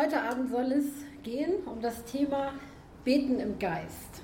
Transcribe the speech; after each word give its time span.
Heute 0.00 0.22
Abend 0.22 0.50
soll 0.50 0.72
es 0.72 0.86
gehen 1.22 1.56
um 1.66 1.82
das 1.82 2.06
Thema 2.06 2.54
Beten 3.04 3.38
im 3.38 3.58
Geist. 3.58 4.22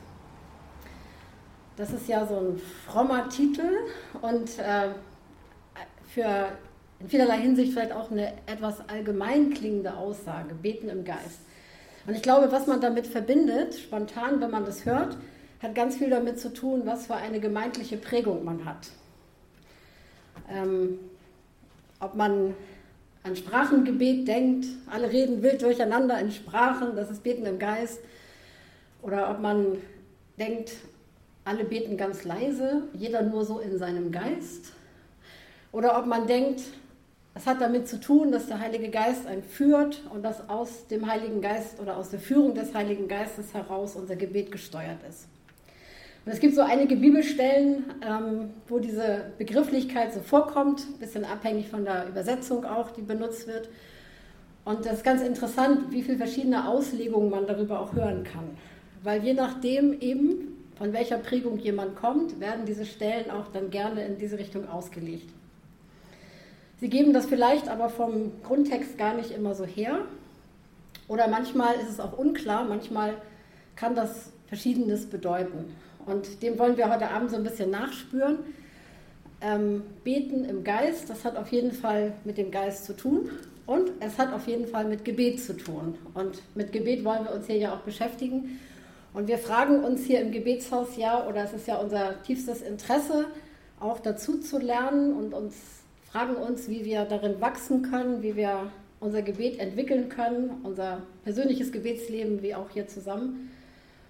Das 1.77 1.93
ist 1.93 2.09
ja 2.09 2.27
so 2.27 2.39
ein 2.39 2.61
frommer 2.87 3.29
Titel 3.29 3.69
und 4.23 4.59
äh, 4.59 4.89
für 6.09 6.49
in 6.99 7.11
vielerlei 7.11 7.41
Hinsicht 7.41 7.75
vielleicht 7.75 7.93
auch 7.93 8.11
eine 8.11 8.33
etwas 8.47 8.89
allgemein 8.89 9.53
klingende 9.53 9.95
Aussage, 9.95 10.55
Beten 10.55 10.89
im 10.89 11.05
Geist. 11.05 11.41
Und 12.07 12.15
ich 12.15 12.23
glaube, 12.23 12.51
was 12.51 12.67
man 12.67 12.81
damit 12.81 13.07
verbindet, 13.07 13.75
spontan, 13.75 14.41
wenn 14.41 14.51
man 14.51 14.65
das 14.65 14.87
hört, 14.87 15.19
hat 15.61 15.75
ganz 15.75 15.97
viel 15.99 16.09
damit 16.09 16.41
zu 16.41 16.55
tun, 16.55 16.87
was 16.87 17.07
für 17.07 17.17
eine 17.17 17.39
gemeindliche 17.39 17.99
Prägung 17.99 18.45
man 18.45 18.65
hat. 18.65 18.89
Ähm, 20.51 20.99
ob 22.01 22.15
man 22.15 22.55
an 23.27 23.35
Sprachengebet 23.35 24.29
denkt, 24.29 24.67
alle 24.91 25.11
reden 25.11 25.43
wild 25.43 25.61
durcheinander 25.61 26.19
in 26.21 26.31
Sprachen, 26.31 26.95
das 26.95 27.11
ist 27.11 27.25
Beten 27.25 27.45
im 27.45 27.59
Geist. 27.59 28.01
Oder 29.03 29.31
ob 29.31 29.41
man 29.41 29.79
denkt, 30.39 30.73
alle 31.45 31.65
beten 31.65 31.97
ganz 31.97 32.25
leise, 32.25 32.83
jeder 32.93 33.23
nur 33.23 33.45
so 33.45 33.59
in 33.59 33.79
seinem 33.79 34.13
Geist. 34.13 34.73
Oder 35.73 35.99
ob 35.99 36.07
man 36.07 36.27
denkt, 36.27 36.63
es 37.35 37.47
hat 37.47 37.61
damit 37.61 37.89
zu 37.89 38.01
tun, 38.01 38.33
dass 38.33 38.47
der 38.47 38.61
Heilige 38.61 38.91
Geist 38.91 39.27
einen 39.27 39.43
führt 39.43 40.03
und 40.13 40.23
dass 40.23 40.49
aus 40.49 40.87
dem 40.87 41.07
Heiligen 41.07 41.41
Geist 41.41 41.81
oder 41.81 41.97
aus 41.97 42.11
der 42.11 42.21
Führung 42.21 42.55
des 42.55 42.75
Heiligen 42.75 43.09
Geistes 43.09 43.53
heraus 43.53 43.95
unser 43.97 44.17
Gebet 44.17 44.51
gesteuert 44.51 44.99
ist. 45.09 45.27
Und 46.27 46.33
es 46.33 46.41
gibt 46.41 46.57
so 46.57 46.63
einige 46.63 46.97
Bibelstellen, 46.97 47.85
ähm, 48.05 48.51
wo 48.67 48.81
diese 48.81 49.27
Begrifflichkeit 49.39 50.13
so 50.13 50.19
vorkommt, 50.19 50.81
ein 50.81 50.99
bisschen 50.99 51.25
abhängig 51.25 51.69
von 51.69 51.85
der 51.85 52.09
Übersetzung 52.09 52.65
auch, 52.65 52.91
die 52.91 53.03
benutzt 53.03 53.47
wird. 53.47 53.69
Und 54.65 54.85
das 54.85 54.95
ist 54.95 55.05
ganz 55.05 55.23
interessant, 55.23 55.93
wie 55.93 56.03
viele 56.03 56.19
verschiedene 56.19 56.67
Auslegungen 56.69 57.31
man 57.31 57.47
darüber 57.47 57.79
auch 57.79 57.95
hören 57.95 58.25
kann. 58.25 58.59
Weil 59.05 59.23
je 59.23 59.35
nachdem 59.35 60.01
eben, 60.01 60.65
von 60.77 60.93
welcher 60.93 61.19
Prägung 61.19 61.59
jemand 61.59 61.95
kommt, 61.95 62.41
werden 62.41 62.65
diese 62.67 62.87
Stellen 62.87 63.31
auch 63.31 63.47
dann 63.53 63.71
gerne 63.71 64.05
in 64.05 64.19
diese 64.19 64.37
Richtung 64.37 64.69
ausgelegt. 64.69 65.31
Sie 66.81 66.89
geben 66.89 67.13
das 67.13 67.27
vielleicht 67.27 67.69
aber 67.69 67.89
vom 67.89 68.33
Grundtext 68.43 68.99
gar 68.99 69.15
nicht 69.15 69.31
immer 69.31 69.55
so 69.55 69.65
her. 69.65 70.01
Oder 71.07 71.29
manchmal 71.29 71.77
ist 71.77 71.89
es 71.89 72.01
auch 72.01 72.19
unklar, 72.19 72.65
manchmal 72.65 73.15
kann 73.77 73.95
das 73.95 74.33
Verschiedenes 74.49 75.07
bedeuten. 75.07 75.67
Und 76.07 76.43
dem 76.43 76.59
wollen 76.59 76.77
wir 76.77 76.89
heute 76.93 77.11
Abend 77.11 77.31
so 77.31 77.37
ein 77.37 77.43
bisschen 77.43 77.71
nachspüren. 77.71 78.39
Ähm, 79.41 79.83
beten 80.03 80.45
im 80.45 80.65
Geist, 80.65 81.11
das 81.11 81.25
hat 81.25 81.37
auf 81.37 81.49
jeden 81.53 81.73
Fall 81.73 82.15
mit 82.25 82.39
dem 82.39 82.51
Geist 82.51 82.87
zu 82.87 82.97
tun 82.97 83.29
und 83.67 83.91
es 84.01 84.19
hat 84.19 84.33
auf 84.33 84.47
jeden 84.47 84.67
Fall 84.67 84.87
mit 84.87 85.05
Gebet 85.05 85.41
zu 85.41 85.57
tun. 85.57 85.99
Und 86.15 86.41
mit 86.55 86.73
Gebet 86.73 87.05
wollen 87.05 87.25
wir 87.25 87.35
uns 87.35 87.47
hier 87.47 87.57
ja 87.57 87.75
auch 87.75 87.81
beschäftigen. 87.81 88.59
Und 89.13 89.29
wir 89.29 89.39
fragen 89.39 89.85
uns 89.85 90.05
hier 90.05 90.21
im 90.21 90.31
Gebetshaus 90.31 90.97
ja, 90.97 91.27
oder 91.27 91.45
es 91.45 91.53
ist 91.53 91.67
ja 91.67 91.77
unser 91.77 92.23
tiefstes 92.23 92.63
Interesse, 92.63 93.27
auch 93.79 94.01
dazu 94.01 94.39
zu 94.39 94.59
lernen 94.59 95.13
und 95.13 95.35
uns 95.35 95.55
fragen 96.11 96.37
uns, 96.37 96.69
wie 96.69 96.85
wir 96.85 97.05
darin 97.05 97.41
wachsen 97.41 97.83
können, 97.83 98.23
wie 98.23 98.37
wir 98.37 98.71
unser 99.01 99.21
Gebet 99.23 99.59
entwickeln 99.59 100.09
können, 100.09 100.61
unser 100.63 101.03
persönliches 101.25 101.73
Gebetsleben, 101.73 102.43
wie 102.43 102.55
auch 102.55 102.71
hier 102.71 102.89
zusammen 102.89 103.51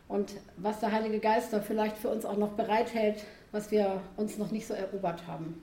und 0.09 0.33
was 0.57 0.81
der 0.81 0.93
Heilige 0.93 1.19
Geist 1.19 1.53
da 1.53 1.61
vielleicht 1.61 1.97
für 1.97 2.09
uns 2.09 2.25
auch 2.25 2.37
noch 2.37 2.53
bereithält, 2.53 3.25
was 3.53 3.71
wir 3.71 4.01
uns 4.17 4.39
noch 4.39 4.51
nicht 4.51 4.67
so 4.67 4.75
erobert 4.75 5.27
haben. 5.27 5.61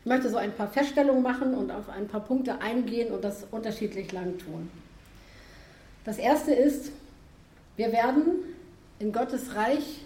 Ich 0.00 0.06
möchte 0.06 0.30
so 0.30 0.36
ein 0.36 0.52
paar 0.52 0.68
Feststellungen 0.68 1.22
machen 1.22 1.54
und 1.54 1.70
auf 1.70 1.88
ein 1.88 2.08
paar 2.08 2.20
Punkte 2.20 2.60
eingehen 2.60 3.12
und 3.12 3.24
das 3.24 3.44
unterschiedlich 3.50 4.10
lang 4.12 4.38
tun. 4.38 4.70
Das 6.04 6.16
erste 6.16 6.54
ist, 6.54 6.92
wir 7.76 7.92
werden 7.92 8.26
in 8.98 9.12
Gottes 9.12 9.54
Reich 9.54 10.00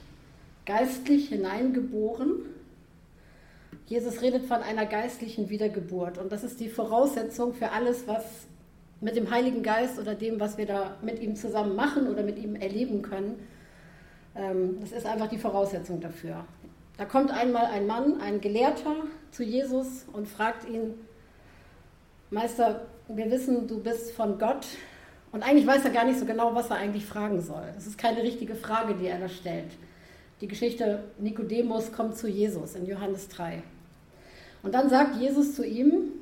geistlich 0.66 1.28
hineingeboren. 1.28 2.46
Jesus 3.86 4.22
redet 4.22 4.46
von 4.46 4.62
einer 4.62 4.86
geistlichen 4.86 5.50
Wiedergeburt 5.50 6.18
und 6.18 6.32
das 6.32 6.42
ist 6.42 6.60
die 6.60 6.68
Voraussetzung 6.68 7.54
für 7.54 7.70
alles, 7.70 8.06
was 8.06 8.24
mit 9.02 9.16
dem 9.16 9.30
Heiligen 9.30 9.62
Geist 9.62 9.98
oder 9.98 10.14
dem, 10.14 10.38
was 10.40 10.56
wir 10.56 10.64
da 10.64 10.96
mit 11.02 11.20
ihm 11.20 11.34
zusammen 11.34 11.74
machen 11.74 12.08
oder 12.08 12.22
mit 12.22 12.38
ihm 12.38 12.54
erleben 12.54 13.02
können. 13.02 13.46
Ähm, 14.36 14.78
das 14.80 14.92
ist 14.92 15.06
einfach 15.06 15.28
die 15.28 15.38
Voraussetzung 15.38 16.00
dafür. 16.00 16.44
Da 16.96 17.04
kommt 17.04 17.32
einmal 17.32 17.66
ein 17.66 17.86
Mann, 17.86 18.20
ein 18.20 18.40
Gelehrter 18.40 18.94
zu 19.32 19.42
Jesus 19.42 20.06
und 20.12 20.28
fragt 20.28 20.68
ihn, 20.68 20.94
Meister, 22.30 22.86
wir 23.08 23.30
wissen, 23.30 23.66
du 23.66 23.82
bist 23.82 24.12
von 24.12 24.38
Gott. 24.38 24.66
Und 25.32 25.42
eigentlich 25.42 25.66
weiß 25.66 25.84
er 25.84 25.90
gar 25.90 26.04
nicht 26.04 26.20
so 26.20 26.24
genau, 26.24 26.54
was 26.54 26.70
er 26.70 26.76
eigentlich 26.76 27.04
fragen 27.04 27.40
soll. 27.40 27.64
Das 27.74 27.86
ist 27.86 27.98
keine 27.98 28.22
richtige 28.22 28.54
Frage, 28.54 28.94
die 28.94 29.06
er 29.06 29.19
da 29.19 29.28
stellt. 29.28 29.72
Die 30.40 30.46
Geschichte 30.46 31.02
Nikodemus 31.19 31.92
kommt 31.92 32.16
zu 32.16 32.28
Jesus 32.28 32.76
in 32.76 32.86
Johannes 32.86 33.28
3. 33.28 33.62
Und 34.62 34.74
dann 34.74 34.88
sagt 34.88 35.16
Jesus 35.16 35.56
zu 35.56 35.66
ihm, 35.66 36.12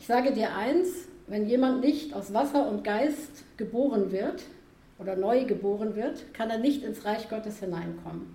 ich 0.00 0.06
sage 0.06 0.32
dir 0.32 0.56
eins, 0.56 1.05
wenn 1.26 1.46
jemand 1.46 1.80
nicht 1.80 2.14
aus 2.14 2.32
Wasser 2.32 2.68
und 2.68 2.84
Geist 2.84 3.44
geboren 3.56 4.12
wird 4.12 4.42
oder 4.98 5.16
neu 5.16 5.44
geboren 5.44 5.96
wird, 5.96 6.32
kann 6.32 6.50
er 6.50 6.58
nicht 6.58 6.82
ins 6.84 7.04
Reich 7.04 7.28
Gottes 7.28 7.58
hineinkommen. 7.58 8.34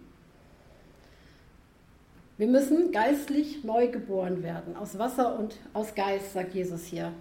Wir 2.37 2.47
müssen 2.47 2.91
geistlich 2.91 3.63
neu 3.63 3.87
geboren 3.87 4.41
werden, 4.43 4.75
aus 4.75 4.97
Wasser 4.97 5.37
und 5.37 5.55
aus 5.73 5.93
Geist, 5.95 6.33
sagt 6.33 6.53
Jesus 6.53 6.85
hier. 6.85 7.13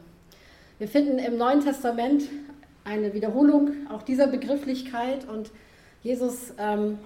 Wir 0.79 0.89
finden 0.89 1.19
im 1.19 1.37
Neuen 1.37 1.61
Testament 1.61 2.23
eine 2.85 3.13
Wiederholung 3.13 3.87
auch 3.91 4.03
dieser 4.03 4.27
Begrifflichkeit 4.27 5.29
und 5.29 5.51
Jesus 6.03 6.55
ähm, 6.59 6.99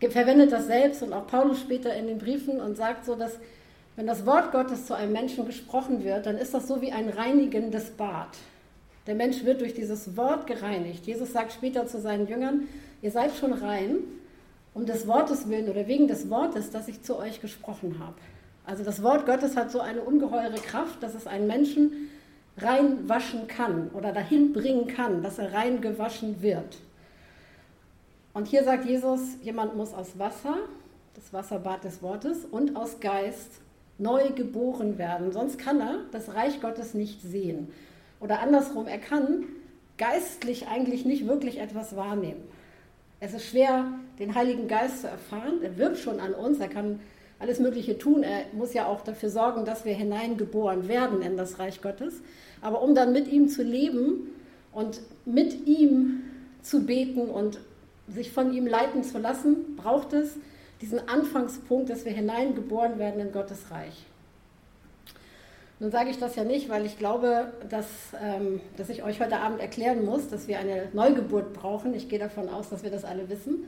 verwendet 0.00 0.52
das 0.52 0.66
selbst 0.66 1.02
und 1.02 1.12
auch 1.12 1.26
Paulus 1.26 1.60
später 1.60 1.94
in 1.94 2.06
den 2.06 2.18
Briefen 2.18 2.60
und 2.60 2.76
sagt 2.76 3.06
so, 3.06 3.14
dass 3.14 3.38
wenn 4.00 4.06
das 4.06 4.24
Wort 4.24 4.50
Gottes 4.50 4.86
zu 4.86 4.94
einem 4.94 5.12
Menschen 5.12 5.44
gesprochen 5.44 6.02
wird, 6.04 6.24
dann 6.24 6.38
ist 6.38 6.54
das 6.54 6.66
so 6.66 6.80
wie 6.80 6.90
ein 6.90 7.10
reinigendes 7.10 7.90
Bad. 7.90 8.28
Der 9.06 9.14
Mensch 9.14 9.44
wird 9.44 9.60
durch 9.60 9.74
dieses 9.74 10.16
Wort 10.16 10.46
gereinigt. 10.46 11.04
Jesus 11.04 11.34
sagt 11.34 11.52
später 11.52 11.86
zu 11.86 12.00
seinen 12.00 12.26
Jüngern, 12.26 12.66
ihr 13.02 13.10
seid 13.10 13.36
schon 13.36 13.52
rein, 13.52 13.96
um 14.72 14.86
des 14.86 15.06
Wortes 15.06 15.50
willen 15.50 15.68
oder 15.68 15.86
wegen 15.86 16.08
des 16.08 16.30
Wortes, 16.30 16.70
das 16.70 16.88
ich 16.88 17.02
zu 17.02 17.18
euch 17.18 17.42
gesprochen 17.42 17.96
habe. 17.98 18.14
Also 18.64 18.84
das 18.84 19.02
Wort 19.02 19.26
Gottes 19.26 19.54
hat 19.54 19.70
so 19.70 19.80
eine 19.80 20.00
ungeheure 20.00 20.54
Kraft, 20.54 21.02
dass 21.02 21.14
es 21.14 21.26
einen 21.26 21.46
Menschen 21.46 22.08
reinwaschen 22.56 23.48
kann 23.48 23.90
oder 23.92 24.14
dahin 24.14 24.54
bringen 24.54 24.86
kann, 24.86 25.22
dass 25.22 25.38
er 25.38 25.52
rein 25.52 25.82
gewaschen 25.82 26.40
wird. 26.40 26.78
Und 28.32 28.48
hier 28.48 28.64
sagt 28.64 28.86
Jesus, 28.86 29.20
jemand 29.42 29.76
muss 29.76 29.92
aus 29.92 30.18
Wasser, 30.18 30.56
das 31.14 31.34
Wasserbad 31.34 31.84
des 31.84 32.00
Wortes, 32.00 32.46
und 32.50 32.76
aus 32.76 32.98
Geist 33.00 33.60
neu 34.00 34.30
geboren 34.30 34.98
werden. 34.98 35.32
Sonst 35.32 35.58
kann 35.58 35.80
er 35.80 35.98
das 36.10 36.34
Reich 36.34 36.60
Gottes 36.60 36.94
nicht 36.94 37.22
sehen. 37.22 37.68
Oder 38.20 38.40
andersrum, 38.40 38.86
er 38.86 38.98
kann 38.98 39.44
geistlich 39.98 40.66
eigentlich 40.66 41.04
nicht 41.04 41.26
wirklich 41.26 41.58
etwas 41.58 41.94
wahrnehmen. 41.96 42.42
Es 43.20 43.34
ist 43.34 43.46
schwer, 43.46 43.92
den 44.18 44.34
Heiligen 44.34 44.66
Geist 44.66 45.02
zu 45.02 45.08
erfahren. 45.08 45.62
Er 45.62 45.76
wirkt 45.76 45.98
schon 45.98 46.20
an 46.20 46.32
uns, 46.32 46.58
er 46.58 46.68
kann 46.68 47.00
alles 47.38 47.58
Mögliche 47.60 47.98
tun. 47.98 48.22
Er 48.22 48.44
muss 48.54 48.72
ja 48.72 48.86
auch 48.86 49.02
dafür 49.02 49.28
sorgen, 49.28 49.64
dass 49.64 49.84
wir 49.84 49.94
hineingeboren 49.94 50.88
werden 50.88 51.20
in 51.22 51.36
das 51.36 51.58
Reich 51.58 51.82
Gottes. 51.82 52.22
Aber 52.62 52.82
um 52.82 52.94
dann 52.94 53.12
mit 53.12 53.28
ihm 53.28 53.48
zu 53.48 53.62
leben 53.62 54.30
und 54.72 55.00
mit 55.26 55.66
ihm 55.66 56.22
zu 56.62 56.84
beten 56.84 57.28
und 57.28 57.60
sich 58.08 58.32
von 58.32 58.52
ihm 58.52 58.66
leiten 58.66 59.04
zu 59.04 59.18
lassen, 59.18 59.76
braucht 59.76 60.12
es 60.14 60.36
diesen 60.80 61.08
Anfangspunkt, 61.08 61.90
dass 61.90 62.04
wir 62.04 62.12
hineingeboren 62.12 62.98
werden 62.98 63.20
in 63.20 63.32
Gottes 63.32 63.70
Reich. 63.70 64.06
Nun 65.78 65.90
sage 65.90 66.10
ich 66.10 66.18
das 66.18 66.36
ja 66.36 66.44
nicht, 66.44 66.68
weil 66.68 66.84
ich 66.84 66.98
glaube, 66.98 67.52
dass, 67.70 67.86
ähm, 68.22 68.60
dass 68.76 68.90
ich 68.90 69.02
euch 69.02 69.20
heute 69.20 69.38
Abend 69.38 69.60
erklären 69.60 70.04
muss, 70.04 70.28
dass 70.28 70.46
wir 70.46 70.58
eine 70.58 70.88
Neugeburt 70.92 71.54
brauchen. 71.54 71.94
Ich 71.94 72.08
gehe 72.08 72.18
davon 72.18 72.50
aus, 72.50 72.68
dass 72.68 72.82
wir 72.82 72.90
das 72.90 73.04
alle 73.04 73.30
wissen. 73.30 73.64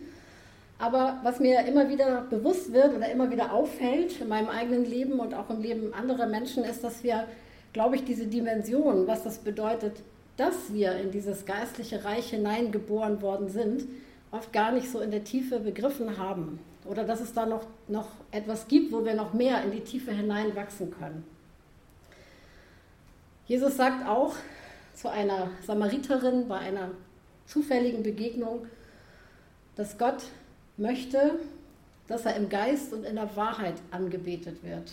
Aber 0.78 1.20
was 1.22 1.40
mir 1.40 1.64
immer 1.64 1.88
wieder 1.88 2.22
bewusst 2.28 2.72
wird 2.72 2.94
oder 2.94 3.10
immer 3.10 3.31
wieder 3.31 3.52
auffällt 3.52 4.20
in 4.20 4.28
meinem 4.28 4.48
eigenen 4.48 4.84
Leben 4.84 5.20
und 5.20 5.32
auch 5.32 5.48
im 5.48 5.62
Leben 5.62 5.94
anderer 5.94 6.26
Menschen, 6.26 6.64
ist, 6.64 6.84
dass 6.84 7.02
wir, 7.02 7.26
glaube 7.72 7.96
ich, 7.96 8.04
diese 8.04 8.26
Dimension, 8.26 9.06
was 9.06 9.22
das 9.22 9.38
bedeutet, 9.38 10.02
dass 10.36 10.72
wir 10.72 10.96
in 10.96 11.12
dieses 11.12 11.46
geistliche 11.46 12.04
Reich 12.04 12.31
hineingeboren 12.31 13.22
worden 13.22 13.48
sind, 13.48 13.84
oft 14.31 14.52
gar 14.52 14.72
nicht 14.72 14.90
so 14.90 15.00
in 15.00 15.10
der 15.10 15.25
Tiefe 15.25 15.60
begriffen 15.60 16.19
haben 16.19 16.58
oder 16.84 17.05
dass 17.05 17.20
es 17.20 17.32
da 17.32 17.46
noch, 17.46 17.64
noch 17.88 18.08
etwas 18.31 18.69
gibt, 18.69 18.93
wo 18.93 19.05
wir 19.05 19.14
noch 19.14 19.32
mehr 19.32 19.62
in 19.62 19.70
die 19.70 19.81
Tiefe 19.81 20.12
hineinwachsen 20.12 20.90
können. 20.90 21.25
Jesus 23.46 23.76
sagt 23.76 24.06
auch 24.06 24.34
zu 24.94 25.11
einer 25.11 25.50
Samariterin 25.67 26.49
bei 26.49 26.58
einer 26.58 26.90
zufälligen 27.46 28.02
Begegnung, 28.02 28.67
dass 29.76 29.99
Gott 29.99 30.25
möchte, 30.76 31.38
dass 32.08 32.26
er 32.26 32.37
im 32.37 32.49
Geist 32.49 32.93
und 32.93 33.05
in 33.05 33.17
der 33.17 33.34
Wahrheit 33.37 33.75
angebetet 33.90 34.62
wird. 34.62 34.93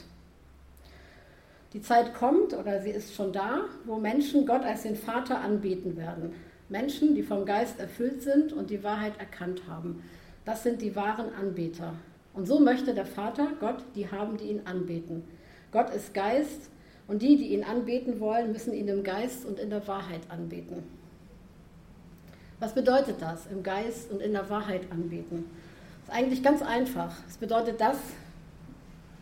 Die 1.74 1.82
Zeit 1.82 2.16
kommt 2.16 2.54
oder 2.54 2.82
sie 2.82 2.90
ist 2.90 3.14
schon 3.14 3.32
da, 3.32 3.66
wo 3.86 3.98
Menschen 3.98 4.46
Gott 4.46 4.64
als 4.64 4.84
den 4.84 4.96
Vater 4.96 5.42
anbeten 5.42 5.98
werden. 5.98 6.34
Menschen, 6.68 7.16
die 7.16 7.24
vom 7.24 7.46
Geist 7.46 7.80
erfüllt 7.80 8.24
sind 8.24 8.54
und 8.54 8.70
die 8.70 8.84
Wahrheit 8.84 9.20
erkannt 9.20 9.62
haben. 9.68 10.04
Das 10.50 10.64
sind 10.64 10.82
die 10.82 10.96
wahren 10.96 11.32
Anbeter. 11.40 11.94
Und 12.34 12.48
so 12.48 12.60
möchte 12.60 12.96
der 12.96 13.06
Vater 13.06 13.50
Gott 13.60 13.86
die 13.94 14.10
haben, 14.10 14.36
die 14.36 14.46
ihn 14.46 14.62
anbeten. 14.66 15.24
Gott 15.72 15.94
ist 15.94 16.16
Geist 16.16 16.72
und 17.08 17.22
die, 17.22 17.38
die 17.38 17.54
ihn 17.54 17.64
anbeten 17.64 18.20
wollen, 18.20 18.52
müssen 18.52 18.74
ihn 18.74 18.88
im 18.88 19.04
Geist 19.04 19.46
und 19.46 19.60
in 19.60 19.70
der 19.70 19.88
Wahrheit 19.88 20.22
anbeten. 20.28 20.82
Was 22.60 22.74
bedeutet 22.74 23.18
das, 23.20 23.46
im 23.46 23.62
Geist 23.62 24.10
und 24.10 24.24
in 24.24 24.32
der 24.32 24.50
Wahrheit 24.50 24.92
anbeten? 24.92 25.46
Das 26.08 26.16
ist 26.16 26.20
eigentlich 26.20 26.42
ganz 26.42 26.64
einfach. 26.64 27.16
Es 27.28 27.38
bedeutet 27.38 27.80
das, 27.80 27.98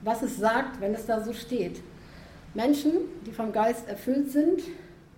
was 0.04 0.22
es 0.22 0.38
sagt, 0.38 0.80
wenn 0.80 0.94
es 0.94 1.08
da 1.08 1.22
so 1.22 1.34
steht. 1.34 1.82
Menschen, 2.54 2.94
die 3.26 3.34
vom 3.34 3.52
Geist 3.52 3.90
erfüllt 3.90 4.32
sind 4.32 4.62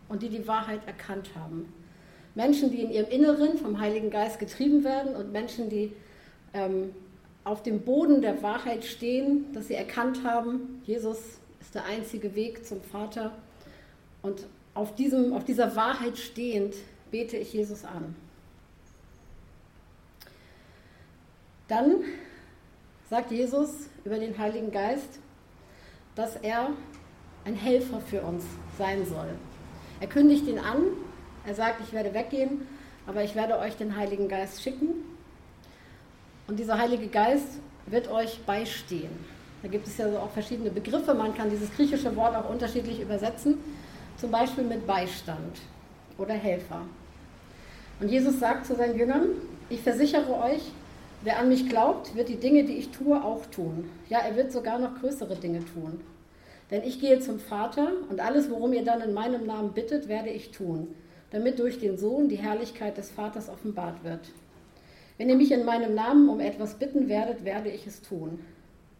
und 0.07 0.23
die 0.23 0.29
die 0.29 0.47
Wahrheit 0.47 0.79
erkannt 0.87 1.29
haben. 1.35 1.71
Menschen, 2.35 2.71
die 2.71 2.81
in 2.81 2.91
ihrem 2.91 3.09
Inneren 3.09 3.57
vom 3.57 3.79
Heiligen 3.79 4.09
Geist 4.09 4.39
getrieben 4.39 4.83
werden 4.83 5.15
und 5.15 5.31
Menschen, 5.31 5.69
die 5.69 5.91
ähm, 6.53 6.93
auf 7.43 7.63
dem 7.63 7.81
Boden 7.81 8.21
der 8.21 8.41
Wahrheit 8.43 8.85
stehen, 8.85 9.51
dass 9.53 9.67
sie 9.67 9.73
erkannt 9.73 10.23
haben, 10.23 10.81
Jesus 10.85 11.17
ist 11.59 11.73
der 11.73 11.85
einzige 11.85 12.35
Weg 12.35 12.65
zum 12.65 12.81
Vater. 12.81 13.31
Und 14.21 14.45
auf, 14.73 14.95
diesem, 14.95 15.33
auf 15.33 15.43
dieser 15.43 15.75
Wahrheit 15.75 16.17
stehend 16.17 16.75
bete 17.11 17.37
ich 17.37 17.53
Jesus 17.53 17.83
an. 17.85 18.15
Dann 21.67 22.03
sagt 23.09 23.31
Jesus 23.31 23.89
über 24.03 24.17
den 24.17 24.37
Heiligen 24.37 24.71
Geist, 24.71 25.19
dass 26.15 26.35
er 26.35 26.71
ein 27.45 27.55
Helfer 27.55 28.01
für 28.01 28.21
uns 28.21 28.43
sein 28.77 29.05
soll. 29.05 29.29
Er 29.99 30.07
kündigt 30.07 30.47
ihn 30.47 30.59
an, 30.59 30.83
er 31.49 31.55
sagt, 31.55 31.81
ich 31.81 31.91
werde 31.93 32.13
weggehen, 32.13 32.67
aber 33.07 33.23
ich 33.23 33.33
werde 33.33 33.57
euch 33.57 33.75
den 33.75 33.97
Heiligen 33.97 34.27
Geist 34.27 34.61
schicken. 34.61 34.89
Und 36.47 36.59
dieser 36.59 36.77
Heilige 36.77 37.07
Geist 37.07 37.59
wird 37.87 38.07
euch 38.07 38.39
beistehen. 38.45 39.09
Da 39.63 39.67
gibt 39.67 39.87
es 39.87 39.97
ja 39.97 40.05
auch 40.19 40.29
verschiedene 40.29 40.69
Begriffe. 40.69 41.15
Man 41.15 41.33
kann 41.33 41.49
dieses 41.49 41.73
griechische 41.73 42.15
Wort 42.15 42.35
auch 42.35 42.49
unterschiedlich 42.51 43.01
übersetzen, 43.01 43.57
zum 44.17 44.29
Beispiel 44.29 44.63
mit 44.63 44.85
Beistand 44.85 45.57
oder 46.19 46.35
Helfer. 46.35 46.81
Und 47.99 48.09
Jesus 48.09 48.39
sagt 48.39 48.67
zu 48.67 48.75
seinen 48.75 48.97
Jüngern, 48.97 49.29
ich 49.69 49.81
versichere 49.81 50.31
euch, 50.31 50.61
wer 51.23 51.39
an 51.39 51.49
mich 51.49 51.67
glaubt, 51.67 52.15
wird 52.15 52.29
die 52.29 52.39
Dinge, 52.39 52.63
die 52.63 52.77
ich 52.77 52.91
tue, 52.91 53.21
auch 53.23 53.47
tun. 53.47 53.89
Ja, 54.07 54.19
er 54.19 54.35
wird 54.35 54.51
sogar 54.51 54.77
noch 54.77 54.99
größere 54.99 55.35
Dinge 55.35 55.65
tun. 55.65 55.99
Denn 56.69 56.83
ich 56.83 57.01
gehe 57.01 57.19
zum 57.19 57.39
Vater 57.39 57.91
und 58.09 58.19
alles, 58.19 58.51
worum 58.51 58.71
ihr 58.73 58.85
dann 58.85 59.01
in 59.01 59.13
meinem 59.13 59.47
Namen 59.47 59.73
bittet, 59.73 60.07
werde 60.07 60.29
ich 60.29 60.51
tun, 60.51 60.93
damit 61.31 61.59
durch 61.59 61.79
den 61.79 61.97
Sohn 61.97 62.29
die 62.29 62.37
Herrlichkeit 62.37 62.97
des 62.97 63.11
Vaters 63.11 63.49
offenbart 63.49 64.03
wird. 64.03 64.21
Wenn 65.17 65.29
ihr 65.29 65.35
mich 65.35 65.51
in 65.51 65.65
meinem 65.65 65.95
Namen 65.95 66.29
um 66.29 66.39
etwas 66.39 66.75
bitten 66.75 67.09
werdet, 67.09 67.43
werde 67.43 67.69
ich 67.69 67.85
es 67.85 68.01
tun. 68.01 68.39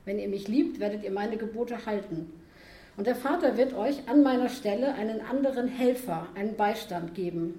Wenn 0.06 0.20
ihr 0.20 0.28
mich 0.28 0.48
liebt, 0.48 0.80
werdet 0.80 1.04
ihr 1.04 1.12
meine 1.12 1.38
Gebote 1.38 1.86
halten. 1.86 2.32
Und 2.98 3.08
der 3.08 3.16
Vater 3.16 3.58
wird 3.58 3.74
euch 3.74 4.10
an 4.10 4.24
meiner 4.24 4.50
Stelle 4.50 4.94
einen 4.96 5.22
anderen 5.22 5.68
Helfer, 5.68 6.28
einen 6.36 6.56
Beistand 6.56 7.16
geben, 7.16 7.54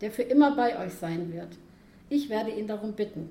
der 0.00 0.12
für 0.12 0.22
immer 0.22 0.54
bei 0.54 0.78
euch 0.78 0.94
sein 0.94 1.32
wird. 1.32 1.48
Ich 2.08 2.30
werde 2.30 2.50
ihn 2.50 2.68
darum 2.68 2.92
bitten. 2.92 3.30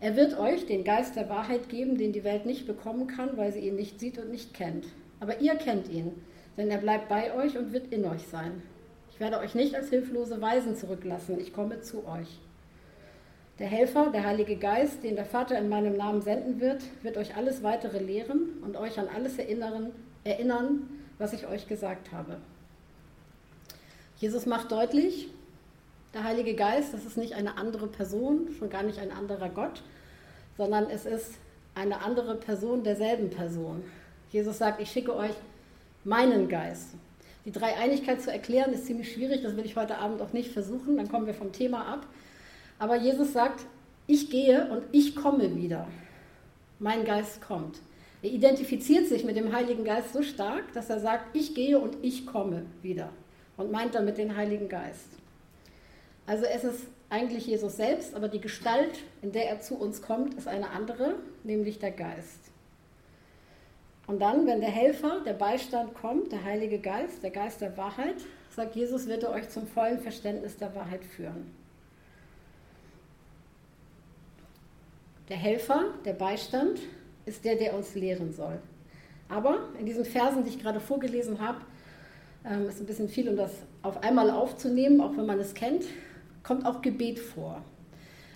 Er 0.00 0.16
wird 0.16 0.38
euch 0.38 0.66
den 0.66 0.84
Geist 0.84 1.16
der 1.16 1.28
Wahrheit 1.28 1.68
geben, 1.68 1.98
den 1.98 2.12
die 2.12 2.24
Welt 2.24 2.46
nicht 2.46 2.66
bekommen 2.66 3.06
kann, 3.06 3.36
weil 3.36 3.52
sie 3.52 3.60
ihn 3.60 3.76
nicht 3.76 4.00
sieht 4.00 4.18
und 4.18 4.30
nicht 4.30 4.54
kennt. 4.54 4.86
Aber 5.20 5.40
ihr 5.40 5.54
kennt 5.56 5.90
ihn, 5.90 6.12
denn 6.56 6.70
er 6.70 6.78
bleibt 6.78 7.08
bei 7.08 7.34
euch 7.34 7.58
und 7.58 7.72
wird 7.72 7.92
in 7.92 8.04
euch 8.04 8.26
sein. 8.26 8.62
Ich 9.14 9.20
werde 9.20 9.38
euch 9.38 9.54
nicht 9.54 9.76
als 9.76 9.90
hilflose 9.90 10.40
Weisen 10.40 10.74
zurücklassen, 10.74 11.38
ich 11.38 11.52
komme 11.52 11.80
zu 11.80 12.04
euch. 12.04 12.40
Der 13.60 13.68
Helfer, 13.68 14.10
der 14.10 14.24
Heilige 14.24 14.56
Geist, 14.56 15.04
den 15.04 15.14
der 15.14 15.24
Vater 15.24 15.56
in 15.56 15.68
meinem 15.68 15.96
Namen 15.96 16.20
senden 16.20 16.60
wird, 16.60 16.82
wird 17.04 17.16
euch 17.16 17.36
alles 17.36 17.62
weitere 17.62 18.00
lehren 18.00 18.58
und 18.62 18.76
euch 18.76 18.98
an 18.98 19.06
alles 19.06 19.38
erinnern, 19.38 19.92
erinnern 20.24 20.88
was 21.18 21.32
ich 21.32 21.46
euch 21.46 21.68
gesagt 21.68 22.10
habe. 22.10 22.38
Jesus 24.16 24.46
macht 24.46 24.72
deutlich, 24.72 25.28
der 26.12 26.24
Heilige 26.24 26.56
Geist, 26.56 26.92
das 26.92 27.04
ist 27.04 27.16
nicht 27.16 27.34
eine 27.34 27.56
andere 27.56 27.86
Person, 27.86 28.48
schon 28.58 28.68
gar 28.68 28.82
nicht 28.82 28.98
ein 28.98 29.12
anderer 29.12 29.48
Gott, 29.48 29.84
sondern 30.56 30.90
es 30.90 31.06
ist 31.06 31.34
eine 31.76 32.02
andere 32.02 32.34
Person 32.34 32.82
derselben 32.82 33.30
Person. 33.30 33.84
Jesus 34.32 34.58
sagt, 34.58 34.82
ich 34.82 34.90
schicke 34.90 35.14
euch 35.14 35.34
meinen 36.02 36.48
Geist. 36.48 36.96
Die 37.44 37.52
Dreieinigkeit 37.52 38.22
zu 38.22 38.32
erklären 38.32 38.72
ist 38.72 38.86
ziemlich 38.86 39.12
schwierig, 39.12 39.42
das 39.42 39.56
will 39.56 39.66
ich 39.66 39.76
heute 39.76 39.98
Abend 39.98 40.22
auch 40.22 40.32
nicht 40.32 40.50
versuchen, 40.50 40.96
dann 40.96 41.08
kommen 41.08 41.26
wir 41.26 41.34
vom 41.34 41.52
Thema 41.52 41.86
ab. 41.86 42.06
Aber 42.78 42.96
Jesus 42.96 43.32
sagt, 43.32 43.66
ich 44.06 44.30
gehe 44.30 44.70
und 44.70 44.82
ich 44.92 45.14
komme 45.14 45.54
wieder. 45.54 45.86
Mein 46.78 47.04
Geist 47.04 47.42
kommt. 47.42 47.80
Er 48.22 48.30
identifiziert 48.30 49.06
sich 49.06 49.24
mit 49.24 49.36
dem 49.36 49.52
Heiligen 49.52 49.84
Geist 49.84 50.14
so 50.14 50.22
stark, 50.22 50.72
dass 50.72 50.88
er 50.88 51.00
sagt, 51.00 51.36
ich 51.36 51.54
gehe 51.54 51.78
und 51.78 51.96
ich 52.02 52.26
komme 52.26 52.64
wieder. 52.82 53.10
Und 53.56 53.70
meint 53.70 53.94
damit 53.94 54.16
den 54.16 54.36
Heiligen 54.36 54.68
Geist. 54.68 55.08
Also 56.26 56.46
es 56.46 56.64
ist 56.64 56.86
eigentlich 57.10 57.46
Jesus 57.46 57.76
selbst, 57.76 58.14
aber 58.14 58.28
die 58.28 58.40
Gestalt, 58.40 58.98
in 59.20 59.32
der 59.32 59.48
er 59.50 59.60
zu 59.60 59.76
uns 59.76 60.00
kommt, 60.00 60.34
ist 60.34 60.48
eine 60.48 60.70
andere, 60.70 61.16
nämlich 61.44 61.78
der 61.78 61.90
Geist. 61.90 62.53
Und 64.06 64.20
dann, 64.20 64.46
wenn 64.46 64.60
der 64.60 64.70
Helfer, 64.70 65.20
der 65.24 65.32
Beistand 65.32 65.94
kommt, 65.94 66.30
der 66.30 66.44
Heilige 66.44 66.78
Geist, 66.78 67.22
der 67.22 67.30
Geist 67.30 67.60
der 67.60 67.76
Wahrheit, 67.76 68.16
sagt 68.50 68.76
Jesus, 68.76 69.06
wird 69.06 69.22
er 69.22 69.30
euch 69.30 69.48
zum 69.48 69.66
vollen 69.66 69.98
Verständnis 69.98 70.56
der 70.56 70.74
Wahrheit 70.74 71.04
führen. 71.04 71.50
Der 75.28 75.38
Helfer, 75.38 75.86
der 76.04 76.12
Beistand, 76.12 76.80
ist 77.24 77.44
der, 77.44 77.56
der 77.56 77.74
uns 77.74 77.94
lehren 77.94 78.32
soll. 78.32 78.58
Aber 79.30 79.68
in 79.78 79.86
diesen 79.86 80.04
Versen, 80.04 80.44
die 80.44 80.50
ich 80.50 80.60
gerade 80.60 80.80
vorgelesen 80.80 81.40
habe, 81.40 81.62
ähm, 82.44 82.68
ist 82.68 82.78
ein 82.78 82.86
bisschen 82.86 83.08
viel, 83.08 83.28
um 83.30 83.36
das 83.36 83.52
auf 83.80 84.02
einmal 84.02 84.30
aufzunehmen, 84.30 85.00
auch 85.00 85.16
wenn 85.16 85.24
man 85.24 85.40
es 85.40 85.54
kennt 85.54 85.84
kommt 86.44 86.66
auch 86.66 86.80
Gebet 86.82 87.18
vor. 87.18 87.64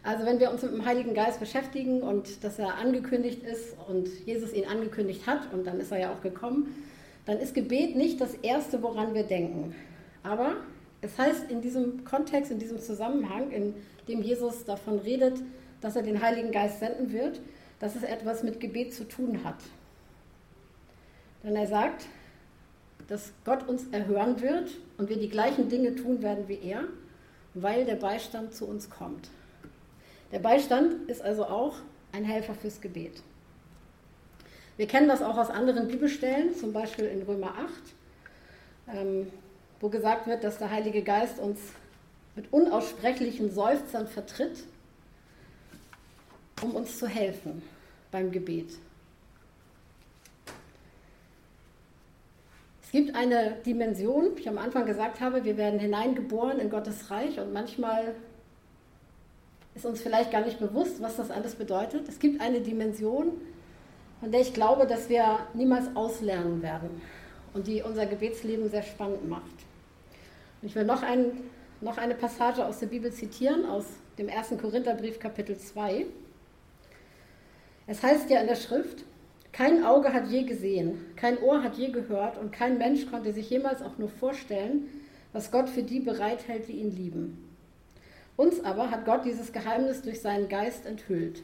Also 0.03 0.25
wenn 0.25 0.41
wir 0.41 0.51
uns 0.51 0.63
mit 0.63 0.73
dem 0.73 0.85
Heiligen 0.85 1.15
Geist 1.15 1.41
beschäftigen 1.41 2.03
und 2.03 2.45
dass 2.45 2.59
er 2.59 2.77
angekündigt 2.77 3.43
ist 3.43 3.77
und 3.89 4.09
Jesus 4.27 4.53
ihn 4.53 4.67
angekündigt 4.67 5.27
hat 5.27 5.53
und 5.53 5.67
dann 5.67 5.81
ist 5.81 5.91
er 5.91 5.99
ja 5.99 6.13
auch 6.13 6.21
gekommen, 6.21 6.85
dann 7.27 7.39
ist 7.39 7.55
Gebet 7.55 7.97
nicht 7.97 8.21
das 8.21 8.35
Erste, 8.35 8.83
woran 8.83 9.15
wir 9.15 9.25
denken. 9.25 9.75
Aber 10.23 10.57
es 11.01 11.19
heißt 11.19 11.51
in 11.51 11.61
diesem 11.61 12.05
Kontext, 12.05 12.51
in 12.51 12.59
diesem 12.59 12.79
Zusammenhang, 12.79 13.51
in 13.51 13.75
dem 14.09 14.23
Jesus 14.23 14.65
davon 14.65 14.99
redet, 14.99 15.43
dass 15.81 15.97
er 15.97 16.03
den 16.03 16.23
Heiligen 16.23 16.53
Geist 16.53 16.81
senden 16.81 17.13
wird, 17.13 17.41
dass 17.79 17.95
es 17.95 18.03
etwas 18.03 18.43
mit 18.43 18.61
Gebet 18.61 18.95
zu 18.95 19.07
tun 19.07 19.45
hat. 19.45 19.59
Denn 21.45 21.55
er 21.55 21.67
sagt, 21.67 22.07
dass 23.07 23.33
Gott 23.45 23.69
uns 23.69 23.87
erhören 23.89 24.41
wird 24.41 24.71
und 24.97 25.09
wir 25.09 25.19
die 25.19 25.29
gleichen 25.29 25.69
Dinge 25.69 25.95
tun 25.95 26.23
werden 26.23 26.49
wie 26.49 26.59
er 26.63 26.85
weil 27.55 27.85
der 27.85 27.97
Beistand 27.97 28.55
zu 28.55 28.67
uns 28.67 28.91
kommt. 28.91 29.31
Der 30.33 30.39
Beistand 30.41 31.09
ist 31.09 31.23
also 31.23 31.47
auch 31.47 31.77
ein 32.13 32.25
Helfer 32.25 32.55
fürs 32.55 32.81
Gebet. 32.81 33.23
Wir 34.77 34.87
kennen 34.87 35.09
das 35.09 35.23
auch 35.23 35.37
aus 35.37 35.51
anderen 35.51 35.89
Bibelstellen, 35.89 36.55
zum 36.55 36.73
Beispiel 36.73 37.07
in 37.07 37.23
Römer 37.23 37.55
8, 38.87 38.97
ähm, 38.97 39.33
wo 39.81 39.89
gesagt 39.89 40.27
wird, 40.27 40.45
dass 40.45 40.59
der 40.59 40.71
Heilige 40.71 41.03
Geist 41.03 41.39
uns 41.39 41.59
mit 42.37 42.53
unaussprechlichen 42.53 43.53
Seufzern 43.53 44.07
vertritt, 44.07 44.65
um 46.63 46.77
uns 46.77 46.99
zu 46.99 47.09
helfen 47.09 47.63
beim 48.11 48.31
Gebet. 48.31 48.71
Es 52.83 52.93
gibt 52.93 53.15
eine 53.15 53.57
Dimension, 53.67 54.37
wie 54.37 54.41
ich 54.41 54.49
am 54.49 54.59
Anfang 54.59 54.87
gesagt 54.87 55.21
habe, 55.21 55.45
wir 55.45 55.57
werden 55.57 55.81
hineingeboren 55.81 56.59
in 56.59 56.71
Gottes 56.71 57.11
Reich 57.11 57.39
und 57.39 57.53
manchmal 57.53 58.15
ist 59.79 59.87
uns 59.87 60.03
vielleicht 60.03 60.33
gar 60.33 60.45
nicht 60.45 60.59
bewusst, 60.59 61.01
was 61.01 61.17
das 61.17 61.31
alles 61.31 61.55
bedeutet. 61.55 62.09
Es 62.09 62.19
gibt 62.19 62.41
eine 62.41 62.61
Dimension, 62.61 63.31
von 64.19 64.33
der 64.33 64.41
ich 64.41 64.53
glaube, 64.53 64.89
dass 64.89 65.09
wir 65.09 65.39
niemals 65.55 65.95
auslernen 65.95 66.63
werden 66.63 67.01
und 67.55 67.69
die 67.69 67.83
unser 67.83 68.07
Gebetsleben 68.07 68.69
sehr 68.71 68.83
spannend 68.83 69.29
macht. 69.29 69.45
Und 70.61 70.67
ich 70.69 70.75
will 70.75 70.85
noch, 70.85 71.05
ein, 71.05 71.27
noch 71.81 71.97
eine 71.97 72.17
Passage 72.17 72.67
aus 72.67 72.81
der 72.81 72.89
Bibel 72.89 73.13
zitieren, 73.13 73.67
aus 73.67 73.85
dem 74.19 74.29
1. 74.29 74.61
Korintherbrief 74.61 75.21
Kapitel 75.21 75.57
2. 75.57 76.07
Es 77.87 78.03
heißt 78.03 78.31
ja 78.31 78.41
in 78.41 78.49
der 78.49 78.57
Schrift, 78.57 79.05
kein 79.53 79.85
Auge 79.85 80.13
hat 80.13 80.27
je 80.27 80.43
gesehen, 80.43 81.05
kein 81.15 81.39
Ohr 81.39 81.63
hat 81.63 81.77
je 81.77 81.93
gehört 81.93 82.37
und 82.37 82.51
kein 82.51 82.79
Mensch 82.79 83.09
konnte 83.09 83.33
sich 83.33 83.49
jemals 83.49 83.81
auch 83.83 83.97
nur 83.97 84.09
vorstellen, 84.09 84.89
was 85.33 85.53
Gott 85.53 85.69
für 85.69 85.85
die 85.85 86.01
bereithält, 86.01 86.67
die 86.67 86.81
ihn 86.81 86.91
lieben. 86.91 87.48
Uns 88.39 88.65
aber 88.65 88.93
hat 88.93 89.05
Gott 89.05 89.25
dieses 89.25 89.53
Geheimnis 89.53 90.01
durch 90.01 90.21
seinen 90.21 90.49
Geist 90.49 90.87
enthüllt. 90.87 91.43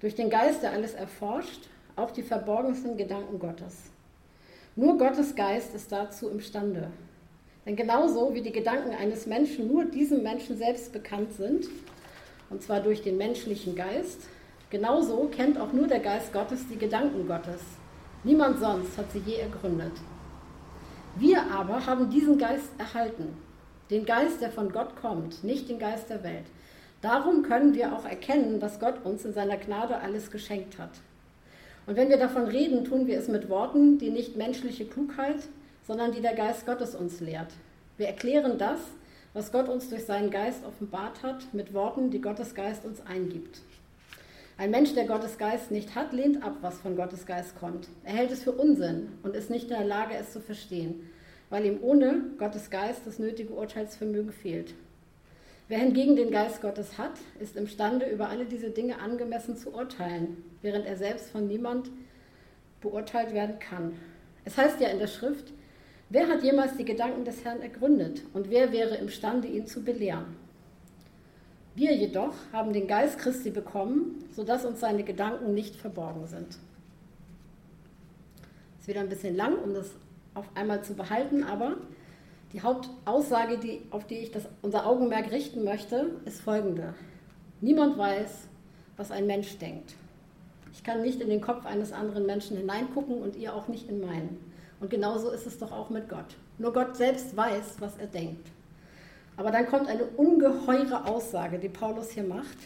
Durch 0.00 0.14
den 0.14 0.28
Geist, 0.28 0.62
der 0.62 0.72
alles 0.72 0.92
erforscht, 0.92 1.70
auch 1.96 2.10
die 2.10 2.22
verborgensten 2.22 2.98
Gedanken 2.98 3.38
Gottes. 3.38 3.90
Nur 4.76 4.98
Gottes 4.98 5.34
Geist 5.34 5.74
ist 5.74 5.90
dazu 5.90 6.28
imstande. 6.28 6.90
Denn 7.64 7.74
genauso 7.74 8.34
wie 8.34 8.42
die 8.42 8.52
Gedanken 8.52 8.94
eines 8.94 9.24
Menschen 9.24 9.66
nur 9.68 9.86
diesem 9.86 10.22
Menschen 10.22 10.58
selbst 10.58 10.92
bekannt 10.92 11.32
sind, 11.32 11.68
und 12.50 12.62
zwar 12.62 12.80
durch 12.80 13.00
den 13.00 13.16
menschlichen 13.16 13.74
Geist, 13.74 14.20
genauso 14.68 15.30
kennt 15.34 15.58
auch 15.58 15.72
nur 15.72 15.86
der 15.86 16.00
Geist 16.00 16.34
Gottes 16.34 16.68
die 16.68 16.76
Gedanken 16.76 17.26
Gottes. 17.26 17.62
Niemand 18.24 18.58
sonst 18.60 18.98
hat 18.98 19.10
sie 19.10 19.20
je 19.20 19.36
ergründet. 19.36 19.92
Wir 21.16 21.50
aber 21.50 21.86
haben 21.86 22.10
diesen 22.10 22.36
Geist 22.36 22.68
erhalten, 22.76 23.38
den 23.90 24.06
Geist, 24.06 24.40
der 24.40 24.50
von 24.50 24.72
Gott 24.72 24.96
kommt, 24.96 25.42
nicht 25.42 25.68
den 25.68 25.78
Geist 25.78 26.10
der 26.10 26.22
Welt. 26.22 26.46
Darum 27.02 27.42
können 27.42 27.74
wir 27.74 27.94
auch 27.94 28.04
erkennen, 28.04 28.60
was 28.60 28.78
Gott 28.78 29.04
uns 29.04 29.24
in 29.24 29.32
seiner 29.32 29.56
Gnade 29.56 29.98
alles 29.98 30.30
geschenkt 30.30 30.78
hat. 30.78 30.90
Und 31.86 31.96
wenn 31.96 32.08
wir 32.08 32.18
davon 32.18 32.44
reden, 32.44 32.84
tun 32.84 33.06
wir 33.06 33.18
es 33.18 33.28
mit 33.28 33.48
Worten, 33.48 33.98
die 33.98 34.10
nicht 34.10 34.36
menschliche 34.36 34.84
Klugheit, 34.84 35.38
sondern 35.86 36.12
die 36.12 36.20
der 36.20 36.34
Geist 36.34 36.66
Gottes 36.66 36.94
uns 36.94 37.20
lehrt. 37.20 37.52
Wir 37.96 38.06
erklären 38.06 38.58
das, 38.58 38.78
was 39.32 39.50
Gott 39.50 39.68
uns 39.68 39.88
durch 39.88 40.04
seinen 40.04 40.30
Geist 40.30 40.64
offenbart 40.64 41.22
hat, 41.22 41.52
mit 41.52 41.72
Worten, 41.74 42.10
die 42.10 42.20
Gottes 42.20 42.54
Geist 42.54 42.84
uns 42.84 43.00
eingibt. 43.06 43.60
Ein 44.58 44.70
Mensch, 44.70 44.94
der 44.94 45.06
Gottes 45.06 45.38
Geist 45.38 45.70
nicht 45.70 45.94
hat, 45.94 46.12
lehnt 46.12 46.44
ab, 46.44 46.56
was 46.60 46.78
von 46.80 46.94
Gottes 46.94 47.24
Geist 47.24 47.58
kommt. 47.58 47.88
Er 48.04 48.12
hält 48.12 48.30
es 48.30 48.42
für 48.42 48.52
Unsinn 48.52 49.08
und 49.22 49.34
ist 49.34 49.48
nicht 49.48 49.70
in 49.70 49.76
der 49.78 49.86
Lage, 49.86 50.14
es 50.14 50.32
zu 50.32 50.40
verstehen, 50.40 51.08
weil 51.50 51.66
ihm 51.66 51.78
ohne 51.82 52.22
Gottes 52.38 52.70
Geist 52.70 53.02
das 53.04 53.18
nötige 53.18 53.52
Urteilsvermögen 53.52 54.32
fehlt. 54.32 54.74
Wer 55.68 55.78
hingegen 55.78 56.16
den 56.16 56.30
Geist 56.30 56.62
Gottes 56.62 56.98
hat, 56.98 57.12
ist 57.38 57.56
imstande, 57.56 58.08
über 58.08 58.28
alle 58.28 58.44
diese 58.46 58.70
Dinge 58.70 58.98
angemessen 58.98 59.56
zu 59.56 59.72
urteilen, 59.72 60.42
während 60.62 60.86
er 60.86 60.96
selbst 60.96 61.30
von 61.30 61.46
niemand 61.46 61.90
beurteilt 62.80 63.34
werden 63.34 63.58
kann. 63.58 63.92
Es 64.44 64.56
heißt 64.56 64.80
ja 64.80 64.88
in 64.88 64.98
der 64.98 65.06
Schrift, 65.06 65.52
wer 66.08 66.28
hat 66.28 66.42
jemals 66.42 66.76
die 66.76 66.84
Gedanken 66.84 67.24
des 67.24 67.44
Herrn 67.44 67.60
ergründet 67.60 68.22
und 68.32 68.50
wer 68.50 68.72
wäre 68.72 68.96
imstande, 68.96 69.48
ihn 69.48 69.66
zu 69.66 69.84
belehren? 69.84 70.36
Wir 71.76 71.94
jedoch 71.94 72.34
haben 72.52 72.72
den 72.72 72.88
Geist 72.88 73.18
Christi 73.18 73.50
bekommen, 73.50 74.24
sodass 74.32 74.64
uns 74.64 74.80
seine 74.80 75.04
Gedanken 75.04 75.54
nicht 75.54 75.76
verborgen 75.76 76.26
sind. 76.26 76.58
Ist 78.80 78.88
wieder 78.88 79.00
ein 79.00 79.08
bisschen 79.08 79.36
lang, 79.36 79.56
um 79.56 79.72
das 79.72 79.92
auf 80.34 80.46
einmal 80.54 80.82
zu 80.82 80.94
behalten, 80.94 81.44
aber 81.44 81.76
die 82.52 82.62
Hauptaussage, 82.62 83.58
die, 83.58 83.82
auf 83.90 84.06
die 84.06 84.18
ich 84.18 84.32
das, 84.32 84.44
unser 84.62 84.86
Augenmerk 84.86 85.30
richten 85.30 85.64
möchte, 85.64 86.16
ist 86.24 86.40
folgende. 86.40 86.94
Niemand 87.60 87.96
weiß, 87.96 88.48
was 88.96 89.10
ein 89.10 89.26
Mensch 89.26 89.58
denkt. 89.58 89.94
Ich 90.72 90.82
kann 90.82 91.02
nicht 91.02 91.20
in 91.20 91.28
den 91.28 91.40
Kopf 91.40 91.66
eines 91.66 91.92
anderen 91.92 92.26
Menschen 92.26 92.56
hineingucken 92.56 93.22
und 93.22 93.36
ihr 93.36 93.54
auch 93.54 93.68
nicht 93.68 93.88
in 93.88 94.00
meinen. 94.00 94.38
Und 94.80 94.90
genauso 94.90 95.30
ist 95.30 95.46
es 95.46 95.58
doch 95.58 95.72
auch 95.72 95.90
mit 95.90 96.08
Gott. 96.08 96.36
Nur 96.58 96.72
Gott 96.72 96.96
selbst 96.96 97.36
weiß, 97.36 97.76
was 97.80 97.98
er 97.98 98.06
denkt. 98.06 98.48
Aber 99.36 99.50
dann 99.50 99.66
kommt 99.66 99.88
eine 99.88 100.04
ungeheure 100.04 101.06
Aussage, 101.06 101.58
die 101.58 101.68
Paulus 101.68 102.10
hier 102.10 102.24
macht. 102.24 102.56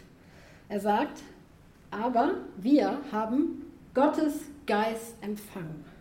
Er 0.68 0.80
sagt, 0.80 1.22
aber 1.90 2.34
wir 2.56 2.98
haben 3.12 3.70
Gottes 3.94 4.40
Geist 4.66 5.14
empfangen 5.20 5.93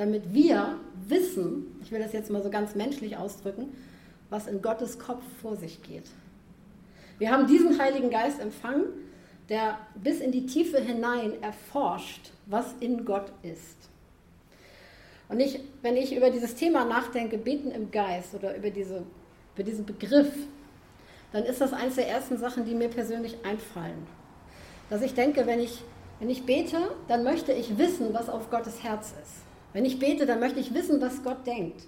damit 0.00 0.32
wir 0.32 0.78
wissen, 1.08 1.78
ich 1.82 1.92
will 1.92 2.00
das 2.00 2.14
jetzt 2.14 2.30
mal 2.30 2.42
so 2.42 2.48
ganz 2.48 2.74
menschlich 2.74 3.18
ausdrücken, 3.18 3.76
was 4.30 4.46
in 4.46 4.62
Gottes 4.62 4.98
Kopf 4.98 5.22
vor 5.42 5.56
sich 5.56 5.82
geht. 5.82 6.06
Wir 7.18 7.30
haben 7.30 7.46
diesen 7.46 7.78
Heiligen 7.78 8.08
Geist 8.08 8.40
empfangen, 8.40 8.84
der 9.50 9.78
bis 9.94 10.20
in 10.20 10.32
die 10.32 10.46
Tiefe 10.46 10.80
hinein 10.80 11.42
erforscht, 11.42 12.30
was 12.46 12.72
in 12.80 13.04
Gott 13.04 13.30
ist. 13.42 13.90
Und 15.28 15.38
ich, 15.38 15.60
wenn 15.82 15.98
ich 15.98 16.16
über 16.16 16.30
dieses 16.30 16.54
Thema 16.54 16.86
nachdenke, 16.86 17.36
beten 17.36 17.70
im 17.70 17.90
Geist 17.90 18.34
oder 18.34 18.56
über, 18.56 18.70
diese, 18.70 19.02
über 19.54 19.64
diesen 19.64 19.84
Begriff, 19.84 20.32
dann 21.30 21.44
ist 21.44 21.60
das 21.60 21.74
eines 21.74 21.96
der 21.96 22.08
ersten 22.08 22.38
Sachen, 22.38 22.64
die 22.64 22.74
mir 22.74 22.88
persönlich 22.88 23.36
einfallen. 23.44 24.06
Dass 24.88 25.02
ich 25.02 25.12
denke, 25.12 25.46
wenn 25.46 25.60
ich, 25.60 25.82
wenn 26.20 26.30
ich 26.30 26.46
bete, 26.46 26.78
dann 27.06 27.22
möchte 27.22 27.52
ich 27.52 27.76
wissen, 27.76 28.14
was 28.14 28.30
auf 28.30 28.48
Gottes 28.48 28.82
Herz 28.82 29.12
ist. 29.22 29.49
Wenn 29.72 29.84
ich 29.84 29.98
bete, 29.98 30.26
dann 30.26 30.40
möchte 30.40 30.60
ich 30.60 30.74
wissen, 30.74 31.00
was 31.00 31.22
Gott 31.22 31.46
denkt. 31.46 31.82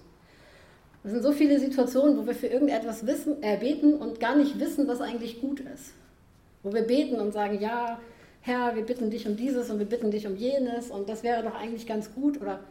Es 1.03 1.11
sind 1.11 1.21
so 1.21 1.33
viele 1.33 1.59
Situationen, 1.59 2.17
wo 2.17 2.25
wir 2.25 2.33
für 2.33 2.47
irgendetwas 2.47 3.05
wissen, 3.05 3.43
äh, 3.43 3.57
beten 3.57 3.95
und 3.95 4.19
gar 4.19 4.35
nicht 4.37 4.59
wissen, 4.59 4.87
was 4.87 5.01
eigentlich 5.01 5.41
gut 5.41 5.59
ist. 5.59 5.91
Wo 6.63 6.73
wir 6.73 6.83
beten 6.83 7.19
und 7.19 7.33
sagen, 7.33 7.59
ja, 7.59 7.99
Herr, 8.41 8.75
wir 8.75 8.83
bitten 8.83 9.09
dich 9.09 9.27
um 9.27 9.35
dieses 9.35 9.69
und 9.69 9.79
wir 9.79 9.85
bitten 9.85 10.11
dich 10.11 10.25
um 10.27 10.35
jenes 10.37 10.91
und 10.91 11.09
das 11.09 11.23
wäre 11.23 11.43
doch 11.43 11.55
eigentlich 11.55 11.87
ganz 11.87 12.13
gut 12.13 12.39
oder 12.41 12.61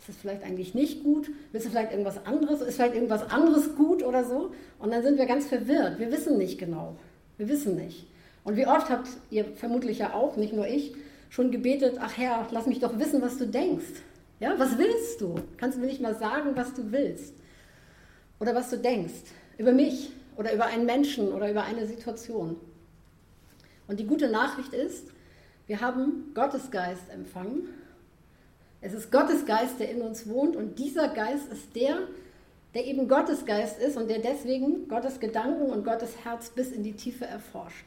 ist 0.00 0.08
es 0.08 0.16
vielleicht 0.16 0.44
eigentlich 0.44 0.74
nicht 0.74 1.02
gut? 1.04 1.30
Willst 1.52 1.66
du 1.66 1.70
vielleicht 1.70 1.92
irgendwas 1.92 2.24
anderes? 2.26 2.60
Ist 2.60 2.76
vielleicht 2.76 2.94
irgendwas 2.94 3.30
anderes 3.30 3.76
gut 3.76 4.02
oder 4.04 4.24
so? 4.24 4.52
Und 4.78 4.92
dann 4.92 5.02
sind 5.02 5.18
wir 5.18 5.26
ganz 5.26 5.46
verwirrt. 5.46 5.98
Wir 5.98 6.12
wissen 6.12 6.38
nicht 6.38 6.58
genau. 6.58 6.96
Wir 7.38 7.48
wissen 7.48 7.76
nicht. 7.76 8.06
Und 8.44 8.56
wie 8.56 8.66
oft 8.66 8.90
habt 8.90 9.08
ihr 9.30 9.44
vermutlich 9.44 9.98
ja 9.98 10.12
auch, 10.12 10.36
nicht 10.36 10.52
nur 10.52 10.66
ich, 10.66 10.94
schon 11.30 11.50
gebetet, 11.50 11.96
ach 12.00 12.16
Herr, 12.16 12.46
lass 12.50 12.66
mich 12.66 12.78
doch 12.80 12.98
wissen, 12.98 13.20
was 13.22 13.38
du 13.38 13.46
denkst. 13.46 14.02
Ja, 14.38 14.58
was 14.58 14.76
willst 14.76 15.20
du? 15.20 15.36
Kannst 15.56 15.76
du 15.76 15.80
mir 15.80 15.86
nicht 15.86 16.00
mal 16.00 16.14
sagen, 16.14 16.50
was 16.54 16.74
du 16.74 16.92
willst? 16.92 17.34
Oder 18.38 18.54
was 18.54 18.68
du 18.68 18.78
denkst 18.78 19.14
über 19.56 19.72
mich 19.72 20.10
oder 20.36 20.52
über 20.52 20.66
einen 20.66 20.84
Menschen 20.84 21.32
oder 21.32 21.50
über 21.50 21.64
eine 21.64 21.86
Situation? 21.86 22.56
Und 23.88 23.98
die 23.98 24.06
gute 24.06 24.28
Nachricht 24.28 24.74
ist, 24.74 25.08
wir 25.66 25.80
haben 25.80 26.32
Gottes 26.34 26.70
Geist 26.70 27.08
empfangen. 27.10 27.68
Es 28.82 28.92
ist 28.92 29.10
Gottes 29.10 29.46
Geist, 29.46 29.80
der 29.80 29.90
in 29.90 30.02
uns 30.02 30.28
wohnt 30.28 30.54
und 30.54 30.78
dieser 30.78 31.08
Geist 31.08 31.50
ist 31.50 31.74
der, 31.74 31.98
der 32.74 32.84
eben 32.84 33.08
Gottes 33.08 33.46
Geist 33.46 33.80
ist 33.80 33.96
und 33.96 34.08
der 34.08 34.18
deswegen 34.18 34.86
Gottes 34.86 35.18
Gedanken 35.18 35.70
und 35.70 35.84
Gottes 35.84 36.24
Herz 36.24 36.50
bis 36.50 36.72
in 36.72 36.82
die 36.82 36.92
Tiefe 36.92 37.24
erforscht. 37.24 37.86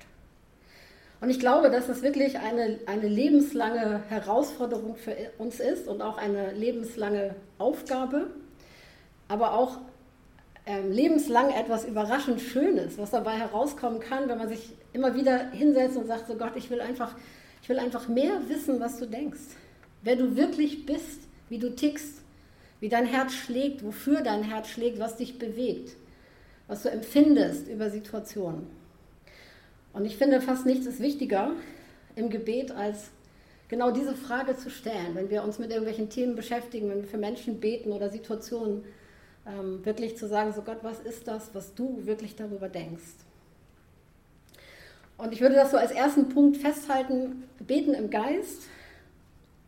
Und 1.21 1.29
ich 1.29 1.39
glaube, 1.39 1.69
dass 1.69 1.89
es 1.89 2.01
wirklich 2.01 2.39
eine, 2.39 2.79
eine 2.85 3.07
lebenslange 3.07 4.03
Herausforderung 4.07 4.95
für 4.95 5.15
uns 5.37 5.59
ist 5.59 5.87
und 5.87 6.01
auch 6.01 6.17
eine 6.17 6.53
lebenslange 6.53 7.35
Aufgabe, 7.57 8.27
aber 9.27 9.53
auch 9.53 9.79
ähm, 10.65 10.91
lebenslang 10.91 11.49
etwas 11.51 11.83
überraschend 11.83 12.39
Schönes, 12.39 12.97
was 12.97 13.11
dabei 13.11 13.33
herauskommen 13.33 13.99
kann, 13.99 14.29
wenn 14.29 14.37
man 14.37 14.47
sich 14.47 14.71
immer 14.93 15.13
wieder 15.13 15.49
hinsetzt 15.51 15.97
und 15.97 16.07
sagt, 16.07 16.27
so 16.27 16.35
Gott, 16.35 16.53
ich 16.55 16.69
will 16.69 16.79
einfach, 16.79 17.15
ich 17.61 17.67
will 17.67 17.79
einfach 17.79 18.07
mehr 18.07 18.47
wissen, 18.47 18.79
was 18.79 18.97
du 18.97 19.05
denkst, 19.05 19.39
wer 20.03 20.15
du 20.15 20.37
wirklich 20.37 20.85
bist, 20.85 21.21
wie 21.49 21.59
du 21.59 21.75
tickst, 21.75 22.21
wie 22.79 22.87
dein 22.87 23.05
Herz 23.05 23.33
schlägt, 23.33 23.83
wofür 23.83 24.21
dein 24.21 24.43
Herz 24.43 24.69
schlägt, 24.69 24.99
was 24.99 25.17
dich 25.17 25.37
bewegt, 25.37 25.97
was 26.67 26.83
du 26.83 26.89
empfindest 26.89 27.67
über 27.67 27.89
Situationen. 27.89 28.78
Und 29.93 30.05
ich 30.05 30.17
finde, 30.17 30.41
fast 30.41 30.65
nichts 30.65 30.85
ist 30.85 30.99
wichtiger 30.99 31.51
im 32.15 32.29
Gebet, 32.29 32.71
als 32.71 33.09
genau 33.69 33.91
diese 33.91 34.13
Frage 34.13 34.57
zu 34.57 34.69
stellen, 34.69 35.15
wenn 35.15 35.29
wir 35.29 35.43
uns 35.43 35.59
mit 35.59 35.69
irgendwelchen 35.69 36.09
Themen 36.09 36.35
beschäftigen, 36.35 36.89
wenn 36.89 37.01
wir 37.01 37.07
für 37.07 37.17
Menschen 37.17 37.59
beten 37.59 37.91
oder 37.91 38.09
Situationen, 38.09 38.83
ähm, 39.45 39.83
wirklich 39.85 40.17
zu 40.17 40.27
sagen, 40.27 40.53
so 40.53 40.61
Gott, 40.61 40.79
was 40.81 40.99
ist 40.99 41.27
das, 41.27 41.53
was 41.53 41.73
du 41.73 42.05
wirklich 42.05 42.35
darüber 42.35 42.69
denkst? 42.69 43.15
Und 45.17 45.33
ich 45.33 45.41
würde 45.41 45.55
das 45.55 45.71
so 45.71 45.77
als 45.77 45.91
ersten 45.91 46.29
Punkt 46.29 46.57
festhalten, 46.57 47.43
beten 47.59 47.93
im 47.93 48.09
Geist 48.09 48.63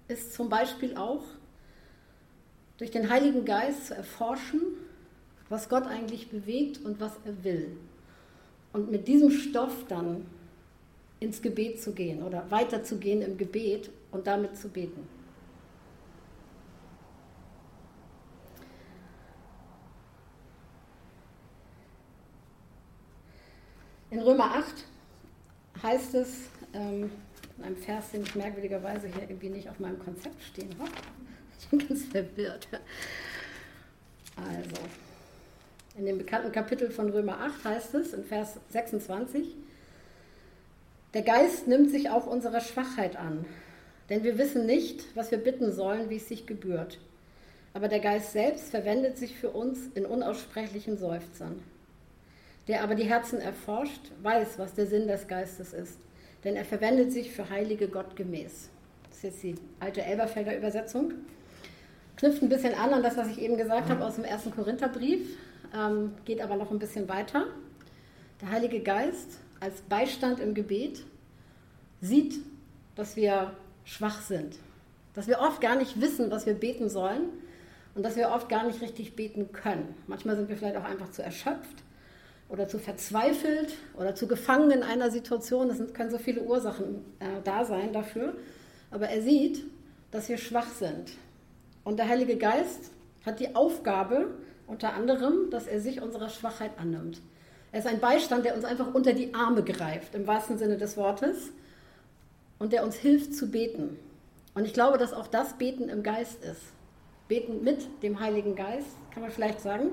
ist 0.08 0.34
zum 0.34 0.50
Beispiel 0.50 0.98
auch 0.98 1.24
durch 2.78 2.92
den 2.92 3.10
Heiligen 3.10 3.46
Geist 3.46 3.88
zu 3.88 3.96
erforschen, 3.96 4.62
was 5.50 5.70
Gott 5.70 5.88
eigentlich 5.88 6.30
bewegt 6.30 6.84
und 6.84 7.00
was 7.00 7.13
er 7.25 7.44
will 7.44 7.78
und 8.74 8.92
mit 8.92 9.08
diesem 9.08 9.32
Stoff 9.32 9.86
dann 9.88 10.25
ins 11.20 11.42
Gebet 11.42 11.82
zu 11.82 11.94
gehen 11.94 12.24
oder 12.24 12.50
weiterzugehen 12.50 13.22
im 13.22 13.38
Gebet 13.38 13.92
und 14.12 14.25
damit 14.28 14.58
zu 14.58 14.70
beten. 14.70 15.08
In 24.10 24.20
Römer 24.20 24.56
8 24.56 24.86
heißt 25.84 26.16
es, 26.16 26.50
ähm, 26.74 27.10
in 27.58 27.63
einem 27.63 27.78
Vers, 27.78 28.12
den 28.12 28.24
ich 28.24 28.36
merkwürdigerweise 28.36 29.08
hier 29.08 29.22
irgendwie 29.22 29.50
nicht 29.50 29.70
auf 29.70 29.80
meinem 29.80 30.00
Konzept 30.00 30.42
stehen 30.44 30.70
habe. 30.80 30.92
Ich 31.63 31.68
bin 31.68 31.88
ganz 31.88 32.06
verwirrt. 32.06 32.68
Also, 34.36 34.82
in 35.98 36.06
dem 36.06 36.18
bekannten 36.18 36.52
Kapitel 36.52 36.90
von 36.90 37.10
Römer 37.10 37.40
8 37.40 37.66
heißt 37.66 37.96
es 37.96 38.14
in 38.14 38.24
Vers 38.24 38.58
26, 38.70 39.56
der 41.14 41.24
Geist 41.24 41.68
nimmt 41.68 41.92
sich 41.92 42.10
auch 42.10 42.26
unserer 42.26 42.62
Schwachheit 42.62 43.18
an, 43.18 43.46
denn 44.10 44.24
wir 44.24 44.38
wissen 44.38 44.66
nicht, 44.66 45.04
was 45.16 45.32
wir 45.32 45.38
bitten 45.38 45.72
sollen, 45.72 46.10
wie 46.10 46.16
es 46.16 46.30
sich 46.30 46.48
gebührt. 46.48 47.00
Aber 47.74 47.88
der 47.88 48.00
Geist 48.00 48.32
selbst 48.32 48.70
verwendet 48.70 49.18
sich 49.18 49.36
für 49.38 49.50
uns 49.50 49.80
in 49.94 50.06
unaussprechlichen 50.06 50.98
Seufzern. 50.98 51.62
Der 52.68 52.84
aber 52.84 52.96
die 52.96 53.10
Herzen 53.10 53.40
erforscht, 53.40 54.12
weiß, 54.22 54.60
was 54.60 54.74
der 54.74 54.88
Sinn 54.88 55.08
des 55.08 55.28
Geistes 55.28 55.74
ist, 55.74 55.98
denn 56.44 56.56
er 56.56 56.66
verwendet 56.66 57.12
sich 57.12 57.32
für 57.32 57.50
Heilige 57.50 57.88
Gott 57.88 58.16
gemäß. 58.16 58.70
Das 59.10 59.18
ist 59.18 59.24
jetzt 59.24 59.44
die 59.44 59.56
alte 59.80 60.02
Elberfelder 60.04 60.58
Übersetzung. 60.58 61.14
knüpft 62.16 62.42
ein 62.42 62.50
bisschen 62.50 62.74
an 62.74 62.94
an 62.94 63.04
das, 63.04 63.18
was 63.18 63.28
ich 63.30 63.42
eben 63.42 63.58
gesagt 63.58 63.90
habe 63.90 64.06
aus 64.06 64.16
dem 64.16 64.26
ersten 64.26 64.52
Korintherbrief, 64.52 65.38
ähm, 65.75 66.13
geht 66.25 66.42
aber 66.42 66.56
noch 66.56 66.72
ein 66.72 66.80
bisschen 66.80 67.08
weiter. 67.10 67.46
Der 68.42 68.51
Heilige 68.51 68.82
Geist 68.82 69.40
als 69.60 69.82
Beistand 69.82 70.40
im 70.40 70.54
Gebet 70.54 71.04
sieht, 72.01 72.40
dass 72.96 73.16
wir 73.16 73.54
schwach 73.84 74.22
sind, 74.22 74.58
dass 75.13 75.28
wir 75.28 75.40
oft 75.40 75.62
gar 75.62 75.75
nicht 75.75 76.01
wissen, 76.01 76.32
was 76.32 76.46
wir 76.46 76.54
beten 76.54 76.90
sollen 76.90 77.30
und 77.96 78.04
dass 78.04 78.16
wir 78.16 78.30
oft 78.30 78.50
gar 78.50 78.66
nicht 78.66 78.82
richtig 78.82 79.16
beten 79.16 79.51
können. 79.51 79.96
Manchmal 80.08 80.36
sind 80.36 80.50
wir 80.50 80.58
vielleicht 80.58 80.78
auch 80.78 80.84
einfach 80.84 81.12
zu 81.12 81.22
erschöpft 81.22 81.84
oder 82.50 82.68
zu 82.68 82.80
verzweifelt 82.80 83.74
oder 83.98 84.16
zu 84.16 84.28
gefangen 84.28 84.72
in 84.72 84.84
einer 84.84 85.10
Situation. 85.10 85.70
Es 85.70 85.94
können 85.94 86.12
so 86.12 86.18
viele 86.18 86.42
Ursachen 86.44 87.06
äh, 87.20 87.42
da 87.44 87.63
sein 87.66 87.94
dafür. 87.94 88.36
Aber 88.90 89.08
er 89.08 89.22
sieht, 89.22 89.63
dass 90.12 90.28
wir 90.28 90.38
schwach 90.38 90.68
sind. 90.68 91.13
Und 91.84 91.98
der 91.98 92.10
Heilige 92.10 92.38
Geist 92.38 92.92
hat 93.25 93.40
die 93.40 93.56
Aufgabe, 93.56 94.36
unter 94.72 94.94
anderem, 94.94 95.50
dass 95.51 95.68
er 95.68 95.82
sich 95.82 96.01
unserer 96.01 96.30
Schwachheit 96.30 96.72
annimmt. 96.78 97.22
Er 97.74 97.80
ist 97.80 97.88
ein 97.88 98.00
Beistand, 98.00 98.46
der 98.46 98.56
uns 98.56 98.63
einfach 98.63 98.94
unter 98.94 99.12
die 99.12 99.34
Arme 99.34 99.63
greift, 99.63 100.16
im 100.16 100.25
wahrsten 100.28 100.58
Sinne 100.58 100.78
des 100.78 100.96
Wortes, 100.96 101.51
und 102.58 102.72
der 102.72 102.84
uns 102.84 102.96
hilft 102.96 103.34
zu 103.34 103.51
beten. 103.51 104.00
Und 104.54 104.66
ich 104.66 104.74
glaube, 104.74 104.98
dass 104.98 105.13
auch 105.13 105.28
das 105.28 105.58
Beten 105.58 105.90
im 105.90 106.04
Geist 106.04 106.44
ist. 106.44 106.62
Beten 107.28 107.63
mit 107.63 107.86
dem 108.01 108.20
Heiligen 108.20 108.56
Geist, 108.56 108.88
kann 109.13 109.24
man 109.24 109.32
vielleicht 109.32 109.62
sagen. 109.62 109.90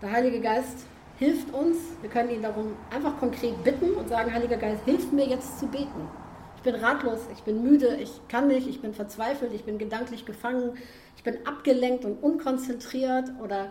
Der 0.00 0.12
Heilige 0.12 0.40
Geist 0.40 0.86
hilft 1.18 1.52
uns. 1.52 1.76
Wir 2.00 2.10
können 2.10 2.30
ihn 2.30 2.42
darum 2.42 2.74
einfach 2.90 3.18
konkret 3.18 3.62
bitten 3.64 3.92
und 3.92 4.08
sagen, 4.08 4.32
Heiliger 4.32 4.56
Geist, 4.56 4.84
hilf 4.84 5.12
mir 5.12 5.26
jetzt 5.26 5.58
zu 5.58 5.66
beten. 5.66 6.08
Ich 6.56 6.62
bin 6.62 6.74
ratlos, 6.74 7.20
ich 7.32 7.42
bin 7.42 7.62
müde, 7.62 7.96
ich 7.96 8.10
kann 8.28 8.48
nicht, 8.48 8.66
ich 8.66 8.80
bin 8.80 8.94
verzweifelt, 8.94 9.52
ich 9.52 9.64
bin 9.64 9.78
gedanklich 9.78 10.24
gefangen, 10.24 10.76
ich 11.16 11.22
bin 11.22 11.46
abgelenkt 11.46 12.04
und 12.04 12.22
unkonzentriert 12.22 13.30
oder 13.42 13.68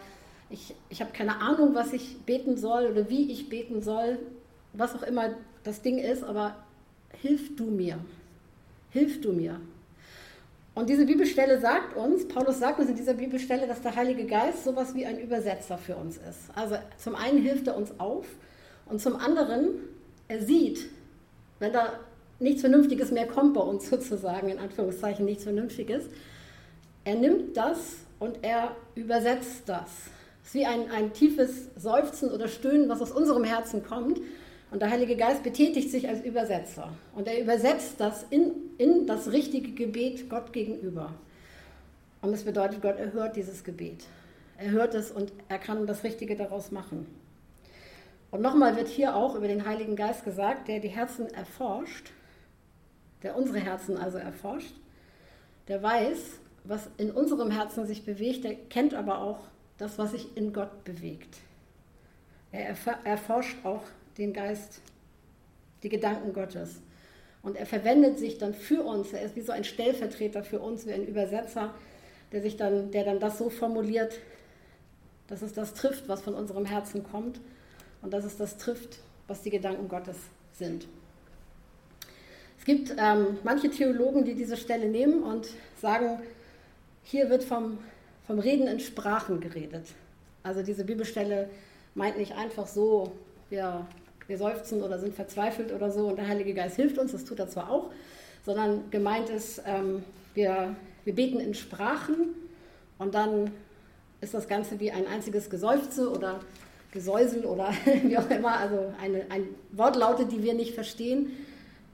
ich, 0.49 0.75
ich 0.89 1.01
habe 1.01 1.11
keine 1.11 1.41
Ahnung, 1.41 1.73
was 1.73 1.93
ich 1.93 2.17
beten 2.25 2.57
soll 2.57 2.85
oder 2.87 3.09
wie 3.09 3.31
ich 3.31 3.49
beten 3.49 3.81
soll, 3.81 4.19
was 4.73 4.95
auch 4.95 5.03
immer 5.03 5.35
das 5.63 5.81
Ding 5.81 5.97
ist, 5.97 6.23
aber 6.23 6.55
hilf 7.21 7.55
du 7.55 7.65
mir. 7.65 7.97
Hilf 8.91 9.21
du 9.21 9.33
mir. 9.33 9.59
Und 10.75 10.89
diese 10.89 11.05
Bibelstelle 11.05 11.59
sagt 11.59 11.95
uns, 11.95 12.27
Paulus 12.27 12.59
sagt 12.59 12.79
uns 12.79 12.89
in 12.89 12.95
dieser 12.95 13.13
Bibelstelle, 13.13 13.65
dass 13.65 13.81
der 13.81 13.95
Heilige 13.95 14.25
Geist 14.25 14.65
sowas 14.65 14.93
wie 14.93 15.05
ein 15.05 15.19
Übersetzer 15.19 15.77
für 15.77 15.95
uns 15.95 16.17
ist. 16.17 16.49
Also 16.53 16.75
zum 16.97 17.15
einen 17.15 17.41
hilft 17.41 17.67
er 17.67 17.77
uns 17.77 17.97
auf 17.97 18.25
und 18.85 19.01
zum 19.01 19.15
anderen, 19.15 19.69
er 20.27 20.41
sieht, 20.41 20.89
wenn 21.59 21.71
da 21.71 21.93
nichts 22.39 22.61
Vernünftiges 22.61 23.11
mehr 23.11 23.25
kommt 23.25 23.53
bei 23.53 23.61
uns 23.61 23.89
sozusagen, 23.89 24.49
in 24.49 24.59
Anführungszeichen 24.59 25.25
nichts 25.25 25.43
Vernünftiges, 25.43 26.05
er 27.05 27.15
nimmt 27.15 27.55
das 27.55 27.95
und 28.19 28.39
er 28.41 28.75
übersetzt 28.95 29.63
das. 29.67 29.89
Es 30.45 30.49
ist 30.49 30.55
wie 30.61 30.65
ein, 30.67 30.91
ein 30.91 31.11
tiefes 31.11 31.69
Seufzen 31.75 32.31
oder 32.31 32.47
Stöhnen, 32.47 32.87
was 32.87 33.01
aus 33.01 33.11
unserem 33.11 33.43
Herzen 33.43 33.83
kommt. 33.83 34.21
Und 34.69 34.79
der 34.79 34.91
Heilige 34.91 35.15
Geist 35.15 35.41
betätigt 35.41 35.89
sich 35.89 36.07
als 36.07 36.23
Übersetzer. 36.23 36.89
Und 37.15 37.27
er 37.27 37.41
übersetzt 37.41 37.95
das 37.97 38.23
in, 38.29 38.51
in 38.77 39.07
das 39.07 39.31
richtige 39.31 39.71
Gebet 39.71 40.29
Gott 40.29 40.53
gegenüber. 40.53 41.15
Und 42.21 42.31
das 42.31 42.43
bedeutet, 42.43 42.83
Gott 42.83 42.99
erhört 42.99 43.35
dieses 43.35 43.63
Gebet. 43.63 44.03
Er 44.59 44.69
hört 44.69 44.93
es 44.93 45.09
und 45.09 45.33
er 45.49 45.57
kann 45.57 45.87
das 45.87 46.03
Richtige 46.03 46.35
daraus 46.35 46.71
machen. 46.71 47.07
Und 48.29 48.41
nochmal 48.41 48.75
wird 48.75 48.87
hier 48.87 49.15
auch 49.15 49.33
über 49.33 49.47
den 49.47 49.65
Heiligen 49.65 49.95
Geist 49.95 50.25
gesagt, 50.25 50.67
der 50.67 50.79
die 50.79 50.89
Herzen 50.89 51.27
erforscht, 51.33 52.11
der 53.23 53.35
unsere 53.35 53.59
Herzen 53.59 53.97
also 53.97 54.19
erforscht, 54.19 54.75
der 55.67 55.81
weiß, 55.81 56.39
was 56.65 56.87
in 56.97 57.09
unserem 57.09 57.49
Herzen 57.49 57.87
sich 57.87 58.05
bewegt, 58.05 58.43
der 58.43 58.53
kennt 58.53 58.93
aber 58.93 59.21
auch 59.21 59.39
das, 59.77 59.97
was 59.97 60.11
sich 60.11 60.35
in 60.35 60.53
Gott 60.53 60.83
bewegt. 60.83 61.37
Er 62.51 62.75
erforscht 63.03 63.57
auch 63.65 63.83
den 64.17 64.33
Geist, 64.33 64.81
die 65.83 65.89
Gedanken 65.89 66.33
Gottes. 66.33 66.81
Und 67.43 67.57
er 67.57 67.65
verwendet 67.65 68.17
sich 68.17 68.37
dann 68.37 68.53
für 68.53 68.83
uns. 68.83 69.13
Er 69.13 69.21
ist 69.21 69.35
wie 69.35 69.41
so 69.41 69.51
ein 69.51 69.63
Stellvertreter 69.63 70.43
für 70.43 70.59
uns, 70.59 70.87
wie 70.87 70.93
ein 70.93 71.05
Übersetzer, 71.05 71.73
der, 72.31 72.41
sich 72.41 72.57
dann, 72.57 72.91
der 72.91 73.03
dann 73.03 73.19
das 73.19 73.37
so 73.37 73.49
formuliert, 73.49 74.19
dass 75.27 75.41
es 75.41 75.53
das 75.53 75.73
trifft, 75.73 76.07
was 76.07 76.21
von 76.21 76.33
unserem 76.33 76.65
Herzen 76.65 77.03
kommt 77.03 77.39
und 78.01 78.13
dass 78.13 78.25
es 78.25 78.37
das 78.37 78.57
trifft, 78.57 78.99
was 79.27 79.41
die 79.41 79.49
Gedanken 79.49 79.87
Gottes 79.87 80.17
sind. 80.53 80.87
Es 82.57 82.65
gibt 82.65 82.95
ähm, 82.97 83.37
manche 83.43 83.69
Theologen, 83.69 84.25
die 84.25 84.33
diese 84.33 84.57
Stelle 84.57 84.87
nehmen 84.87 85.23
und 85.23 85.47
sagen, 85.79 86.19
hier 87.03 87.29
wird 87.29 87.43
vom, 87.43 87.77
vom 88.27 88.39
Reden 88.39 88.67
in 88.67 88.79
Sprachen 88.79 89.39
geredet. 89.39 89.87
Also 90.43 90.61
diese 90.61 90.83
Bibelstelle 90.83 91.49
meint 91.93 92.17
nicht 92.17 92.35
einfach 92.35 92.67
so, 92.67 93.11
wir 93.49 93.85
wir 94.27 94.37
seufzen 94.37 94.81
oder 94.81 94.99
sind 94.99 95.13
verzweifelt 95.13 95.71
oder 95.71 95.91
so 95.91 96.07
und 96.07 96.17
der 96.17 96.27
Heilige 96.27 96.53
Geist 96.53 96.75
hilft 96.75 96.97
uns, 96.97 97.11
das 97.11 97.25
tut 97.25 97.39
er 97.39 97.47
zwar 97.47 97.69
auch, 97.69 97.91
sondern 98.45 98.89
gemeint 98.91 99.29
ist, 99.29 99.61
ähm, 99.65 100.03
wir, 100.33 100.75
wir 101.03 101.15
beten 101.15 101.39
in 101.39 101.53
Sprachen 101.53 102.29
und 102.97 103.13
dann 103.13 103.51
ist 104.21 104.33
das 104.33 104.47
Ganze 104.47 104.79
wie 104.79 104.91
ein 104.91 105.07
einziges 105.07 105.49
Geseufze 105.49 106.09
oder 106.11 106.39
Gesäusel 106.91 107.45
oder 107.45 107.71
wie 108.03 108.17
auch 108.17 108.29
immer, 108.29 108.57
also 108.57 108.93
eine, 109.01 109.25
ein 109.29 109.47
Wortlaute, 109.71 110.25
die 110.25 110.41
wir 110.41 110.53
nicht 110.53 110.73
verstehen, 110.73 111.31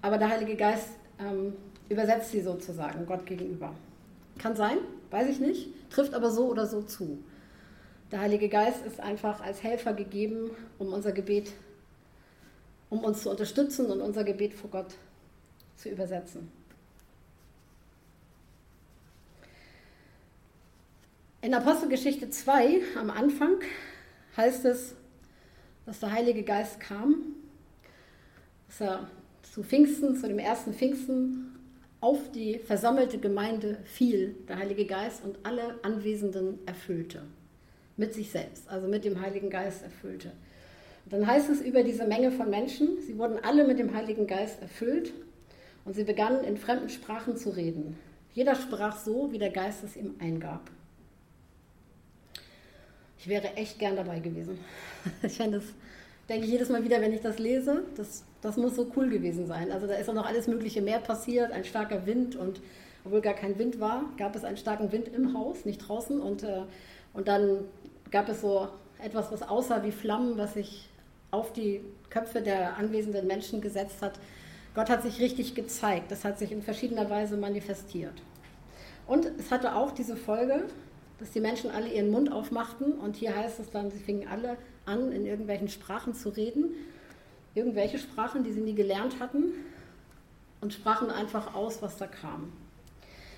aber 0.02 0.18
der 0.18 0.30
Heilige 0.30 0.56
Geist 0.56 0.90
ähm, 1.20 1.54
übersetzt 1.90 2.32
sie 2.32 2.42
sozusagen 2.42 3.06
Gott 3.06 3.26
gegenüber. 3.26 3.74
Kann 4.38 4.56
sein, 4.56 4.78
weiß 5.12 5.30
ich 5.30 5.40
nicht, 5.40 5.70
trifft 5.90 6.14
aber 6.14 6.32
so 6.32 6.48
oder 6.48 6.66
so 6.66 6.82
zu. 6.82 7.24
Der 8.12 8.22
Heilige 8.22 8.50
Geist 8.50 8.86
ist 8.86 9.00
einfach 9.00 9.42
als 9.42 9.64
Helfer 9.64 9.94
gegeben, 9.94 10.52
um 10.80 10.94
unser 10.94 11.12
Gebet 11.12 11.52
um 12.92 13.06
uns 13.06 13.24
zu 13.24 13.32
unterstützen 13.32 13.86
und 13.88 14.02
unser 14.02 14.26
Gebet 14.26 14.54
vor 14.54 14.70
Gott 14.70 14.94
zu 15.78 15.90
übersetzen. 15.90 16.52
In 21.42 21.56
Apostelgeschichte 21.56 22.30
2 22.30 22.82
am 23.00 23.10
Anfang 23.10 23.62
heißt 24.38 24.66
es, 24.66 24.94
dass 25.86 26.02
der 26.02 26.12
Heilige 26.12 26.44
Geist 26.44 26.80
kam, 26.80 27.16
dass 28.68 28.82
er 28.82 29.08
zu 29.42 29.64
Pfingsten, 29.64 30.16
zu 30.18 30.28
dem 30.28 30.38
ersten 30.38 30.74
Pfingsten, 30.74 31.51
auf 32.02 32.32
die 32.32 32.58
versammelte 32.58 33.20
Gemeinde 33.20 33.78
fiel, 33.86 34.36
der 34.50 34.58
Heilige 34.58 34.86
Geist, 34.86 35.24
und 35.24 35.38
alle 35.44 35.80
Anwesenden 35.84 36.60
erfüllte. 36.66 37.22
Mit 37.96 38.14
sich 38.14 38.32
selbst, 38.32 38.68
also 38.70 38.88
mit 38.88 39.06
dem 39.06 39.22
Heiligen 39.22 39.52
Geist 39.52 39.84
erfüllte. 39.84 40.32
Dann 41.06 41.26
heißt 41.26 41.50
es 41.50 41.62
über 41.62 41.84
diese 41.84 42.06
Menge 42.06 42.32
von 42.32 42.50
Menschen, 42.50 43.00
sie 43.06 43.18
wurden 43.18 43.38
alle 43.44 43.66
mit 43.66 43.80
dem 43.80 43.94
Heiligen 43.94 44.28
Geist 44.28 44.62
erfüllt 44.62 45.14
und 45.86 45.96
sie 45.96 46.04
begannen 46.04 46.44
in 46.44 46.58
fremden 46.58 46.90
Sprachen 46.90 47.38
zu 47.38 47.50
reden. 47.52 47.98
Jeder 48.34 48.56
sprach 48.56 48.98
so, 48.98 49.32
wie 49.32 49.40
der 49.40 49.50
Geist 49.50 49.84
es 49.84 49.96
ihm 49.96 50.16
eingab. 50.20 50.70
Ich 53.20 53.28
wäre 53.28 53.56
echt 53.56 53.78
gern 53.78 53.96
dabei 53.96 54.20
gewesen. 54.20 54.58
Ich 55.24 55.38
fände 55.38 55.60
das, 55.60 55.68
denke 56.30 56.46
ich 56.46 56.52
jedes 56.52 56.70
Mal 56.70 56.84
wieder, 56.84 57.02
wenn 57.02 57.14
ich 57.14 57.22
das 57.22 57.40
lese, 57.40 57.84
das, 57.96 58.24
das 58.42 58.58
muss 58.58 58.76
so 58.76 58.92
cool 58.96 59.10
gewesen 59.10 59.48
sein. 59.48 59.72
Also 59.72 59.88
da 59.88 59.96
ist 59.96 60.10
auch 60.10 60.14
noch 60.14 60.26
alles 60.26 60.48
Mögliche 60.48 60.82
mehr 60.82 61.00
passiert, 61.00 61.52
ein 61.52 61.66
starker 61.66 62.06
Wind 62.06 62.36
und 62.36 62.62
obwohl 63.04 63.22
gar 63.22 63.34
kein 63.34 63.58
Wind 63.58 63.80
war, 63.80 64.06
gab 64.18 64.36
es 64.36 64.44
einen 64.44 64.58
starken 64.58 64.92
Wind 64.92 65.08
im 65.08 65.38
Haus, 65.38 65.66
nicht 65.66 65.80
draußen 65.80 66.22
und, 66.22 66.44
äh, 66.44 66.62
und 67.14 67.28
dann 67.28 67.66
gab 68.12 68.30
es 68.30 68.42
so 68.42 68.68
etwas, 69.04 69.32
was 69.32 69.42
aussah 69.42 69.84
wie 69.84 69.92
Flammen, 69.92 70.38
was 70.38 70.54
sich 70.54 70.88
auf 71.32 71.54
die 71.54 71.82
Köpfe 72.10 72.42
der 72.42 72.78
anwesenden 72.78 73.26
Menschen 73.26 73.62
gesetzt 73.62 74.02
hat. 74.02 74.20
Gott 74.76 74.90
hat 74.90 75.02
sich 75.04 75.20
richtig 75.20 75.56
gezeigt. 75.56 76.12
Das 76.12 76.24
hat 76.24 76.40
sich 76.40 76.52
in 76.52 76.62
verschiedener 76.62 77.10
Weise 77.10 77.38
manifestiert. 77.38 78.14
Und 79.08 79.26
es 79.40 79.52
hatte 79.52 79.76
auch 79.76 79.92
diese 79.92 80.16
Folge, 80.16 80.66
dass 81.20 81.32
die 81.32 81.42
Menschen 81.42 81.72
alle 81.72 81.90
ihren 81.90 82.10
Mund 82.10 82.32
aufmachten. 82.32 82.94
Und 82.94 83.16
hier 83.16 83.36
heißt 83.36 83.60
es 83.60 83.70
dann, 83.70 83.92
sie 83.92 84.00
fingen 84.00 84.28
alle 84.28 84.58
an, 84.92 85.12
in 85.12 85.26
irgendwelchen 85.26 85.70
Sprachen 85.70 86.14
zu 86.14 86.30
reden. 86.30 86.66
Irgendwelche 87.56 87.98
Sprachen, 87.98 88.44
die 88.44 88.52
sie 88.52 88.62
nie 88.62 88.76
gelernt 88.76 89.20
hatten. 89.20 89.54
Und 90.62 90.74
sprachen 90.74 91.10
einfach 91.10 91.56
aus, 91.56 91.82
was 91.82 91.98
da 91.98 92.06
kam. 92.06 92.52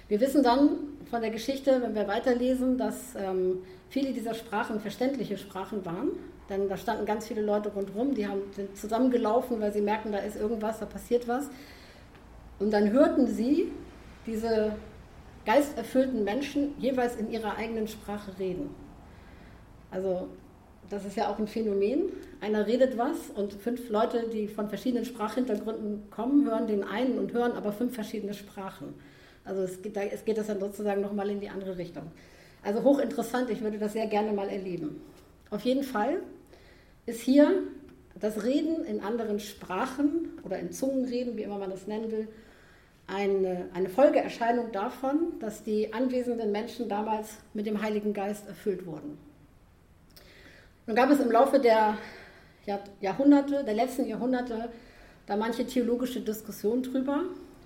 Wir 0.10 0.20
wissen 0.20 0.44
dann 0.44 0.72
von 1.10 1.22
der 1.22 1.32
Geschichte, 1.32 1.82
wenn 1.82 1.96
wir 1.96 2.08
weiterlesen, 2.08 2.78
dass 2.78 3.16
ähm, 3.16 3.60
viele 3.90 4.12
dieser 4.12 4.34
Sprachen 4.34 4.82
verständliche 4.82 5.38
Sprachen 5.38 5.86
waren. 5.86 6.10
Denn 6.50 6.68
da 6.68 6.76
standen 6.76 7.06
ganz 7.06 7.28
viele 7.28 7.42
Leute 7.42 7.70
rundherum, 7.70 8.14
die 8.14 8.28
haben, 8.28 8.42
zusammengelaufen, 8.76 9.62
weil 9.62 9.72
sie 9.72 9.82
merken, 9.82 10.12
da 10.12 10.18
ist 10.18 10.36
irgendwas, 10.36 10.80
da 10.80 10.86
passiert 10.86 11.28
was. 11.28 11.50
Und 12.60 12.72
dann 12.72 12.92
hörten 12.92 13.28
sie 13.28 13.72
diese 14.26 14.76
geisterfüllten 15.46 16.24
Menschen 16.24 16.74
jeweils 16.80 17.16
in 17.16 17.32
ihrer 17.32 17.58
eigenen 17.58 17.88
Sprache 17.88 18.38
reden. 18.40 18.70
Also 19.92 20.28
das 20.90 21.06
ist 21.06 21.18
ja 21.18 21.30
auch 21.30 21.40
ein 21.40 21.48
Phänomen. 21.48 22.12
Einer 22.42 22.68
redet 22.68 22.98
was 22.98 23.30
und 23.36 23.54
fünf 23.54 23.90
Leute, 23.90 24.30
die 24.30 24.48
von 24.48 24.70
verschiedenen 24.70 25.06
Sprachhintergründen 25.06 26.10
kommen, 26.10 26.46
hören 26.46 26.68
den 26.68 26.84
einen 26.84 27.18
und 27.18 27.34
hören 27.34 27.54
aber 27.54 27.72
fünf 27.72 27.96
verschiedene 27.96 28.34
Sprachen. 28.34 28.94
Also 29.46 29.62
es 29.62 29.82
geht, 29.82 29.98
es 29.98 30.26
geht 30.26 30.38
das 30.38 30.48
dann 30.48 30.60
sozusagen 30.60 31.02
nochmal 31.02 31.30
in 31.30 31.40
die 31.40 31.50
andere 31.50 31.78
Richtung. 31.78 32.12
Also 32.64 32.84
hochinteressant, 32.84 33.50
ich 33.50 33.62
würde 33.62 33.78
das 33.78 33.94
sehr 33.94 34.08
gerne 34.08 34.32
mal 34.32 34.50
erleben. 34.50 35.02
Auf 35.50 35.62
jeden 35.62 35.84
Fall 35.84 36.22
ist 37.06 37.22
hier 37.22 37.64
das 38.20 38.44
Reden 38.44 38.86
in 38.86 39.02
anderen 39.02 39.40
Sprachen 39.40 40.30
oder 40.44 40.60
in 40.60 40.72
Zungenreden, 40.72 41.36
wie 41.36 41.44
immer 41.44 41.58
man 41.58 41.72
das 41.72 41.88
nennen 41.88 42.12
will, 42.12 42.28
eine, 43.08 43.70
eine 43.74 43.90
Folgeerscheinung 43.90 44.72
davon, 44.72 45.40
dass 45.40 45.64
die 45.64 45.94
anwesenden 45.94 46.52
Menschen 46.52 46.88
damals 46.88 47.38
mit 47.54 47.66
dem 47.66 47.82
Heiligen 47.82 48.14
Geist 48.14 48.48
erfüllt 48.48 48.86
wurden. 48.86 49.18
Nun 50.86 50.98
gab 50.98 51.10
es 51.12 51.20
im 51.22 51.32
Laufe 51.32 51.60
der 51.60 51.98
Jahrhunderte, 53.00 53.64
der 53.64 53.74
letzten 53.74 54.06
Jahrhunderte, 54.06 54.68
da 55.26 55.38
manche 55.38 55.66
theologische 55.66 56.20
Diskussionen 56.20 56.84
drüber, 56.84 57.22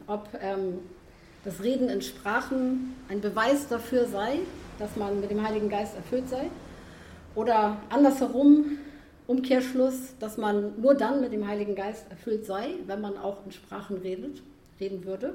ob 0.06 0.30
ähm, 0.40 0.80
das 1.44 1.64
Reden 1.64 1.90
in 1.90 2.04
Sprachen 2.04 2.96
ein 3.10 3.20
Beweis 3.20 3.68
dafür 3.68 4.06
sei, 4.06 4.40
dass 4.78 4.96
man 4.96 5.20
mit 5.20 5.32
dem 5.32 5.44
Heiligen 5.44 5.68
Geist 5.68 5.96
erfüllt 5.96 6.30
sei. 6.30 6.52
Oder 7.34 7.78
andersherum, 7.90 8.78
Umkehrschluss, 9.26 10.14
dass 10.20 10.38
man 10.38 10.80
nur 10.80 10.94
dann 10.94 11.20
mit 11.20 11.34
dem 11.34 11.48
Heiligen 11.48 11.74
Geist 11.74 12.06
erfüllt 12.12 12.46
sei, 12.46 12.76
wenn 12.86 13.02
man 13.02 13.18
auch 13.18 13.44
in 13.46 13.52
Sprachen 13.52 13.98
redet, 13.98 14.44
reden 14.80 15.06
würde. 15.06 15.34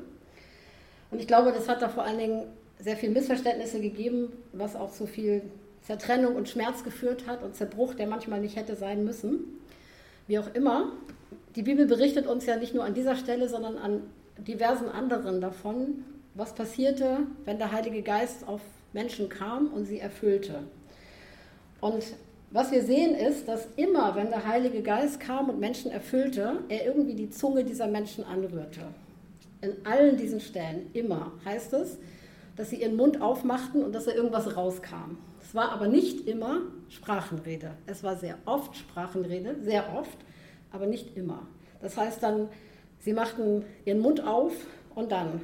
Und 1.10 1.20
ich 1.20 1.26
glaube, 1.26 1.50
das 1.50 1.68
hat 1.68 1.82
da 1.82 1.88
vor 1.88 2.04
allen 2.04 2.18
Dingen 2.18 2.42
sehr 2.78 2.96
viele 2.96 3.12
Missverständnisse 3.12 3.80
gegeben, 3.80 4.32
was 4.52 4.76
auch 4.76 4.92
zu 4.92 5.06
viel 5.06 5.42
Zertrennung 5.82 6.36
und 6.36 6.48
Schmerz 6.48 6.84
geführt 6.84 7.26
hat 7.26 7.42
und 7.42 7.56
Zerbruch, 7.56 7.94
der 7.94 8.06
manchmal 8.06 8.40
nicht 8.40 8.56
hätte 8.56 8.76
sein 8.76 9.04
müssen. 9.04 9.40
Wie 10.26 10.38
auch 10.38 10.54
immer, 10.54 10.92
die 11.56 11.62
Bibel 11.62 11.86
berichtet 11.86 12.26
uns 12.26 12.46
ja 12.46 12.56
nicht 12.56 12.74
nur 12.74 12.84
an 12.84 12.94
dieser 12.94 13.16
Stelle, 13.16 13.48
sondern 13.48 13.76
an 13.76 14.02
diversen 14.38 14.88
anderen 14.88 15.40
davon, 15.40 16.04
was 16.34 16.54
passierte, 16.54 17.18
wenn 17.44 17.58
der 17.58 17.72
Heilige 17.72 18.02
Geist 18.02 18.46
auf 18.46 18.60
Menschen 18.92 19.28
kam 19.28 19.68
und 19.68 19.84
sie 19.84 19.98
erfüllte. 19.98 20.60
Und 21.80 22.04
was 22.50 22.70
wir 22.70 22.82
sehen 22.82 23.14
ist, 23.14 23.48
dass 23.48 23.66
immer, 23.76 24.14
wenn 24.14 24.28
der 24.28 24.46
Heilige 24.46 24.82
Geist 24.82 25.20
kam 25.20 25.48
und 25.48 25.58
Menschen 25.58 25.90
erfüllte, 25.90 26.58
er 26.68 26.86
irgendwie 26.86 27.14
die 27.14 27.30
Zunge 27.30 27.64
dieser 27.64 27.86
Menschen 27.86 28.24
anrührte. 28.24 28.82
In 29.62 29.74
allen 29.84 30.16
diesen 30.16 30.40
Stellen, 30.40 30.90
immer, 30.92 31.32
heißt 31.44 31.72
es, 31.72 31.98
dass 32.56 32.70
sie 32.70 32.82
ihren 32.82 32.96
Mund 32.96 33.20
aufmachten 33.20 33.82
und 33.82 33.94
dass 33.94 34.04
da 34.04 34.12
irgendwas 34.12 34.56
rauskam. 34.56 35.16
War 35.54 35.72
aber 35.72 35.88
nicht 35.88 36.26
immer 36.26 36.62
Sprachenrede. 36.88 37.72
Es 37.86 38.02
war 38.02 38.16
sehr 38.16 38.38
oft 38.44 38.76
Sprachenrede, 38.76 39.56
sehr 39.62 39.94
oft, 39.94 40.18
aber 40.70 40.86
nicht 40.86 41.16
immer. 41.16 41.46
Das 41.80 41.96
heißt 41.96 42.22
dann, 42.22 42.48
sie 43.00 43.12
machten 43.12 43.64
ihren 43.84 44.00
Mund 44.00 44.24
auf 44.26 44.52
und 44.94 45.12
dann, 45.12 45.40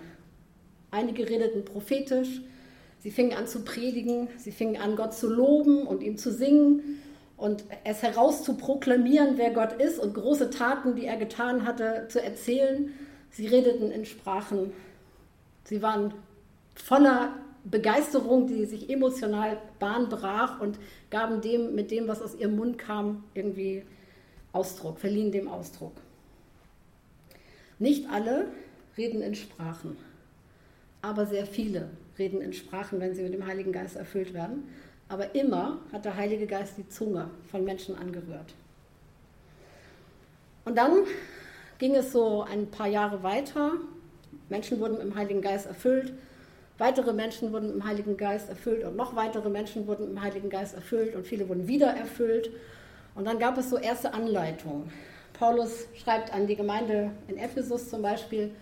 einige 0.91 1.29
redeten 1.29 1.65
prophetisch, 1.65 2.41
Sie 3.01 3.11
fingen 3.13 3.37
an 3.37 3.47
zu 3.47 3.61
predigen, 3.61 4.29
sie 4.39 4.51
fingen 4.51 4.81
an, 4.81 4.97
Gott 4.97 5.15
zu 5.15 5.29
loben 5.29 5.87
und 5.87 6.03
ihm 6.03 6.19
zu 6.19 6.33
singen 6.33 7.01
und 7.37 7.65
es 7.85 8.03
herauszuproklamieren, 8.03 9.39
wer 9.39 9.51
Gott 9.53 9.75
ist 9.75 10.01
und 10.01 10.15
große 10.15 10.51
Taten, 10.51 10.97
die 10.97 11.07
er 11.07 11.17
getan 11.17 11.65
hatte, 11.65 12.07
zu 12.09 12.23
erzählen. 12.23 12.93
Sie 13.31 13.47
redeten 13.47 13.93
in 13.93 14.05
Sprachen. 14.05 14.73
Sie 15.65 15.81
waren 15.81 16.13
voller 16.75 17.35
Begeisterung, 17.71 18.47
die 18.47 18.65
sich 18.65 18.89
emotional 18.89 19.59
Bahn 19.79 20.09
brach 20.09 20.61
und 20.61 20.79
gaben 21.11 21.41
dem, 21.41 21.75
mit 21.75 21.91
dem, 21.91 22.09
was 22.09 22.23
aus 22.23 22.35
ihrem 22.35 22.57
Mund 22.57 22.79
kam, 22.79 23.25
irgendwie 23.35 23.85
Ausdruck, 24.53 24.99
verliehen 24.99 25.33
dem 25.33 25.49
Ausdruck. 25.49 25.93
Nicht 27.79 28.11
alle 28.11 28.49
reden 28.97 29.23
in 29.23 29.35
Sprachen, 29.35 29.97
aber 31.03 31.27
sehr 31.27 31.47
viele 31.47 31.91
reden 32.19 32.41
in 32.41 32.53
Sprachen, 32.53 33.01
wenn 33.01 33.15
sie 33.15 33.23
mit 33.23 33.35
dem 33.35 33.47
Heiligen 33.47 33.73
Geist 33.73 33.97
erfüllt 33.97 34.35
werden. 34.35 34.65
Aber 35.09 35.35
immer 35.35 35.79
hat 35.93 36.05
der 36.05 36.17
Heilige 36.17 36.47
Geist 36.47 36.77
die 36.77 36.89
Zunge 36.89 37.31
von 37.51 37.65
Menschen 37.65 37.97
angerührt. 37.97 38.55
Und 40.65 40.77
dann 40.77 41.05
ging 41.79 41.95
es 41.95 42.13
so 42.13 42.43
ein 42.43 42.71
paar 42.71 42.89
Jahre 42.89 43.23
weiter. 43.23 43.73
Menschen 44.49 44.81
wurden 44.81 45.01
im 45.01 45.15
Heiligen 45.15 45.41
Geist 45.41 45.67
erfüllt. 45.67 46.13
Weitere 46.79 47.13
Menschen 47.13 47.53
wurden 47.53 47.73
im 47.75 47.85
Heiligen 47.85 48.17
Geist 48.17 48.49
erfüllt 48.49 48.85
und 48.85 48.95
noch 48.97 49.17
weitere 49.17 49.51
Menschen 49.51 49.89
wurden 49.89 50.11
im 50.11 50.23
Heiligen 50.23 50.49
Geist 50.49 50.75
erfüllt 50.75 51.17
und 51.17 51.27
viele 51.27 51.49
wurden 51.49 51.67
wieder 51.67 51.89
erfüllt. 51.89 52.51
Und 53.17 53.27
dann 53.27 53.41
gab 53.41 53.59
es 53.59 53.69
so 53.69 53.77
erste 53.77 54.15
Anleitungen. 54.15 54.93
Paulus 55.33 55.87
schreibt 55.97 56.33
an 56.33 56.47
die 56.47 56.55
Gemeinde 56.55 57.11
in 57.27 57.37
Ephesus 57.37 57.91
zum 57.91 58.03
Beispiel, 58.03 58.53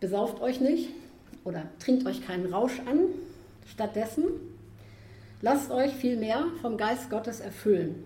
besauft 0.00 0.40
euch 0.40 0.60
nicht, 0.60 0.88
oder 1.44 1.64
trinkt 1.78 2.06
euch 2.06 2.26
keinen 2.26 2.52
Rausch 2.52 2.80
an. 2.86 3.08
Stattdessen 3.66 4.24
lasst 5.40 5.70
euch 5.70 5.92
vielmehr 5.92 6.46
vom 6.60 6.76
Geist 6.76 7.10
Gottes 7.10 7.40
erfüllen. 7.40 8.04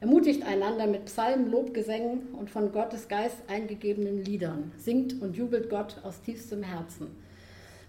Ermutigt 0.00 0.44
einander 0.44 0.86
mit 0.86 1.06
Psalmen, 1.06 1.50
Lobgesängen 1.50 2.34
und 2.38 2.50
von 2.50 2.72
Gottes 2.72 3.08
Geist 3.08 3.36
eingegebenen 3.48 4.24
Liedern. 4.24 4.72
Singt 4.76 5.20
und 5.22 5.36
jubelt 5.36 5.70
Gott 5.70 5.96
aus 6.02 6.20
tiefstem 6.20 6.62
Herzen. 6.62 7.23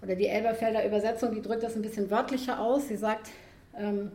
Oder 0.06 0.16
die 0.16 0.28
Elberfelder 0.28 0.86
Übersetzung, 0.86 1.34
die 1.34 1.42
drückt 1.42 1.64
das 1.64 1.76
ein 1.76 1.82
bisschen 1.82 2.12
wörtlicher 2.12 2.60
aus. 2.60 2.88
Sie 2.88 2.96
sagt, 2.96 3.32
ähm, 3.76 4.12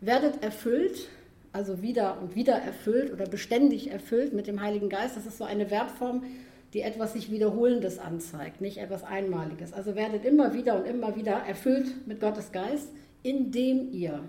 werdet 0.00 0.44
erfüllt, 0.44 1.08
also 1.52 1.82
wieder 1.82 2.18
und 2.22 2.36
wieder 2.36 2.54
erfüllt 2.54 3.12
oder 3.12 3.26
beständig 3.26 3.90
erfüllt 3.90 4.32
mit 4.32 4.46
dem 4.46 4.62
Heiligen 4.62 4.88
Geist. 4.88 5.16
Das 5.16 5.26
ist 5.26 5.38
so 5.38 5.42
eine 5.42 5.66
Verbform, 5.66 6.22
die 6.72 6.82
etwas 6.82 7.14
sich 7.14 7.32
Wiederholendes 7.32 7.98
anzeigt, 7.98 8.60
nicht 8.60 8.78
etwas 8.78 9.02
Einmaliges. 9.02 9.72
Also 9.72 9.96
werdet 9.96 10.24
immer 10.24 10.54
wieder 10.54 10.76
und 10.76 10.86
immer 10.86 11.16
wieder 11.16 11.32
erfüllt 11.32 12.06
mit 12.06 12.20
Gottes 12.20 12.52
Geist, 12.52 12.88
indem 13.24 13.90
ihr 13.90 14.20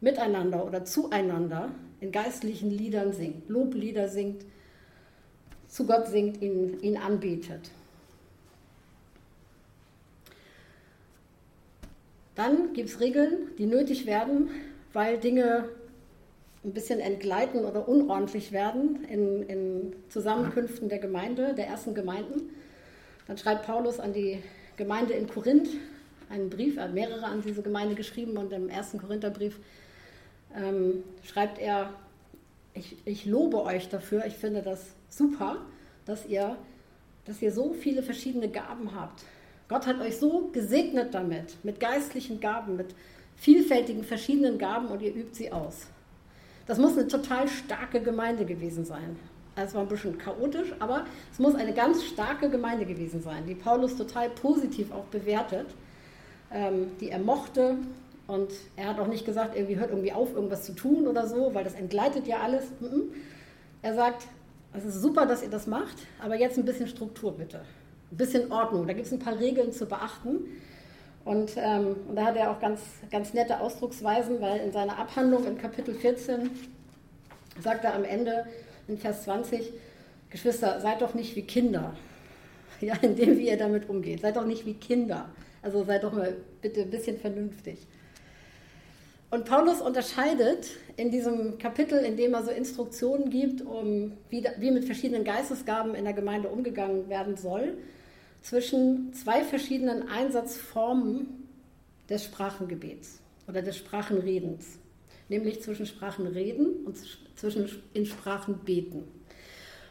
miteinander 0.00 0.66
oder 0.66 0.84
zueinander 0.84 1.70
in 2.00 2.10
geistlichen 2.10 2.70
Liedern 2.70 3.12
singt, 3.12 3.48
Loblieder 3.48 4.08
singt, 4.08 4.44
zu 5.68 5.86
Gott 5.86 6.08
singt, 6.08 6.42
ihn, 6.42 6.80
ihn 6.80 6.96
anbetet. 6.96 7.70
Dann 12.38 12.72
gibt 12.72 12.88
es 12.88 13.00
Regeln, 13.00 13.48
die 13.58 13.66
nötig 13.66 14.06
werden, 14.06 14.48
weil 14.92 15.18
Dinge 15.18 15.70
ein 16.64 16.72
bisschen 16.72 17.00
entgleiten 17.00 17.64
oder 17.64 17.88
unordentlich 17.88 18.52
werden 18.52 19.04
in, 19.06 19.42
in 19.42 19.92
Zusammenkünften 20.08 20.88
der 20.88 21.00
Gemeinde, 21.00 21.54
der 21.54 21.66
ersten 21.66 21.94
Gemeinden. 21.94 22.50
Dann 23.26 23.38
schreibt 23.38 23.66
Paulus 23.66 23.98
an 23.98 24.12
die 24.12 24.40
Gemeinde 24.76 25.14
in 25.14 25.26
Korinth 25.26 25.68
einen 26.30 26.48
Brief, 26.48 26.76
er 26.76 26.84
hat 26.84 26.94
mehrere 26.94 27.24
an 27.24 27.42
diese 27.42 27.60
Gemeinde 27.60 27.96
geschrieben 27.96 28.36
und 28.36 28.52
im 28.52 28.68
ersten 28.68 28.98
Korintherbrief 28.98 29.58
ähm, 30.54 31.02
schreibt 31.24 31.58
er, 31.58 31.92
ich, 32.72 32.98
ich 33.04 33.26
lobe 33.26 33.64
euch 33.64 33.88
dafür, 33.88 34.26
ich 34.26 34.34
finde 34.34 34.62
das 34.62 34.92
super, 35.08 35.56
dass 36.04 36.24
ihr, 36.24 36.56
dass 37.24 37.42
ihr 37.42 37.50
so 37.50 37.72
viele 37.72 38.04
verschiedene 38.04 38.48
Gaben 38.48 38.94
habt. 38.94 39.24
Gott 39.68 39.86
hat 39.86 40.00
euch 40.00 40.16
so 40.16 40.48
gesegnet 40.52 41.12
damit, 41.12 41.62
mit 41.62 41.78
geistlichen 41.78 42.40
Gaben, 42.40 42.76
mit 42.76 42.94
vielfältigen 43.36 44.02
verschiedenen 44.02 44.58
Gaben 44.58 44.88
und 44.88 45.02
ihr 45.02 45.14
übt 45.14 45.34
sie 45.34 45.52
aus. 45.52 45.86
Das 46.66 46.78
muss 46.78 46.96
eine 46.96 47.06
total 47.06 47.48
starke 47.48 48.00
Gemeinde 48.00 48.44
gewesen 48.44 48.84
sein. 48.84 49.16
Es 49.56 49.74
war 49.74 49.82
ein 49.82 49.88
bisschen 49.88 50.16
chaotisch, 50.18 50.72
aber 50.78 51.04
es 51.32 51.38
muss 51.38 51.54
eine 51.54 51.72
ganz 51.72 52.04
starke 52.04 52.48
Gemeinde 52.48 52.86
gewesen 52.86 53.20
sein, 53.20 53.44
die 53.46 53.54
Paulus 53.54 53.96
total 53.96 54.30
positiv 54.30 54.92
auch 54.92 55.04
bewertet, 55.06 55.66
ähm, 56.52 56.92
die 57.00 57.10
er 57.10 57.18
mochte. 57.18 57.76
Und 58.26 58.50
er 58.76 58.88
hat 58.88 59.00
auch 59.00 59.06
nicht 59.06 59.24
gesagt, 59.24 59.56
irgendwie 59.56 59.78
hört 59.78 59.90
irgendwie 59.90 60.12
auf, 60.12 60.34
irgendwas 60.34 60.64
zu 60.64 60.74
tun 60.74 61.06
oder 61.08 61.26
so, 61.26 61.54
weil 61.54 61.64
das 61.64 61.74
entgleitet 61.74 62.26
ja 62.26 62.40
alles. 62.40 62.64
Er 63.82 63.94
sagt, 63.94 64.26
es 64.74 64.84
ist 64.84 65.00
super, 65.00 65.26
dass 65.26 65.42
ihr 65.42 65.50
das 65.50 65.66
macht, 65.66 65.96
aber 66.22 66.36
jetzt 66.36 66.58
ein 66.58 66.64
bisschen 66.64 66.88
Struktur 66.88 67.32
bitte. 67.32 67.62
Ein 68.10 68.16
bisschen 68.16 68.50
Ordnung. 68.50 68.86
Da 68.86 68.92
gibt 68.92 69.06
es 69.06 69.12
ein 69.12 69.18
paar 69.18 69.38
Regeln 69.38 69.72
zu 69.72 69.86
beachten. 69.86 70.44
Und, 71.24 71.52
ähm, 71.56 71.96
und 72.08 72.16
da 72.16 72.24
hat 72.24 72.36
er 72.36 72.50
auch 72.50 72.60
ganz, 72.60 72.80
ganz 73.10 73.34
nette 73.34 73.60
Ausdrucksweisen, 73.60 74.40
weil 74.40 74.60
in 74.60 74.72
seiner 74.72 74.98
Abhandlung 74.98 75.44
im 75.46 75.58
Kapitel 75.58 75.94
14 75.94 76.50
sagt 77.62 77.84
er 77.84 77.94
am 77.94 78.04
Ende 78.04 78.46
in 78.86 78.96
Vers 78.96 79.24
20, 79.24 79.72
Geschwister, 80.30 80.80
seid 80.80 81.02
doch 81.02 81.14
nicht 81.14 81.36
wie 81.36 81.42
Kinder, 81.42 81.94
ja, 82.80 82.94
in 83.02 83.16
dem, 83.16 83.36
wie 83.36 83.48
ihr 83.48 83.58
damit 83.58 83.88
umgeht. 83.88 84.20
Seid 84.20 84.36
doch 84.36 84.46
nicht 84.46 84.64
wie 84.64 84.74
Kinder. 84.74 85.28
Also 85.62 85.84
seid 85.84 86.04
doch 86.04 86.12
mal 86.12 86.36
bitte 86.62 86.82
ein 86.82 86.90
bisschen 86.90 87.18
vernünftig. 87.18 87.86
Und 89.30 89.44
Paulus 89.44 89.82
unterscheidet 89.82 90.70
in 90.96 91.10
diesem 91.10 91.58
Kapitel, 91.58 91.98
in 91.98 92.16
dem 92.16 92.32
er 92.32 92.44
so 92.44 92.50
Instruktionen 92.50 93.28
gibt, 93.28 93.60
um 93.60 94.12
wie, 94.30 94.46
wie 94.58 94.70
mit 94.70 94.86
verschiedenen 94.86 95.24
Geistesgaben 95.24 95.94
in 95.94 96.04
der 96.04 96.14
Gemeinde 96.14 96.48
umgegangen 96.48 97.10
werden 97.10 97.36
soll, 97.36 97.76
zwischen 98.42 99.12
zwei 99.12 99.44
verschiedenen 99.44 100.08
Einsatzformen 100.08 101.48
des 102.08 102.24
Sprachengebets 102.24 103.20
oder 103.46 103.62
des 103.62 103.76
Sprachenredens, 103.76 104.78
nämlich 105.28 105.62
zwischen 105.62 105.86
Sprachenreden 105.86 106.84
und 106.84 106.96
zwischen 107.36 107.68
in 107.92 108.06
Sprachen 108.06 108.58
beten. 108.58 109.04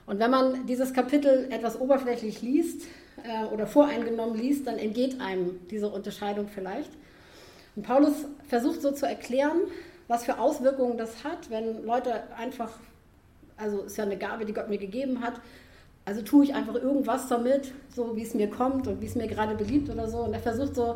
Und 0.05 0.19
wenn 0.19 0.31
man 0.31 0.65
dieses 0.65 0.93
Kapitel 0.93 1.51
etwas 1.51 1.79
oberflächlich 1.79 2.41
liest 2.41 2.83
äh, 3.23 3.45
oder 3.53 3.67
voreingenommen 3.67 4.37
liest, 4.39 4.65
dann 4.65 4.77
entgeht 4.77 5.19
einem 5.19 5.59
diese 5.69 5.89
Unterscheidung 5.89 6.47
vielleicht. 6.47 6.91
Und 7.75 7.83
Paulus 7.83 8.25
versucht 8.47 8.81
so 8.81 8.91
zu 8.91 9.05
erklären, 9.05 9.59
was 10.07 10.23
für 10.23 10.39
Auswirkungen 10.39 10.97
das 10.97 11.23
hat, 11.23 11.49
wenn 11.49 11.83
Leute 11.83 12.23
einfach, 12.35 12.71
also 13.57 13.83
ist 13.83 13.97
ja 13.97 14.05
eine 14.05 14.17
Gabe, 14.17 14.45
die 14.45 14.53
Gott 14.53 14.69
mir 14.69 14.77
gegeben 14.77 15.21
hat, 15.21 15.41
also 16.07 16.21
tue 16.21 16.45
ich 16.45 16.55
einfach 16.55 16.75
irgendwas 16.75 17.27
damit, 17.27 17.73
so 17.93 18.15
wie 18.15 18.21
es 18.21 18.33
mir 18.33 18.49
kommt 18.49 18.87
und 18.87 19.01
wie 19.01 19.05
es 19.07 19.15
mir 19.15 19.27
gerade 19.27 19.55
beliebt 19.55 19.89
oder 19.89 20.07
so. 20.07 20.19
Und 20.19 20.33
er 20.33 20.39
versucht 20.39 20.73
so 20.73 20.95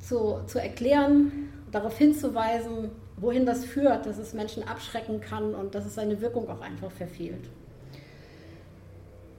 zu, 0.00 0.40
zu 0.48 0.60
erklären, 0.60 1.52
darauf 1.70 1.96
hinzuweisen, 1.96 2.90
wohin 3.16 3.46
das 3.46 3.64
führt, 3.64 4.06
dass 4.06 4.18
es 4.18 4.34
Menschen 4.34 4.66
abschrecken 4.66 5.20
kann 5.20 5.54
und 5.54 5.76
dass 5.76 5.86
es 5.86 5.94
seine 5.94 6.20
Wirkung 6.20 6.50
auch 6.50 6.60
einfach 6.62 6.90
verfehlt. 6.90 7.48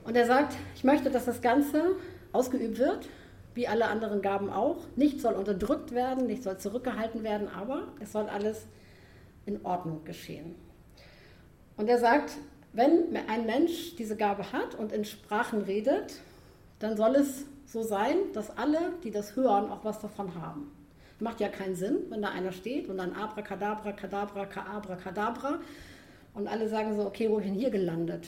Und 0.05 0.15
er 0.15 0.25
sagt, 0.25 0.55
ich 0.75 0.85
möchte, 0.85 1.11
dass 1.11 1.25
das 1.25 1.41
Ganze 1.41 1.97
ausgeübt 2.31 2.79
wird, 2.79 3.09
wie 3.53 3.67
alle 3.67 3.87
anderen 3.87 4.21
Gaben 4.21 4.49
auch. 4.49 4.77
Nichts 4.95 5.23
soll 5.23 5.33
unterdrückt 5.33 5.91
werden, 5.91 6.25
nichts 6.25 6.45
soll 6.45 6.57
zurückgehalten 6.57 7.21
werden, 7.21 7.49
aber 7.49 7.89
es 7.99 8.13
soll 8.13 8.29
alles 8.29 8.65
in 9.45 9.65
Ordnung 9.65 10.05
geschehen. 10.05 10.55
Und 11.75 11.89
er 11.89 11.97
sagt, 11.97 12.37
wenn 12.75 13.15
ein 13.27 13.45
Mensch 13.45 13.95
diese 13.95 14.15
Gabe 14.15 14.51
hat 14.51 14.75
und 14.75 14.91
in 14.91 15.05
Sprachen 15.05 15.61
redet, 15.61 16.19
dann 16.79 16.97
soll 16.97 17.15
es 17.15 17.45
so 17.65 17.83
sein, 17.83 18.15
dass 18.33 18.55
alle, 18.57 18.93
die 19.03 19.11
das 19.11 19.35
hören, 19.35 19.71
auch 19.71 19.83
was 19.83 19.99
davon 19.99 20.35
haben. 20.35 20.71
Macht 21.19 21.39
ja 21.39 21.47
keinen 21.47 21.75
Sinn, 21.75 21.97
wenn 22.09 22.21
da 22.21 22.29
einer 22.29 22.51
steht 22.51 22.89
und 22.89 22.97
dann 22.97 23.13
Abracadabra, 23.13 23.93
Kadabra, 23.93 24.45
Kaabra, 24.45 24.95
Kadabra 24.95 25.59
und 26.33 26.47
alle 26.47 26.67
sagen 26.67 26.93
so, 26.95 27.05
okay, 27.05 27.29
wohin 27.29 27.53
hier 27.53 27.69
gelandet? 27.69 28.27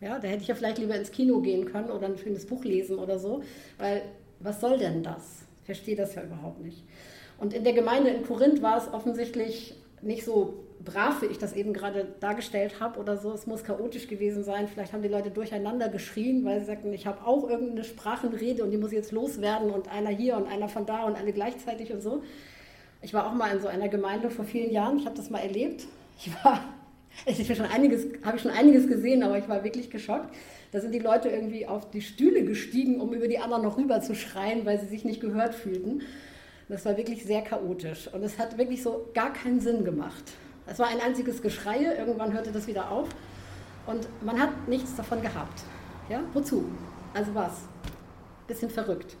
Ja, 0.00 0.18
da 0.18 0.28
hätte 0.28 0.42
ich 0.42 0.48
ja 0.48 0.54
vielleicht 0.54 0.78
lieber 0.78 0.96
ins 0.96 1.12
Kino 1.12 1.40
gehen 1.40 1.64
können 1.64 1.90
oder 1.90 2.06
ein 2.06 2.18
schönes 2.18 2.46
Buch 2.46 2.64
lesen 2.64 2.98
oder 2.98 3.18
so, 3.18 3.42
weil 3.78 4.02
was 4.40 4.60
soll 4.60 4.78
denn 4.78 5.02
das? 5.02 5.42
Ich 5.60 5.66
verstehe 5.66 5.96
das 5.96 6.14
ja 6.14 6.22
überhaupt 6.22 6.60
nicht. 6.60 6.82
Und 7.38 7.54
in 7.54 7.64
der 7.64 7.72
Gemeinde 7.72 8.10
in 8.10 8.24
Korinth 8.24 8.62
war 8.62 8.78
es 8.78 8.92
offensichtlich 8.92 9.74
nicht 10.02 10.24
so 10.24 10.54
brav, 10.84 11.22
wie 11.22 11.26
ich 11.26 11.38
das 11.38 11.52
eben 11.54 11.72
gerade 11.72 12.06
dargestellt 12.20 12.80
habe 12.80 12.98
oder 12.98 13.16
so. 13.16 13.32
Es 13.32 13.46
muss 13.46 13.64
chaotisch 13.64 14.08
gewesen 14.08 14.44
sein. 14.44 14.68
Vielleicht 14.68 14.92
haben 14.92 15.02
die 15.02 15.08
Leute 15.08 15.30
durcheinander 15.30 15.88
geschrien, 15.88 16.44
weil 16.44 16.60
sie 16.60 16.66
sagten, 16.66 16.92
ich 16.92 17.06
habe 17.06 17.26
auch 17.26 17.48
irgendeine 17.48 17.84
Sprachenrede 17.84 18.62
und 18.64 18.70
die 18.70 18.76
muss 18.76 18.92
jetzt 18.92 19.12
loswerden 19.12 19.70
und 19.70 19.90
einer 19.90 20.10
hier 20.10 20.36
und 20.36 20.46
einer 20.46 20.68
von 20.68 20.86
da 20.86 21.04
und 21.04 21.16
alle 21.16 21.32
gleichzeitig 21.32 21.92
und 21.92 22.00
so. 22.00 22.22
Ich 23.02 23.14
war 23.14 23.26
auch 23.26 23.34
mal 23.34 23.52
in 23.52 23.60
so 23.60 23.68
einer 23.68 23.88
Gemeinde 23.88 24.30
vor 24.30 24.44
vielen 24.44 24.70
Jahren. 24.72 24.98
Ich 24.98 25.06
habe 25.06 25.16
das 25.16 25.30
mal 25.30 25.40
erlebt. 25.40 25.86
Ich 26.18 26.32
war, 26.44 26.64
ich 27.26 27.56
schon 27.56 27.66
einiges, 27.66 28.06
habe 28.24 28.38
schon 28.38 28.50
einiges 28.50 28.86
gesehen, 28.88 29.22
aber 29.22 29.38
ich 29.38 29.48
war 29.48 29.64
wirklich 29.64 29.90
geschockt. 29.90 30.34
Da 30.70 30.80
sind 30.80 30.92
die 30.92 30.98
Leute 30.98 31.28
irgendwie 31.28 31.66
auf 31.66 31.90
die 31.90 32.02
Stühle 32.02 32.44
gestiegen, 32.44 33.00
um 33.00 33.14
über 33.14 33.26
die 33.26 33.38
anderen 33.38 33.62
noch 33.62 33.78
rüber 33.78 34.00
zu 34.00 34.14
schreien, 34.14 34.66
weil 34.66 34.78
sie 34.78 34.86
sich 34.86 35.04
nicht 35.04 35.20
gehört 35.20 35.54
fühlten. 35.54 36.02
Das 36.68 36.84
war 36.84 36.98
wirklich 36.98 37.24
sehr 37.24 37.40
chaotisch 37.40 38.12
und 38.12 38.22
es 38.22 38.38
hat 38.38 38.58
wirklich 38.58 38.82
so 38.82 39.08
gar 39.14 39.32
keinen 39.32 39.60
Sinn 39.60 39.84
gemacht. 39.84 40.24
Es 40.70 40.78
war 40.78 40.88
ein 40.88 41.00
einziges 41.00 41.40
Geschrei, 41.40 41.78
irgendwann 41.96 42.32
hörte 42.32 42.52
das 42.52 42.66
wieder 42.66 42.90
auf 42.90 43.08
und 43.86 44.06
man 44.22 44.38
hat 44.38 44.68
nichts 44.68 44.94
davon 44.96 45.22
gehabt. 45.22 45.62
Ja, 46.08 46.20
wozu? 46.34 46.66
Also 47.14 47.34
was? 47.34 47.62
Bisschen 48.46 48.68
verrückt. 48.68 49.16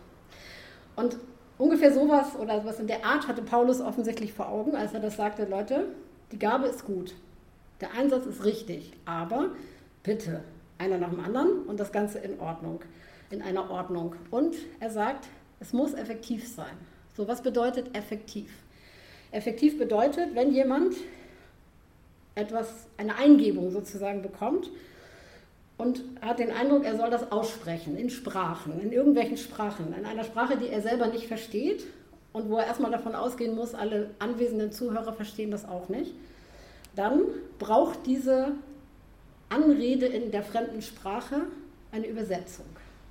Und 0.94 1.16
ungefähr 1.56 1.92
sowas 1.92 2.36
oder 2.38 2.64
was 2.64 2.78
in 2.80 2.86
der 2.86 3.04
Art 3.04 3.28
hatte 3.28 3.42
Paulus 3.42 3.80
offensichtlich 3.80 4.32
vor 4.32 4.48
Augen, 4.48 4.76
als 4.76 4.92
er 4.92 5.00
das 5.00 5.16
sagte, 5.16 5.46
Leute, 5.46 5.86
die 6.32 6.38
Gabe 6.38 6.66
ist 6.66 6.84
gut, 6.84 7.14
der 7.80 7.94
Einsatz 7.94 8.26
ist 8.26 8.44
richtig, 8.44 8.92
aber 9.06 9.50
bitte, 10.02 10.42
einer 10.76 10.98
nach 10.98 11.10
dem 11.10 11.20
anderen 11.20 11.62
und 11.62 11.80
das 11.80 11.92
Ganze 11.92 12.18
in 12.18 12.38
Ordnung, 12.40 12.80
in 13.30 13.40
einer 13.42 13.70
Ordnung. 13.70 14.14
Und 14.30 14.54
er 14.80 14.90
sagt, 14.90 15.28
es 15.60 15.72
muss 15.72 15.94
effektiv 15.94 16.46
sein. 16.46 16.76
So, 17.16 17.26
was 17.26 17.42
bedeutet 17.42 17.96
effektiv? 17.96 18.52
Effektiv 19.30 19.78
bedeutet, 19.78 20.34
wenn 20.34 20.52
jemand 20.52 20.94
etwas, 22.38 22.86
eine 22.96 23.16
Eingebung 23.16 23.70
sozusagen 23.70 24.22
bekommt 24.22 24.70
und 25.76 26.02
hat 26.20 26.38
den 26.38 26.50
Eindruck, 26.50 26.84
er 26.84 26.96
soll 26.96 27.10
das 27.10 27.30
aussprechen 27.30 27.96
in 27.96 28.10
Sprachen, 28.10 28.80
in 28.80 28.92
irgendwelchen 28.92 29.36
Sprachen, 29.36 29.94
in 29.96 30.04
einer 30.04 30.24
Sprache, 30.24 30.56
die 30.56 30.68
er 30.68 30.80
selber 30.80 31.06
nicht 31.08 31.26
versteht 31.26 31.84
und 32.32 32.48
wo 32.48 32.58
er 32.58 32.66
erstmal 32.66 32.90
davon 32.90 33.14
ausgehen 33.14 33.54
muss, 33.54 33.74
alle 33.74 34.10
anwesenden 34.18 34.72
Zuhörer 34.72 35.12
verstehen 35.12 35.50
das 35.50 35.66
auch 35.66 35.88
nicht, 35.88 36.14
dann 36.94 37.22
braucht 37.58 38.06
diese 38.06 38.52
Anrede 39.48 40.06
in 40.06 40.30
der 40.30 40.42
fremden 40.42 40.82
Sprache 40.82 41.42
eine 41.92 42.06
Übersetzung, 42.06 42.66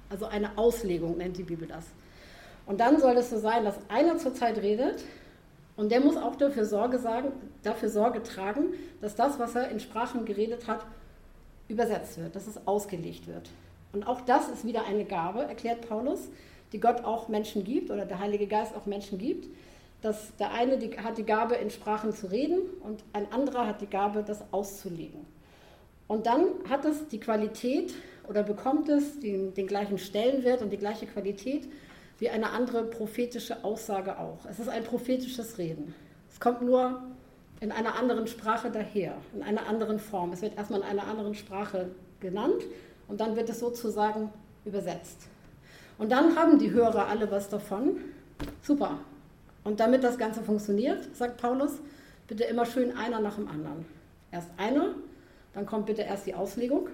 also 0.10 0.26
eine 0.26 0.58
Auslegung 0.58 1.18
nennt 1.18 1.38
die 1.38 1.44
Bibel 1.44 1.68
das. 1.68 1.86
Und 2.66 2.82
dann 2.82 3.00
soll 3.00 3.16
es 3.16 3.30
so 3.30 3.40
sein, 3.40 3.64
dass 3.64 3.78
einer 3.88 4.18
zur 4.18 4.34
Zeit 4.34 4.58
redet 4.58 5.04
und 5.78 5.92
der 5.92 6.02
muss 6.02 6.18
auch 6.18 6.36
dafür 6.36 6.66
Sorge, 6.66 6.98
sagen, 6.98 7.32
dafür 7.64 7.90
Sorge 7.90 8.24
tragen, 8.24 8.74
dass 9.00 9.16
das, 9.16 9.40
was 9.40 9.56
er 9.56 9.70
in 9.70 9.80
Sprachen 9.80 10.26
geredet 10.26 10.68
hat, 10.68 10.86
übersetzt 11.68 12.18
wird, 12.18 12.36
dass 12.36 12.48
es 12.48 12.68
ausgelegt 12.68 13.28
wird. 13.28 13.50
Und 13.94 14.08
auch 14.08 14.22
das 14.22 14.50
ist 14.50 14.66
wieder 14.66 14.86
eine 14.86 15.06
Gabe, 15.06 15.44
erklärt 15.44 15.88
Paulus, 15.88 16.30
die 16.74 16.80
Gott 16.80 17.04
auch 17.04 17.28
Menschen 17.28 17.64
gibt 17.64 17.92
oder 17.92 18.06
der 18.06 18.20
Heilige 18.20 18.48
Geist 18.48 18.76
auch 18.76 18.86
Menschen 18.86 19.18
gibt. 19.18 19.48
Dass 20.02 20.36
der 20.38 20.52
eine 20.52 20.78
die, 20.78 20.98
hat 20.98 21.18
die 21.18 21.24
Gabe, 21.24 21.56
in 21.56 21.72
Sprachen 21.72 22.12
zu 22.12 22.28
reden 22.28 22.60
und 22.82 23.04
ein 23.14 23.32
anderer 23.32 23.66
hat 23.66 23.82
die 23.82 23.88
Gabe, 23.88 24.24
das 24.26 24.44
auszulegen. 24.52 25.26
Und 26.08 26.26
dann 26.26 26.46
hat 26.70 26.86
es 26.86 27.08
die 27.08 27.20
Qualität 27.20 27.94
oder 28.28 28.44
bekommt 28.44 28.90
es 28.90 29.20
den, 29.20 29.54
den 29.54 29.68
gleichen 29.68 29.98
Stellenwert 29.98 30.62
und 30.62 30.70
die 30.72 30.78
gleiche 30.78 31.06
Qualität, 31.08 31.68
wie 32.20 32.30
eine 32.30 32.52
andere 32.52 32.84
prophetische 32.84 33.64
Aussage 33.64 34.18
auch. 34.18 34.40
Es 34.50 34.60
ist 34.60 34.70
ein 34.70 34.84
prophetisches 34.84 35.58
Reden. 35.58 35.94
Es 36.32 36.40
kommt 36.40 36.62
nur 36.62 37.02
in 37.60 37.72
einer 37.72 37.96
anderen 37.96 38.28
Sprache 38.28 38.72
daher, 38.72 39.16
in 39.34 39.44
einer 39.44 39.68
anderen 39.68 40.00
Form. 40.00 40.32
Es 40.32 40.42
wird 40.42 40.58
erstmal 40.58 40.82
in 40.82 40.86
einer 40.86 41.08
anderen 41.08 41.36
Sprache 41.36 41.90
genannt 42.20 42.64
und 43.08 43.20
dann 43.22 43.36
wird 43.36 43.50
es 43.50 43.60
sozusagen 43.60 44.32
übersetzt. 44.66 45.28
Und 45.98 46.12
dann 46.12 46.36
haben 46.36 46.60
die 46.60 46.72
Hörer 46.72 47.08
alle 47.08 47.30
was 47.32 47.50
davon. 47.50 47.98
Super. 48.62 49.00
Und 49.64 49.80
damit 49.80 50.04
das 50.04 50.18
Ganze 50.18 50.42
funktioniert, 50.44 51.16
sagt 51.16 51.42
Paulus, 51.42 51.74
bitte 52.28 52.44
immer 52.44 52.66
schön 52.66 52.96
einer 52.96 53.20
nach 53.20 53.36
dem 53.36 53.48
anderen. 53.48 53.86
Erst 54.32 54.50
einer, 54.58 54.94
dann 55.54 55.66
kommt 55.66 55.88
bitte 55.88 56.04
erst 56.04 56.28
die 56.28 56.36
Auslegung. 56.36 56.88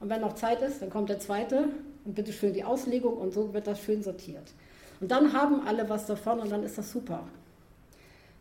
Und 0.00 0.08
wenn 0.08 0.20
noch 0.20 0.34
Zeit 0.34 0.62
ist, 0.62 0.80
dann 0.80 0.90
kommt 0.90 1.10
der 1.10 1.20
zweite 1.20 1.68
und 2.04 2.14
bitte 2.14 2.32
schön 2.32 2.52
die 2.52 2.64
Auslegung 2.64 3.16
und 3.16 3.32
so 3.32 3.52
wird 3.54 3.66
das 3.66 3.80
schön 3.80 4.02
sortiert. 4.02 4.52
Und 5.00 5.10
dann 5.10 5.32
haben 5.32 5.66
alle 5.66 5.88
was 5.88 6.06
davon 6.06 6.40
und 6.40 6.50
dann 6.50 6.62
ist 6.62 6.78
das 6.78 6.90
super. 6.90 7.24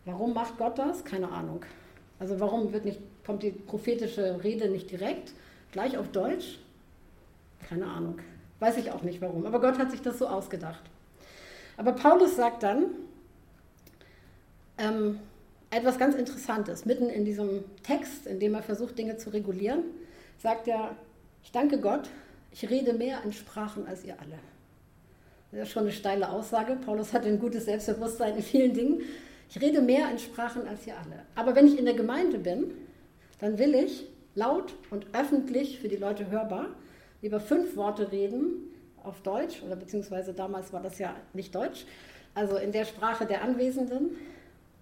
Warum 0.05 0.33
macht 0.33 0.57
Gott 0.57 0.77
das? 0.77 1.03
Keine 1.03 1.29
Ahnung. 1.29 1.63
Also 2.19 2.39
warum 2.39 2.71
wird 2.73 2.85
nicht, 2.85 2.99
kommt 3.25 3.43
die 3.43 3.51
prophetische 3.51 4.43
Rede 4.43 4.69
nicht 4.69 4.91
direkt, 4.91 5.33
gleich 5.71 5.97
auf 5.97 6.09
Deutsch? 6.09 6.59
Keine 7.67 7.85
Ahnung. 7.87 8.19
Weiß 8.59 8.77
ich 8.77 8.91
auch 8.91 9.01
nicht 9.01 9.21
warum. 9.21 9.45
Aber 9.45 9.59
Gott 9.59 9.79
hat 9.79 9.91
sich 9.91 10.01
das 10.01 10.19
so 10.19 10.27
ausgedacht. 10.27 10.83
Aber 11.77 11.93
Paulus 11.93 12.35
sagt 12.35 12.63
dann 12.63 12.85
ähm, 14.77 15.19
etwas 15.71 15.97
ganz 15.97 16.15
Interessantes. 16.15 16.85
Mitten 16.85 17.09
in 17.09 17.25
diesem 17.25 17.63
Text, 17.81 18.27
in 18.27 18.39
dem 18.39 18.53
er 18.53 18.61
versucht, 18.61 18.97
Dinge 18.97 19.17
zu 19.17 19.31
regulieren, 19.31 19.83
sagt 20.37 20.67
er, 20.67 20.95
ich 21.43 21.51
danke 21.51 21.79
Gott, 21.79 22.09
ich 22.51 22.69
rede 22.69 22.93
mehr 22.93 23.23
in 23.23 23.33
Sprachen 23.33 23.87
als 23.87 24.03
ihr 24.03 24.19
alle. 24.19 24.39
Das 25.51 25.67
ist 25.67 25.73
schon 25.73 25.83
eine 25.83 25.91
steile 25.91 26.29
Aussage. 26.29 26.75
Paulus 26.75 27.13
hat 27.13 27.25
ein 27.25 27.39
gutes 27.39 27.65
Selbstbewusstsein 27.65 28.35
in 28.37 28.43
vielen 28.43 28.73
Dingen. 28.73 29.01
Ich 29.49 29.59
rede 29.61 29.81
mehr 29.81 30.09
in 30.09 30.19
Sprachen 30.19 30.67
als 30.67 30.87
ihr 30.87 30.97
alle. 30.97 31.25
Aber 31.35 31.55
wenn 31.55 31.67
ich 31.67 31.77
in 31.77 31.85
der 31.85 31.93
Gemeinde 31.93 32.39
bin, 32.39 32.71
dann 33.39 33.57
will 33.57 33.75
ich 33.75 34.05
laut 34.35 34.73
und 34.89 35.07
öffentlich 35.13 35.79
für 35.79 35.89
die 35.89 35.97
Leute 35.97 36.29
hörbar 36.29 36.67
lieber 37.21 37.39
fünf 37.39 37.75
Worte 37.75 38.11
reden 38.11 38.73
auf 39.03 39.21
Deutsch 39.21 39.61
oder 39.63 39.75
beziehungsweise 39.75 40.33
damals 40.33 40.73
war 40.73 40.81
das 40.81 40.99
ja 40.99 41.15
nicht 41.33 41.53
Deutsch, 41.55 41.85
also 42.33 42.57
in 42.57 42.71
der 42.71 42.85
Sprache 42.85 43.25
der 43.25 43.43
Anwesenden, 43.43 44.11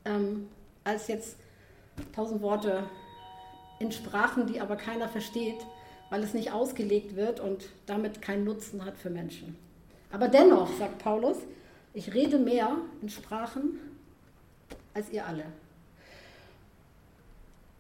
ähm, 0.06 0.50
als 0.84 1.08
jetzt 1.08 1.38
tausend 2.16 2.42
Worte 2.42 2.84
in 3.80 3.92
Sprachen, 3.92 4.46
die 4.48 4.60
aber 4.60 4.76
keiner 4.76 5.08
versteht, 5.08 5.66
weil 6.10 6.24
es 6.24 6.34
nicht 6.34 6.52
ausgelegt 6.52 7.16
wird 7.16 7.40
und 7.40 7.70
damit 7.86 8.22
keinen 8.22 8.44
Nutzen 8.44 8.84
hat 8.86 8.98
für 8.98 9.10
Menschen. 9.10 9.56
Aber 10.12 10.28
dennoch, 10.28 10.72
sagt 10.78 11.00
Paulus, 11.00 11.38
ich 11.94 12.14
rede 12.14 12.38
mehr 12.38 12.78
in 13.02 13.10
Sprachen 13.10 13.80
als 14.94 15.12
ihr 15.12 15.26
alle. 15.26 15.46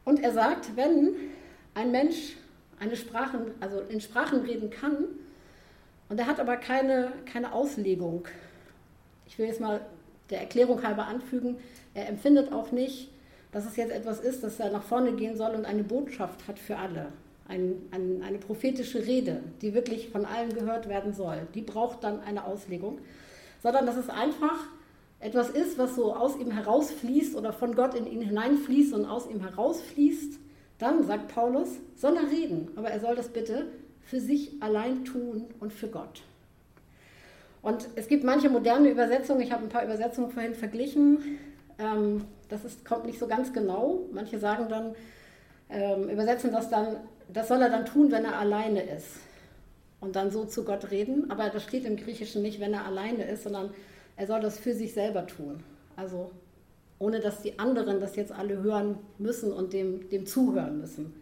Und 0.06 0.24
er 0.24 0.32
sagt, 0.32 0.76
wenn 0.76 1.16
ein 1.74 1.92
Mensch 1.92 2.36
eine 2.80 2.96
Sprache, 2.96 3.40
also 3.60 3.82
in 3.82 4.02
Sprachen 4.02 4.42
reden 4.42 4.70
kann, 4.70 5.06
und 6.08 6.20
er 6.20 6.26
hat 6.26 6.40
aber 6.40 6.58
keine, 6.58 7.12
keine 7.32 7.54
Auslegung, 7.54 8.28
ich 9.28 9.38
will 9.38 9.46
jetzt 9.46 9.62
mal 9.62 9.82
der 10.32 10.42
Erklärung 10.42 10.82
halber 10.82 11.06
anfügen, 11.06 11.58
er 11.94 12.08
empfindet 12.08 12.52
auch 12.52 12.72
nicht, 12.72 13.10
dass 13.52 13.66
es 13.66 13.76
jetzt 13.76 13.92
etwas 13.92 14.20
ist, 14.20 14.44
das 14.44 14.60
er 14.60 14.72
nach 14.72 14.84
vorne 14.84 15.14
gehen 15.14 15.36
soll 15.36 15.56
und 15.56 15.66
eine 15.66 15.84
Botschaft 15.84 16.48
hat 16.48 16.58
für 16.58 16.78
alle 16.78 17.12
ein, 17.50 17.76
ein, 17.92 18.24
eine 18.24 18.38
prophetische 18.38 19.06
Rede, 19.06 19.42
die 19.62 19.74
wirklich 19.74 20.10
von 20.10 20.26
allen 20.26 20.54
gehört 20.54 20.88
werden 20.88 21.14
soll. 21.14 21.48
Die 21.56 21.62
braucht 21.62 22.04
dann 22.04 22.22
eine 22.22 22.46
Auslegung, 22.46 23.00
sondern 23.62 23.86
das 23.86 23.98
ist 23.98 24.10
einfach 24.10 24.68
etwas 25.20 25.50
ist, 25.50 25.78
was 25.78 25.96
so 25.96 26.16
aus 26.16 26.38
ihm 26.38 26.52
herausfließt 26.52 27.36
oder 27.36 27.52
von 27.52 27.76
Gott 27.76 27.94
in 27.94 28.08
ihn 28.08 28.22
hineinfließt 28.22 28.94
und 28.94 29.06
aus 29.06 29.30
ihm 29.30 29.42
herausfließt, 29.42 30.40
dann, 30.78 31.06
sagt 31.06 31.28
Paulus, 31.34 31.68
soll 31.98 32.16
er 32.16 32.32
reden, 32.32 32.70
aber 32.78 32.90
er 32.90 33.02
soll 33.02 33.16
das 33.16 33.28
bitte 33.28 33.68
für 34.02 34.22
sich 34.22 34.54
allein 34.62 35.04
tun 35.04 35.46
und 35.60 35.74
für 35.74 35.90
Gott. 35.90 36.22
Und 37.62 37.90
es 37.96 38.08
gibt 38.08 38.24
manche 38.24 38.50
moderne 38.50 38.90
Übersetzungen, 38.90 39.42
ich 39.42 39.52
habe 39.52 39.64
ein 39.64 39.70
paar 39.70 39.84
Übersetzungen 39.84 40.32
vorhin 40.32 40.56
verglichen, 40.56 41.38
ähm, 41.78 42.24
das 42.48 42.64
ist, 42.64 42.86
kommt 42.86 43.06
nicht 43.06 43.20
so 43.20 43.28
ganz 43.28 43.54
genau. 43.54 44.06
Manche 44.12 44.40
sagen 44.40 44.68
dann, 44.70 44.96
ähm, 45.70 46.10
übersetzen 46.10 46.52
das 46.52 46.70
dann, 46.70 46.98
das 47.34 47.48
soll 47.48 47.62
er 47.62 47.70
dann 47.70 47.86
tun, 47.86 48.12
wenn 48.12 48.26
er 48.26 48.38
alleine 48.38 48.82
ist. 48.82 49.18
Und 50.00 50.16
dann 50.16 50.32
so 50.32 50.46
zu 50.46 50.64
Gott 50.64 50.92
reden. 50.92 51.30
Aber 51.30 51.50
das 51.50 51.64
steht 51.64 51.86
im 51.86 51.98
Griechischen 51.98 52.42
nicht, 52.42 52.60
wenn 52.60 52.74
er 52.74 52.86
alleine 52.86 53.24
ist, 53.26 53.44
sondern 53.44 53.72
er 54.16 54.28
soll 54.28 54.40
das 54.40 54.58
für 54.58 54.74
sich 54.74 54.94
selber 54.94 55.28
tun. 55.28 55.64
Also 55.96 56.32
ohne 57.00 57.20
dass 57.22 57.42
die 57.42 57.58
anderen 57.58 58.00
das 58.00 58.16
jetzt 58.16 58.32
alle 58.32 58.62
hören 58.62 58.98
müssen 59.18 59.54
und 59.54 59.74
dem, 59.74 60.10
dem 60.10 60.26
zuhören 60.26 60.80
müssen. 60.80 61.14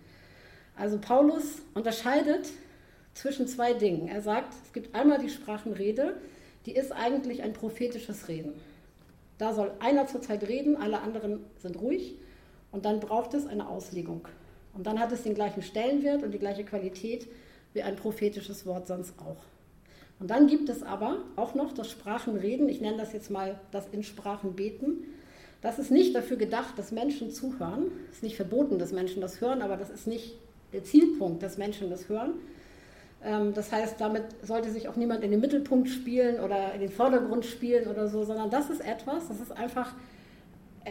Also 0.75 0.97
Paulus 0.99 1.61
unterscheidet 1.73 2.49
zwischen 3.13 3.47
zwei 3.47 3.73
Dingen. 3.73 4.07
Er 4.07 4.21
sagt, 4.21 4.53
es 4.65 4.73
gibt 4.73 4.95
einmal 4.95 5.19
die 5.19 5.29
Sprachenrede, 5.29 6.15
die 6.65 6.75
ist 6.75 6.91
eigentlich 6.91 7.43
ein 7.43 7.53
prophetisches 7.53 8.27
Reden. 8.27 8.53
Da 9.37 9.53
soll 9.53 9.71
einer 9.79 10.07
zurzeit 10.07 10.47
reden, 10.47 10.75
alle 10.75 11.01
anderen 11.01 11.39
sind 11.59 11.79
ruhig 11.79 12.15
und 12.71 12.85
dann 12.85 12.99
braucht 12.99 13.33
es 13.33 13.45
eine 13.45 13.67
Auslegung. 13.67 14.27
Und 14.77 14.85
dann 14.85 14.99
hat 14.99 15.11
es 15.11 15.23
den 15.23 15.33
gleichen 15.33 15.63
Stellenwert 15.63 16.23
und 16.23 16.31
die 16.31 16.39
gleiche 16.39 16.63
Qualität 16.63 17.27
wie 17.73 17.81
ein 17.81 17.95
prophetisches 17.95 18.65
Wort 18.65 18.87
sonst 18.87 19.13
auch. 19.19 19.43
Und 20.19 20.31
dann 20.31 20.47
gibt 20.47 20.69
es 20.69 20.83
aber 20.83 21.17
auch 21.35 21.55
noch 21.55 21.73
das 21.73 21.89
Sprachenreden, 21.91 22.69
ich 22.69 22.79
nenne 22.81 22.97
das 22.97 23.13
jetzt 23.13 23.29
mal 23.29 23.59
das 23.71 23.87
in 23.91 24.03
Sprachen 24.03 24.55
beten. 24.55 25.03
Das 25.61 25.79
ist 25.79 25.91
nicht 25.91 26.15
dafür 26.15 26.37
gedacht, 26.37 26.77
dass 26.77 26.91
Menschen 26.91 27.31
zuhören. 27.31 27.91
Es 28.11 28.17
ist 28.17 28.23
nicht 28.23 28.35
verboten, 28.35 28.79
dass 28.79 28.91
Menschen 28.91 29.21
das 29.21 29.41
hören, 29.41 29.61
aber 29.61 29.77
das 29.77 29.89
ist 29.89 30.07
nicht 30.07 30.35
der 30.73 30.83
Zielpunkt, 30.83 31.41
dass 31.41 31.57
Menschen 31.57 31.89
das 31.89 32.09
hören. 32.09 32.33
Ähm, 33.23 33.53
das 33.53 33.71
heißt, 33.71 33.99
damit 33.99 34.23
sollte 34.43 34.71
sich 34.71 34.87
auch 34.87 34.95
niemand 34.95 35.23
in 35.23 35.31
den 35.31 35.39
Mittelpunkt 35.39 35.89
spielen 35.89 36.39
oder 36.39 36.73
in 36.73 36.81
den 36.81 36.91
Vordergrund 36.91 37.45
spielen 37.45 37.87
oder 37.87 38.07
so, 38.07 38.23
sondern 38.23 38.49
das 38.49 38.69
ist 38.69 38.81
etwas, 38.81 39.27
das 39.27 39.39
ist 39.39 39.51
einfach 39.51 39.93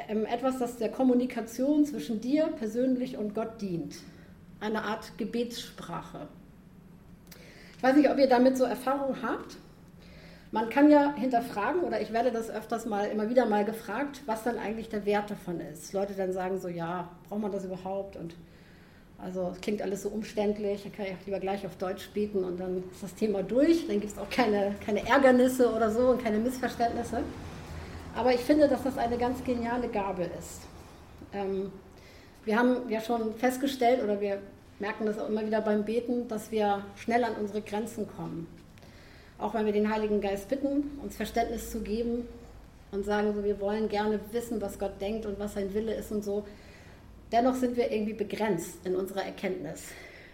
etwas, 0.09 0.59
das 0.59 0.77
der 0.77 0.91
Kommunikation 0.91 1.85
zwischen 1.85 2.21
dir 2.21 2.47
persönlich 2.47 3.17
und 3.17 3.35
Gott 3.35 3.61
dient. 3.61 3.97
Eine 4.61 4.83
Art 4.83 5.19
Gebetssprache. 5.19 6.29
Ich 7.77 7.83
weiß 7.83 7.97
nicht, 7.97 8.11
ob 8.11 8.19
ihr 8.19 8.29
damit 8.29 8.57
so 8.57 8.65
Erfahrung 8.65 9.17
habt. 9.23 9.57
Man 10.53 10.71
kann 10.71 10.91
ja 10.91 11.13
hinterfragen, 11.15 11.83
oder 11.83 12.01
ich 12.01 12.13
werde 12.13 12.31
das 12.31 12.51
öfters 12.51 12.87
mal, 12.87 13.07
immer 13.09 13.29
wieder 13.29 13.47
mal 13.47 13.65
gefragt, 13.65 14.23
was 14.27 14.45
dann 14.45 14.59
eigentlich 14.59 14.89
der 14.89 15.05
Wert 15.05 15.31
davon 15.31 15.61
ist. 15.61 15.93
Leute 15.93 16.15
dann 16.15 16.33
sagen 16.33 16.59
so, 16.61 16.69
ja, 16.69 17.11
braucht 17.29 17.43
man 17.43 17.53
das 17.53 17.65
überhaupt? 17.65 18.17
Und 18.17 18.35
also 19.19 19.51
es 19.55 19.61
klingt 19.61 19.83
alles 19.83 20.03
so 20.03 20.09
umständlich, 20.09 20.83
dann 20.83 20.93
kann 20.93 21.07
ich 21.07 21.13
auch 21.13 21.27
lieber 21.27 21.41
gleich 21.41 21.67
auf 21.67 21.77
Deutsch 21.77 22.09
beten 22.11 22.45
und 22.45 22.61
dann 22.61 22.85
ist 22.93 23.03
das 23.03 23.15
Thema 23.15 23.43
durch. 23.43 23.87
Dann 23.87 24.01
gibt 24.01 24.13
es 24.13 24.19
auch 24.19 24.31
keine, 24.31 24.75
keine 24.85 25.07
Ärgernisse 25.07 25.73
oder 25.73 25.91
so 25.91 26.11
und 26.11 26.23
keine 26.23 26.39
Missverständnisse. 26.39 27.23
Aber 28.17 28.33
ich 28.33 28.41
finde, 28.41 28.67
dass 28.67 28.83
das 28.83 28.97
eine 28.97 29.19
ganz 29.19 29.45
geniale 29.45 29.89
Gabe 29.89 30.25
ist. 30.39 30.63
Ähm, 31.35 31.71
wir 32.47 32.59
haben 32.59 32.89
ja 32.89 33.01
schon 33.03 33.35
festgestellt, 33.35 34.03
oder 34.03 34.21
wir 34.21 34.39
merken 34.79 35.05
das 35.05 35.19
auch 35.19 35.29
immer 35.29 35.45
wieder 35.45 35.61
beim 35.61 35.85
Beten, 35.85 36.27
dass 36.27 36.51
wir 36.51 36.83
schnell 36.97 37.25
an 37.25 37.35
unsere 37.35 37.61
Grenzen 37.61 38.09
kommen. 38.09 38.47
Auch 39.39 39.53
wenn 39.53 39.67
wir 39.67 39.73
den 39.73 39.93
Heiligen 39.93 40.23
Geist 40.23 40.49
bitten, 40.49 40.99
uns 41.03 41.15
Verständnis 41.15 41.71
zu 41.71 41.83
geben 41.83 42.27
und 42.91 43.05
sagen, 43.05 43.35
so, 43.35 43.45
wir 43.45 43.61
wollen 43.61 43.91
gerne 43.91 44.19
wissen, 44.33 44.63
was 44.63 44.79
Gott 44.79 44.99
denkt 44.99 45.27
und 45.27 45.39
was 45.39 45.53
sein 45.53 45.75
Wille 45.75 45.93
ist 45.93 46.11
und 46.11 46.25
so. 46.25 46.47
Dennoch 47.33 47.55
sind 47.55 47.77
wir 47.77 47.93
irgendwie 47.93 48.15
begrenzt 48.15 48.79
in 48.85 48.97
unserer 48.97 49.25
Erkenntnis. 49.25 49.89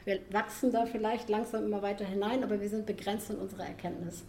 Wir 0.05 0.21
wachsen 0.31 0.71
da 0.71 0.87
vielleicht 0.87 1.29
langsam 1.29 1.65
immer 1.65 1.83
weiter 1.83 2.05
hinein, 2.05 2.45
aber 2.45 2.61
wir 2.61 2.69
sind 2.69 2.87
begrenzt 2.87 3.31
in 3.31 3.37
unserer 3.37 3.67
Erkenntnis. 3.67 4.23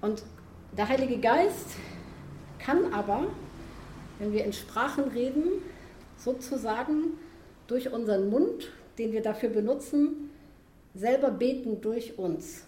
Und 0.00 0.22
der 0.76 0.88
Heilige 0.88 1.18
Geist 1.18 1.70
kann 2.64 2.92
aber, 2.92 3.26
wenn 4.18 4.32
wir 4.32 4.44
in 4.44 4.52
Sprachen 4.52 5.04
reden, 5.04 5.44
sozusagen 6.16 7.18
durch 7.66 7.92
unseren 7.92 8.30
Mund 8.30 8.70
den 9.00 9.12
wir 9.12 9.22
dafür 9.22 9.48
benutzen, 9.48 10.30
selber 10.94 11.30
beten 11.30 11.80
durch 11.80 12.18
uns. 12.18 12.64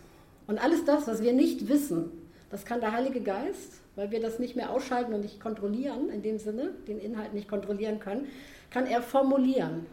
Und 0.46 0.59
alles 0.59 0.85
das, 0.85 1.07
was 1.07 1.22
wir 1.22 1.35
nicht 1.35 1.68
wissen, 1.68 2.11
das 2.50 2.64
kann 2.64 2.81
der 2.81 2.92
Heilige 2.92 3.20
Geist, 3.20 3.81
weil 3.96 4.11
wir 4.11 4.20
das 4.20 4.38
nicht 4.38 4.57
mehr 4.57 4.70
ausschalten 4.70 5.12
und 5.12 5.20
nicht 5.20 5.40
kontrollieren, 5.40 6.09
in 6.09 6.22
dem 6.22 6.38
Sinne, 6.38 6.70
den 6.88 6.98
Inhalt 6.98 7.35
nicht 7.35 7.48
kontrollieren 7.48 8.00
können, 8.00 8.28
kann 8.70 8.87
er 8.87 9.02
formulieren. 9.02 9.85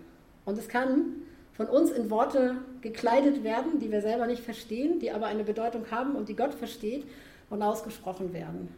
Und 0.45 0.57
es 0.57 0.69
kann 0.69 1.15
von 1.53 1.67
uns 1.67 1.91
in 1.91 2.09
Worte 2.09 2.55
gekleidet 2.81 3.43
werden, 3.43 3.79
die 3.79 3.91
wir 3.91 4.01
selber 4.01 4.25
nicht 4.25 4.41
verstehen, 4.41 4.99
die 4.99 5.11
aber 5.11 5.25
eine 5.25 5.43
Bedeutung 5.43 5.91
haben 5.91 6.15
und 6.15 6.29
die 6.29 6.35
Gott 6.37 6.53
versteht 6.53 7.05
und 7.49 7.61
ausgesprochen 7.61 8.31
werden. 8.31 8.69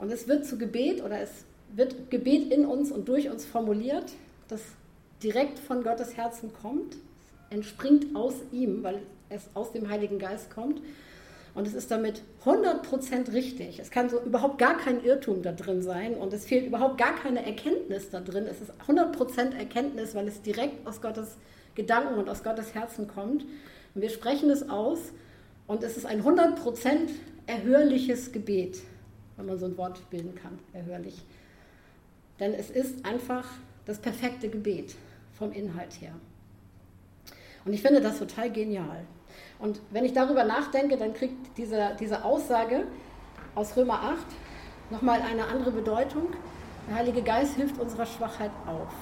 Und 0.00 0.10
es 0.10 0.28
wird 0.28 0.46
zu 0.46 0.58
Gebet 0.58 1.02
oder 1.04 1.20
es 1.20 1.30
wird 1.74 2.10
Gebet 2.10 2.52
in 2.52 2.66
uns 2.66 2.90
und 2.90 3.08
durch 3.08 3.30
uns 3.30 3.44
formuliert. 3.44 4.12
Das 4.48 4.62
direkt 5.22 5.58
von 5.58 5.82
Gottes 5.82 6.16
Herzen 6.16 6.52
kommt, 6.52 6.96
entspringt 7.50 8.16
aus 8.16 8.34
ihm, 8.52 8.82
weil 8.82 9.02
es 9.28 9.48
aus 9.54 9.72
dem 9.72 9.88
Heiligen 9.88 10.18
Geist 10.18 10.50
kommt. 10.50 10.80
Und 11.54 11.66
es 11.66 11.74
ist 11.74 11.90
damit 11.90 12.22
100% 12.44 13.32
richtig. 13.32 13.80
Es 13.80 13.90
kann 13.90 14.08
so 14.08 14.20
überhaupt 14.20 14.58
gar 14.58 14.78
kein 14.78 15.04
Irrtum 15.04 15.42
da 15.42 15.52
drin 15.52 15.82
sein 15.82 16.14
und 16.14 16.32
es 16.32 16.44
fehlt 16.44 16.66
überhaupt 16.66 16.96
gar 16.96 17.16
keine 17.16 17.44
Erkenntnis 17.44 18.08
da 18.10 18.20
drin. 18.20 18.46
Es 18.48 18.60
ist 18.60 18.72
100% 18.86 19.56
Erkenntnis, 19.56 20.14
weil 20.14 20.28
es 20.28 20.42
direkt 20.42 20.86
aus 20.86 21.02
Gottes 21.02 21.36
Gedanken 21.74 22.14
und 22.14 22.28
aus 22.28 22.44
Gottes 22.44 22.74
Herzen 22.74 23.08
kommt. 23.08 23.44
Und 23.94 24.02
wir 24.02 24.10
sprechen 24.10 24.48
es 24.50 24.68
aus 24.68 24.98
und 25.66 25.82
es 25.82 25.96
ist 25.96 26.06
ein 26.06 26.22
100% 26.22 26.54
erhörliches 27.46 28.30
Gebet, 28.30 28.78
wenn 29.40 29.46
man 29.46 29.58
so 29.58 29.64
ein 29.64 29.78
Wort 29.78 30.08
bilden 30.10 30.34
kann, 30.34 30.58
erhörlich. 30.74 31.24
Denn 32.38 32.52
es 32.52 32.68
ist 32.68 33.06
einfach 33.06 33.46
das 33.86 33.98
perfekte 33.98 34.50
Gebet 34.50 34.94
vom 35.32 35.50
Inhalt 35.52 35.98
her. 36.00 36.12
Und 37.64 37.72
ich 37.72 37.80
finde 37.80 38.02
das 38.02 38.18
total 38.18 38.52
genial. 38.52 39.06
Und 39.58 39.80
wenn 39.90 40.04
ich 40.04 40.12
darüber 40.12 40.44
nachdenke, 40.44 40.98
dann 40.98 41.14
kriegt 41.14 41.56
diese, 41.56 41.96
diese 41.98 42.22
Aussage 42.22 42.86
aus 43.54 43.76
Römer 43.76 44.02
8 44.02 44.18
nochmal 44.90 45.22
eine 45.22 45.46
andere 45.46 45.70
Bedeutung. 45.70 46.34
Der 46.88 46.96
Heilige 46.96 47.22
Geist 47.22 47.54
hilft 47.54 47.78
unserer 47.78 48.06
Schwachheit 48.06 48.52
auf. 48.66 48.92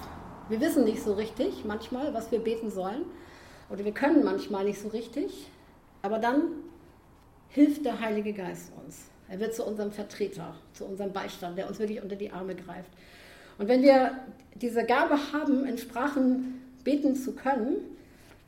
Wir 0.49 0.61
wissen 0.61 0.85
nicht 0.85 1.03
so 1.03 1.15
richtig 1.15 1.65
manchmal, 1.65 2.15
was 2.15 2.31
wir 2.31 2.39
beten 2.39 2.71
sollen. 2.71 3.05
Oder 3.71 3.85
wir 3.85 3.93
können 3.93 4.25
manchmal 4.25 4.65
nicht 4.65 4.81
so 4.81 4.89
richtig. 4.89 5.51
Aber 6.03 6.21
dann 6.21 6.43
hilft 7.49 7.85
der 7.85 7.99
Heilige 7.99 8.33
Geist 8.33 8.73
uns. 8.85 9.11
Er 9.29 9.41
wird 9.41 9.55
zu 9.55 9.65
unserem 9.65 9.93
Vertreter, 9.93 10.55
zu 10.73 10.85
unserem 10.85 11.13
Beistand, 11.13 11.59
der 11.59 11.69
uns 11.69 11.79
wirklich 11.79 12.03
unter 12.03 12.17
die 12.17 12.31
Arme 12.31 12.55
greift. 12.55 12.91
Und 13.59 13.69
wenn 13.69 13.83
wir 13.83 14.19
diese 14.55 14.85
Gabe 14.85 15.19
haben, 15.33 15.67
in 15.67 15.79
Sprachen 15.79 16.63
beten 16.85 17.15
zu 17.15 17.33
können, 17.33 17.77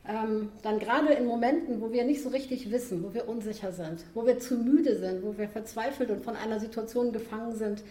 ähm, 0.07 0.49
dann 0.63 0.79
gerade 0.79 1.13
in 1.13 1.25
Momenten, 1.25 1.79
wo 1.79 1.91
wir 1.91 2.03
nicht 2.03 2.23
so 2.23 2.29
richtig 2.29 2.71
wissen, 2.71 3.03
wo 3.03 3.13
wir 3.13 3.27
unsicher 3.27 3.71
sind, 3.71 4.03
wo 4.13 4.25
wir 4.25 4.39
zu 4.39 4.55
müde 4.55 4.97
sind, 4.97 5.23
wo 5.23 5.37
wir 5.37 5.47
verzweifelt 5.47 6.09
und 6.09 6.23
von 6.23 6.35
einer 6.35 6.59
Situation 6.59 7.11
gefangen 7.11 7.55
sind, 7.55 7.83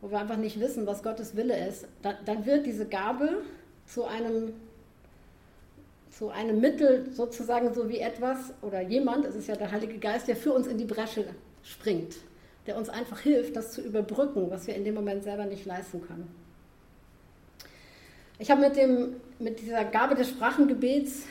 wo 0.00 0.10
wir 0.10 0.18
einfach 0.18 0.36
nicht 0.36 0.58
wissen, 0.58 0.86
was 0.86 1.02
Gottes 1.02 1.36
Wille 1.36 1.56
ist, 1.68 1.86
dann, 2.02 2.44
wird 2.44 2.66
diese 2.66 2.86
Gabe 2.86 3.42
zu 3.86 4.04
einem, 4.04 4.52
zu 6.10 6.30
einem 6.30 6.60
Mittel 6.60 7.06
sozusagen 7.12 7.72
so 7.72 7.88
wie 7.88 8.00
etwas 8.00 8.52
oder 8.60 8.80
jemand, 8.80 9.24
es 9.24 9.36
ist 9.36 9.46
ja 9.46 9.54
der 9.54 9.70
Heilige 9.70 9.98
Geist, 9.98 10.26
der 10.26 10.36
für 10.36 10.52
uns 10.52 10.66
in 10.66 10.76
die 10.76 10.84
Bresche 10.84 11.24
springt, 11.62 12.16
der 12.66 12.76
uns 12.76 12.88
einfach 12.88 13.20
hilft, 13.20 13.56
das 13.56 13.72
zu 13.72 13.82
überbrücken, 13.82 14.50
was 14.50 14.66
wir 14.66 14.74
in 14.74 14.84
dem 14.84 14.94
Moment 14.94 15.22
selber 15.22 15.44
nicht 15.44 15.66
leisten 15.66 16.00
können. 16.06 16.34
Ich 18.38 18.50
habe 18.50 18.60
mit, 18.60 18.76
mit 19.38 19.60
dieser 19.60 19.84
Gabe 19.84 20.14
des 20.14 20.28
Sprachengebets 20.30 21.24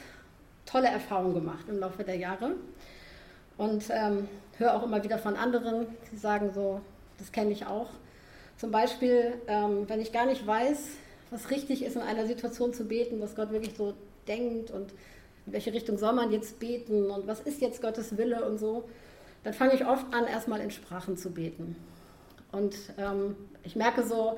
tolle 0.66 0.88
Erfahrungen 0.88 1.34
gemacht 1.34 1.66
im 1.68 1.80
Laufe 1.80 2.04
der 2.04 2.16
Jahre 2.16 2.56
und 3.58 3.84
ähm, 3.90 4.28
höre 4.58 4.74
auch 4.76 4.84
immer 4.84 5.04
wieder 5.04 5.18
von 5.18 5.36
anderen, 5.36 5.88
die 6.12 6.18
sagen 6.18 6.52
so, 6.54 6.82
das 7.18 7.32
kenne 7.32 7.52
ich 7.52 7.66
auch. 7.66 7.90
Zum 8.58 8.72
Beispiel, 8.72 9.34
ähm, 9.48 9.84
wenn 9.88 10.00
ich 10.00 10.12
gar 10.12 10.26
nicht 10.26 10.46
weiß, 10.46 10.92
was 11.32 11.50
richtig 11.50 11.84
ist, 11.84 11.96
in 11.96 12.02
einer 12.02 12.26
Situation 12.26 12.74
zu 12.74 12.86
beten, 12.86 13.20
was 13.20 13.36
Gott 13.36 13.52
wirklich 13.52 13.76
so 13.76 13.94
denkt 14.28 14.72
und 14.72 14.92
in 15.46 15.54
welche 15.54 15.74
Richtung 15.74 15.98
soll 15.98 16.14
man 16.14 16.32
jetzt 16.32 16.60
beten 16.60 17.10
und 17.10 17.28
was 17.28 17.42
ist 17.42 17.62
jetzt 17.62 17.82
Gottes 17.82 18.18
Wille 18.18 18.46
und 18.46 18.60
so, 18.60 18.86
dann 19.44 19.54
fange 19.54 19.74
ich 19.74 19.86
oft 19.86 20.14
an, 20.14 20.26
erstmal 20.26 20.62
in 20.62 20.72
Sprachen 20.72 21.18
zu 21.18 21.32
beten. 21.32 21.76
Und 22.52 22.76
ähm, 22.98 23.36
ich 23.64 23.76
merke 23.76 24.04
so, 24.04 24.38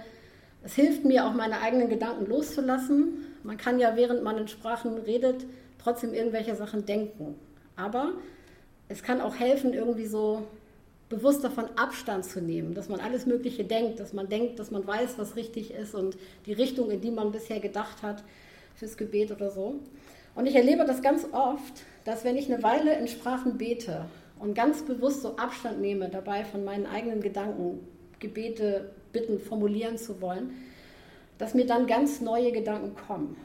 es 0.63 0.73
hilft 0.73 1.05
mir 1.05 1.27
auch 1.27 1.33
meine 1.33 1.61
eigenen 1.61 1.89
Gedanken 1.89 2.25
loszulassen. 2.25 3.25
Man 3.43 3.57
kann 3.57 3.79
ja, 3.79 3.95
während 3.95 4.23
man 4.23 4.37
in 4.37 4.47
Sprachen 4.47 4.97
redet, 4.97 5.45
trotzdem 5.77 6.13
irgendwelche 6.13 6.55
Sachen 6.55 6.85
denken. 6.85 7.35
Aber 7.75 8.13
es 8.87 9.03
kann 9.03 9.21
auch 9.21 9.35
helfen, 9.35 9.73
irgendwie 9.73 10.07
so 10.07 10.47
bewusst 11.09 11.43
davon 11.43 11.65
Abstand 11.75 12.25
zu 12.25 12.41
nehmen, 12.41 12.73
dass 12.73 12.89
man 12.89 12.99
alles 12.99 13.27
Mögliche 13.27 13.63
denkt, 13.63 13.99
dass 13.99 14.13
man 14.13 14.27
denkt, 14.27 14.57
dass 14.57 14.71
man 14.71 14.87
weiß, 14.87 15.17
was 15.17 15.35
richtig 15.35 15.71
ist 15.71 15.93
und 15.93 16.17
die 16.47 16.53
Richtung, 16.53 16.89
in 16.89 17.01
die 17.01 17.11
man 17.11 17.31
bisher 17.31 17.59
gedacht 17.59 18.01
hat 18.01 18.23
fürs 18.75 18.97
Gebet 18.97 19.31
oder 19.31 19.51
so. 19.51 19.79
Und 20.33 20.47
ich 20.47 20.55
erlebe 20.55 20.83
das 20.85 21.01
ganz 21.01 21.27
oft, 21.31 21.83
dass 22.05 22.23
wenn 22.23 22.35
ich 22.35 22.51
eine 22.51 22.63
Weile 22.63 22.97
in 22.97 23.07
Sprachen 23.07 23.57
bete 23.57 24.05
und 24.39 24.53
ganz 24.53 24.83
bewusst 24.83 25.21
so 25.21 25.37
Abstand 25.37 25.81
nehme 25.81 26.09
dabei 26.09 26.43
von 26.43 26.63
meinen 26.63 26.85
eigenen 26.85 27.21
Gedanken, 27.21 27.79
Gebete, 28.19 28.91
Bitten 29.11 29.39
formulieren 29.39 29.97
zu 29.97 30.21
wollen, 30.21 30.51
dass 31.37 31.53
mir 31.53 31.65
dann 31.65 31.87
ganz 31.87 32.21
neue 32.21 32.51
Gedanken 32.51 32.95
kommen. 32.95 33.37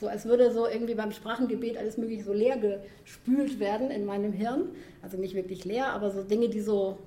So 0.00 0.08
als 0.08 0.24
würde 0.24 0.50
so 0.50 0.66
irgendwie 0.66 0.94
beim 0.94 1.12
Sprachengebet 1.12 1.76
alles 1.76 1.98
mögliche 1.98 2.24
so 2.24 2.32
leer 2.32 2.58
gespült 3.04 3.60
werden 3.60 3.90
in 3.90 4.06
meinem 4.06 4.32
Hirn. 4.32 4.70
Also 5.02 5.18
nicht 5.18 5.34
wirklich 5.34 5.64
leer, 5.64 5.88
aber 5.92 6.10
so 6.10 6.22
Dinge, 6.22 6.48
die 6.48 6.60
so, 6.60 6.98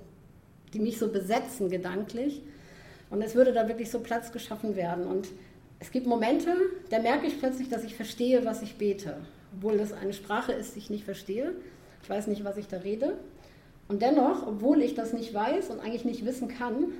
die 0.72 0.78
mich 0.78 0.98
so 0.98 1.08
besetzen 1.08 1.70
gedanklich. 1.70 2.42
Und 3.10 3.20
es 3.22 3.34
würde 3.34 3.52
da 3.52 3.68
wirklich 3.68 3.90
so 3.90 4.00
Platz 4.00 4.32
geschaffen 4.32 4.76
werden. 4.76 5.06
Und 5.06 5.28
es 5.80 5.90
gibt 5.90 6.06
Momente, 6.06 6.54
da 6.90 7.00
merke 7.00 7.26
ich 7.26 7.38
plötzlich, 7.38 7.68
dass 7.68 7.84
ich 7.84 7.94
verstehe, 7.96 8.44
was 8.44 8.62
ich 8.62 8.76
bete. 8.76 9.16
Obwohl 9.56 9.76
das 9.76 9.92
eine 9.92 10.12
Sprache 10.12 10.52
ist, 10.52 10.74
die 10.74 10.78
ich 10.78 10.90
nicht 10.90 11.04
verstehe. 11.04 11.52
Ich 12.04 12.10
weiß 12.10 12.26
nicht, 12.26 12.44
was 12.44 12.58
ich 12.58 12.68
da 12.68 12.76
rede. 12.76 13.14
Und 13.88 14.02
dennoch, 14.02 14.46
obwohl 14.46 14.82
ich 14.82 14.94
das 14.94 15.14
nicht 15.14 15.32
weiß 15.32 15.70
und 15.70 15.80
eigentlich 15.80 16.04
nicht 16.04 16.26
wissen 16.26 16.48
kann, 16.48 16.92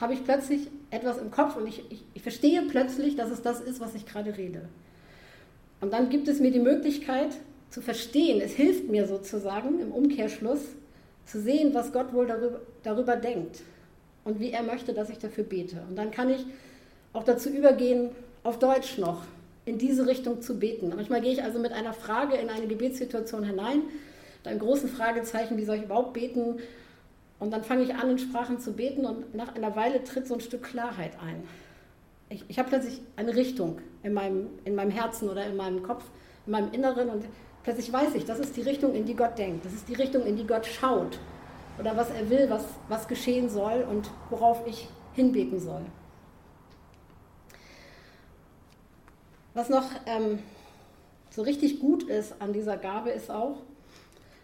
habe 0.00 0.14
ich 0.14 0.24
plötzlich 0.24 0.68
etwas 0.90 1.18
im 1.18 1.30
Kopf 1.30 1.56
und 1.56 1.66
ich, 1.66 1.84
ich, 1.90 2.02
ich 2.14 2.22
verstehe 2.22 2.62
plötzlich, 2.62 3.16
dass 3.16 3.30
es 3.30 3.42
das 3.42 3.60
ist, 3.60 3.80
was 3.80 3.94
ich 3.94 4.06
gerade 4.06 4.36
rede. 4.38 4.62
Und 5.82 5.92
dann 5.92 6.08
gibt 6.08 6.26
es 6.26 6.40
mir 6.40 6.50
die 6.50 6.58
Möglichkeit 6.58 7.36
zu 7.68 7.82
verstehen, 7.82 8.40
es 8.40 8.52
hilft 8.52 8.88
mir 8.88 9.06
sozusagen 9.06 9.78
im 9.78 9.92
Umkehrschluss 9.92 10.60
zu 11.26 11.40
sehen, 11.42 11.74
was 11.74 11.92
Gott 11.92 12.14
wohl 12.14 12.26
darüber, 12.26 12.60
darüber 12.82 13.16
denkt 13.16 13.60
und 14.24 14.40
wie 14.40 14.52
er 14.52 14.62
möchte, 14.62 14.94
dass 14.94 15.10
ich 15.10 15.18
dafür 15.18 15.44
bete. 15.44 15.82
Und 15.86 15.96
dann 15.96 16.10
kann 16.10 16.30
ich 16.30 16.46
auch 17.12 17.24
dazu 17.24 17.50
übergehen, 17.50 18.08
auf 18.42 18.58
Deutsch 18.58 18.96
noch 18.96 19.22
in 19.68 19.78
diese 19.78 20.06
Richtung 20.06 20.40
zu 20.40 20.58
beten. 20.58 20.92
Manchmal 20.94 21.20
gehe 21.20 21.32
ich 21.32 21.42
also 21.42 21.58
mit 21.58 21.72
einer 21.72 21.92
Frage 21.92 22.36
in 22.36 22.50
eine 22.50 22.66
Gebetssituation 22.66 23.44
hinein, 23.44 23.82
mit 24.38 24.48
einem 24.48 24.60
großen 24.60 24.88
Fragezeichen, 24.88 25.56
wie 25.56 25.64
soll 25.64 25.76
ich 25.76 25.84
überhaupt 25.84 26.14
beten? 26.14 26.58
Und 27.38 27.52
dann 27.52 27.62
fange 27.62 27.82
ich 27.82 27.94
an, 27.94 28.10
in 28.10 28.18
Sprachen 28.18 28.58
zu 28.58 28.72
beten 28.72 29.04
und 29.06 29.34
nach 29.34 29.54
einer 29.54 29.76
Weile 29.76 30.02
tritt 30.02 30.26
so 30.26 30.34
ein 30.34 30.40
Stück 30.40 30.62
Klarheit 30.64 31.12
ein 31.24 31.44
ich, 32.30 32.44
ich 32.48 32.58
habe 32.58 32.68
plötzlich 32.68 33.00
eine 33.16 33.34
Richtung 33.34 33.78
in 34.02 34.12
meinem, 34.12 34.48
in 34.64 34.74
meinem 34.74 34.90
Herzen 34.90 35.28
oder 35.28 35.46
in 35.46 35.56
meinem 35.56 35.82
Kopf, 35.82 36.04
in 36.46 36.52
meinem 36.52 36.72
Inneren 36.72 37.08
und 37.08 37.24
plötzlich 37.62 37.92
weiß 37.92 38.14
ich, 38.14 38.24
das 38.24 38.38
ist 38.38 38.56
die 38.56 38.62
Richtung, 38.62 38.94
in 38.94 39.04
die 39.04 39.14
Gott 39.14 39.38
denkt, 39.38 39.64
das 39.64 39.72
ist 39.72 39.88
die 39.88 39.94
Richtung, 39.94 40.24
in 40.24 40.36
die 40.36 40.46
Gott 40.46 40.66
schaut 40.66 41.18
oder 41.78 41.96
was 41.96 42.10
er 42.10 42.28
will, 42.28 42.48
was, 42.50 42.64
was 42.88 43.08
geschehen 43.08 43.48
soll 43.48 43.86
und 43.88 44.10
worauf 44.30 44.66
ich 44.66 44.88
hinbeten 45.14 45.60
soll. 45.60 45.82
Was 49.58 49.70
noch 49.70 49.90
ähm, 50.06 50.38
so 51.30 51.42
richtig 51.42 51.80
gut 51.80 52.04
ist 52.04 52.32
an 52.38 52.52
dieser 52.52 52.76
Gabe 52.76 53.10
ist 53.10 53.28
auch, 53.28 53.56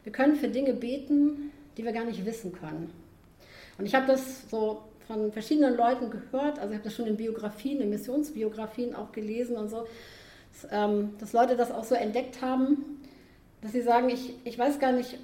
wir 0.03 0.11
können 0.11 0.35
für 0.35 0.49
Dinge 0.49 0.75
beten, 0.75 1.53
die 1.77 1.85
wir 1.85 1.93
gar 1.93 2.05
nicht 2.05 2.27
wissen 2.27 2.53
können. 2.53 2.93
Und 3.79 3.87
ich 3.87 3.95
habe 3.95 4.09
das 4.09 4.51
so 4.51 4.83
von 5.07 5.31
verschiedenen 5.31 5.77
Leuten 5.77 6.11
gehört, 6.11 6.59
also 6.59 6.71
ich 6.71 6.79
habe 6.79 6.89
das 6.89 6.97
schon 6.97 7.07
in 7.07 7.17
Biografien, 7.17 7.81
in 7.81 7.91
Missionsbiografien 7.91 8.97
auch 8.97 9.13
gelesen 9.13 9.57
und 9.57 9.69
so, 9.69 9.87
dass, 10.53 10.73
ähm, 10.73 11.11
dass 11.21 11.33
Leute 11.33 11.55
das 11.55 11.71
auch 11.71 11.85
so 11.85 11.95
entdeckt 11.95 12.43
haben, 12.43 13.01
dass 13.63 13.71
sie 13.71 13.83
sagen, 13.83 14.09
ich, 14.09 14.35
ich 14.43 14.59
weiß 14.59 14.81
gar 14.81 14.91
nicht, 14.91 15.17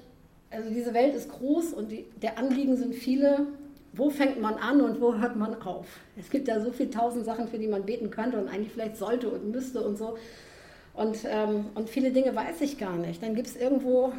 also 0.51 0.69
diese 0.69 0.93
Welt 0.93 1.15
ist 1.15 1.29
groß 1.29 1.73
und 1.73 1.91
die, 1.91 2.05
der 2.21 2.37
Anliegen 2.37 2.77
sind 2.77 2.95
viele. 2.95 3.45
Wo 3.93 4.09
fängt 4.09 4.39
man 4.39 4.55
an 4.55 4.81
und 4.81 5.01
wo 5.01 5.15
hört 5.15 5.35
man 5.35 5.61
auf? 5.61 5.85
Es 6.17 6.29
gibt 6.29 6.47
ja 6.47 6.61
so 6.61 6.71
viele 6.71 6.91
tausend 6.91 7.25
Sachen, 7.25 7.47
für 7.47 7.57
die 7.57 7.67
man 7.67 7.85
beten 7.85 8.09
könnte 8.09 8.37
und 8.39 8.47
eigentlich 8.47 8.71
vielleicht 8.71 8.97
sollte 8.97 9.29
und 9.29 9.51
müsste 9.51 9.81
und 9.81 9.97
so. 9.97 10.17
Und, 10.93 11.19
ähm, 11.25 11.67
und 11.75 11.89
viele 11.89 12.11
Dinge 12.11 12.35
weiß 12.35 12.61
ich 12.61 12.77
gar 12.77 12.95
nicht. 12.95 13.21
Dann 13.21 13.35
gibt 13.35 13.47
es 13.47 13.55
irgendwo, 13.55 14.13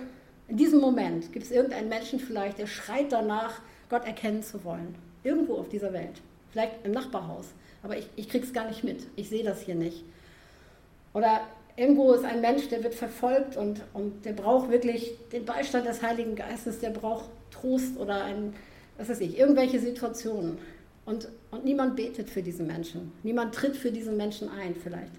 in 0.49 0.57
diesem 0.57 0.81
Moment, 0.81 1.33
gibt 1.33 1.47
es 1.47 1.51
irgendeinen 1.51 1.89
Menschen 1.89 2.19
vielleicht, 2.19 2.59
der 2.59 2.67
schreit 2.67 3.13
danach, 3.13 3.61
Gott 3.89 4.07
erkennen 4.07 4.43
zu 4.43 4.65
wollen. 4.65 4.95
Irgendwo 5.23 5.57
auf 5.57 5.69
dieser 5.69 5.93
Welt. 5.93 6.21
Vielleicht 6.51 6.85
im 6.85 6.93
Nachbarhaus. 6.93 7.47
Aber 7.83 7.97
ich, 7.97 8.09
ich 8.17 8.29
kriege 8.29 8.45
es 8.45 8.53
gar 8.53 8.69
nicht 8.69 8.85
mit. 8.85 9.07
Ich 9.17 9.29
sehe 9.29 9.45
das 9.45 9.63
hier 9.63 9.75
nicht. 9.75 10.05
Oder 11.15 11.43
irgendwo 11.77 12.13
ist 12.13 12.25
ein 12.25 12.41
Mensch, 12.41 12.69
der 12.69 12.83
wird 12.83 12.95
verfolgt 12.95 13.57
und, 13.57 13.83
und 13.93 14.25
der 14.25 14.33
braucht 14.33 14.71
wirklich 14.71 15.15
den 15.33 15.45
Beistand 15.45 15.87
des 15.87 16.03
Heiligen 16.03 16.37
Geistes, 16.37 16.81
der 16.81 16.91
braucht 16.91 17.31
Trost 17.51 17.99
oder 17.99 18.25
ein, 18.25 18.55
was 18.99 19.09
weiß 19.09 19.21
ich, 19.21 19.39
irgendwelche 19.39 19.81
Situationen. 19.81 20.59
Und, 21.05 21.29
und 21.51 21.65
niemand 21.65 21.97
betet 21.97 22.31
für 22.31 22.43
diese 22.43 22.63
Menschen. 22.63 23.13
Niemand 23.23 23.55
tritt 23.55 23.77
für 23.77 23.91
diese 23.91 24.13
Menschen 24.13 24.49
ein, 24.49 24.75
vielleicht. 24.77 25.13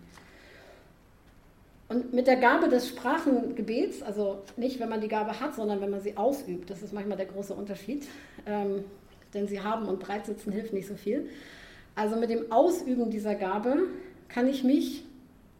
Und 1.89 2.13
mit 2.13 2.27
der 2.27 2.37
Gabe 2.37 2.69
des 2.69 2.87
Sprachengebets, 2.87 4.01
also 4.01 4.41
nicht, 4.55 4.79
wenn 4.79 4.89
man 4.89 5.01
die 5.01 5.09
Gabe 5.09 5.39
hat, 5.39 5.55
sondern 5.55 5.81
wenn 5.81 5.89
man 5.89 6.01
sie 6.01 6.15
ausübt, 6.15 6.69
das 6.69 6.81
ist 6.81 6.93
manchmal 6.93 7.17
der 7.17 7.25
große 7.25 7.53
Unterschied. 7.53 8.07
Ähm, 8.45 8.85
denn 9.33 9.47
sie 9.47 9.61
haben 9.61 9.87
und 9.87 9.99
breitsitzen 9.99 10.51
hilft 10.51 10.73
nicht 10.73 10.87
so 10.87 10.95
viel. 10.95 11.27
Also 11.95 12.15
mit 12.15 12.29
dem 12.29 12.51
Ausüben 12.51 13.09
dieser 13.09 13.35
Gabe 13.35 13.87
kann 14.29 14.47
ich 14.47 14.63
mich 14.63 15.03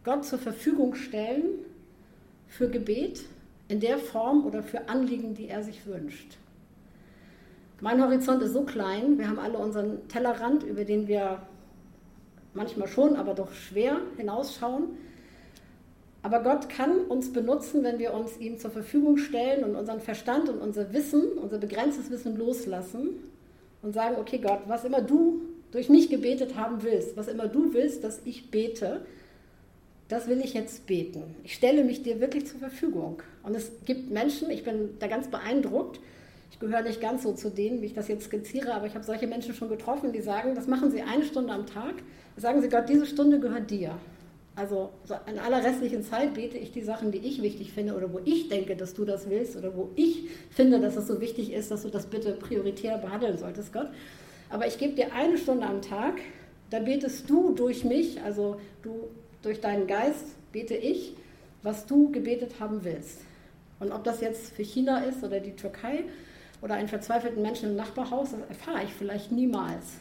Gott 0.04 0.26
zur 0.26 0.40
Verfügung 0.40 0.96
stellen 0.96 1.44
für 2.48 2.70
Gebet 2.70 3.24
in 3.68 3.80
der 3.80 3.98
Form 3.98 4.46
oder 4.46 4.64
für 4.64 4.90
Anliegen, 4.90 5.34
die 5.34 5.48
er 5.48 5.64
sich 5.64 5.86
wünscht. 5.86 6.38
Mein 7.82 8.02
Horizont 8.02 8.42
ist 8.42 8.54
so 8.54 8.64
klein, 8.64 9.18
wir 9.18 9.28
haben 9.28 9.40
alle 9.40 9.58
unseren 9.58 10.08
Tellerrand, 10.08 10.64
über 10.64 10.86
den 10.86 11.08
wir 11.08 11.40
manchmal 12.54 12.88
schon, 12.88 13.16
aber 13.16 13.34
doch 13.34 13.52
schwer 13.54 13.98
hinausschauen. 14.18 14.98
Aber 16.22 16.42
Gott 16.42 16.70
kann 16.70 17.00
uns 17.10 17.34
benutzen, 17.34 17.84
wenn 17.84 18.00
wir 18.00 18.14
uns 18.14 18.38
ihm 18.38 18.58
zur 18.58 18.72
Verfügung 18.72 19.18
stellen 19.18 19.64
und 19.66 19.76
unseren 19.76 20.00
Verstand 20.00 20.48
und 20.48 20.62
unser 20.62 20.94
Wissen, 20.94 21.34
unser 21.34 21.58
begrenztes 21.58 22.10
Wissen 22.10 22.38
loslassen 22.38 23.10
und 23.82 23.94
sagen, 23.94 24.16
okay 24.18 24.38
Gott, 24.38 24.62
was 24.68 24.86
immer 24.86 25.02
du 25.02 25.42
durch 25.72 25.90
mich 25.90 26.10
gebetet 26.10 26.56
haben 26.56 26.82
willst, 26.84 27.18
was 27.18 27.28
immer 27.28 27.48
du 27.48 27.74
willst, 27.74 28.04
dass 28.06 28.22
ich 28.24 28.50
bete, 28.52 29.02
das 30.08 30.28
will 30.28 30.40
ich 30.40 30.54
jetzt 30.54 30.86
beten. 30.86 31.24
Ich 31.44 31.56
stelle 31.56 31.84
mich 31.84 32.04
dir 32.04 32.22
wirklich 32.22 32.46
zur 32.46 32.60
Verfügung. 32.60 33.22
Und 33.42 33.56
es 33.56 33.72
gibt 33.86 34.12
Menschen, 34.12 34.50
ich 34.50 34.64
bin 34.64 34.92
da 35.00 35.08
ganz 35.08 35.28
beeindruckt, 35.28 36.00
ich 36.54 36.60
gehöre 36.60 36.84
nicht 36.84 37.02
ganz 37.02 37.24
so 37.24 37.34
zu 37.34 37.50
denen, 37.50 37.82
wie 37.82 37.88
ich 37.88 37.96
das 37.96 38.08
jetzt 38.08 38.26
skizziere, 38.26 38.76
aber 38.76 38.86
ich 38.86 38.94
habe 38.94 39.04
solche 39.04 39.26
Menschen 39.26 39.56
schon 39.56 39.70
getroffen, 39.70 40.14
die 40.14 40.22
sagen, 40.22 40.54
das 40.54 40.68
machen 40.68 40.92
sie 40.92 41.02
eine 41.02 41.24
Stunde 41.26 41.52
am 41.52 41.66
Tag. 41.66 41.96
Sagen 42.38 42.62
sie, 42.62 42.70
Gott, 42.70 42.88
diese 42.88 43.08
Stunde 43.08 43.40
gehört 43.40 43.72
dir. 43.72 43.96
Also 44.56 44.92
in 45.26 45.40
aller 45.40 45.64
restlichen 45.64 46.04
Zeit 46.04 46.36
bete 46.36 46.60
ich 46.60 46.72
die 46.72 46.84
Sachen, 46.84 47.12
die 47.12 47.18
ich 47.18 47.42
wichtig 47.42 47.74
finde 47.74 47.96
oder 47.96 48.14
wo 48.14 48.20
ich 48.24 48.50
denke, 48.50 48.76
dass 48.76 48.94
du 48.94 49.04
das 49.04 49.32
willst 49.32 49.58
oder 49.58 49.76
wo 49.76 49.90
ich 49.96 50.30
finde, 50.52 50.80
dass 50.80 50.96
es 50.96 51.08
so 51.08 51.20
wichtig 51.20 51.52
ist, 51.52 51.72
dass 51.72 51.82
du 51.82 51.90
das 51.90 52.06
bitte 52.06 52.34
prioritär 52.34 53.00
behandeln 53.00 53.40
solltest, 53.40 53.74
Gott. 53.74 53.90
Aber 54.52 54.68
ich 54.68 54.78
gebe 54.78 54.94
dir 54.94 55.12
eine 55.12 55.40
Stunde 55.40 55.66
am 55.66 55.82
Tag, 55.82 56.22
da 56.70 56.78
betest 56.78 57.28
du 57.28 57.56
durch 57.56 57.84
mich, 57.84 58.22
also 58.22 58.58
du 58.84 59.08
durch 59.42 59.60
deinen 59.60 59.88
Geist 59.88 60.26
bete 60.52 60.76
ich, 60.76 61.16
was 61.64 61.88
du 61.88 62.12
gebetet 62.12 62.60
haben 62.60 62.84
willst. 62.84 63.22
Und 63.80 63.92
ob 63.92 64.04
das 64.04 64.22
jetzt 64.22 64.54
für 64.54 64.64
China 64.64 65.00
ist 65.00 65.24
oder 65.24 65.40
die 65.40 65.56
Türkei 65.56 66.04
oder 66.64 66.76
einen 66.76 66.88
verzweifelten 66.88 67.42
Menschen 67.42 67.72
im 67.72 67.76
Nachbarhaus, 67.76 68.32
das 68.32 68.40
erfahre 68.48 68.84
ich 68.86 68.94
vielleicht 68.94 69.32
niemals. 69.34 69.98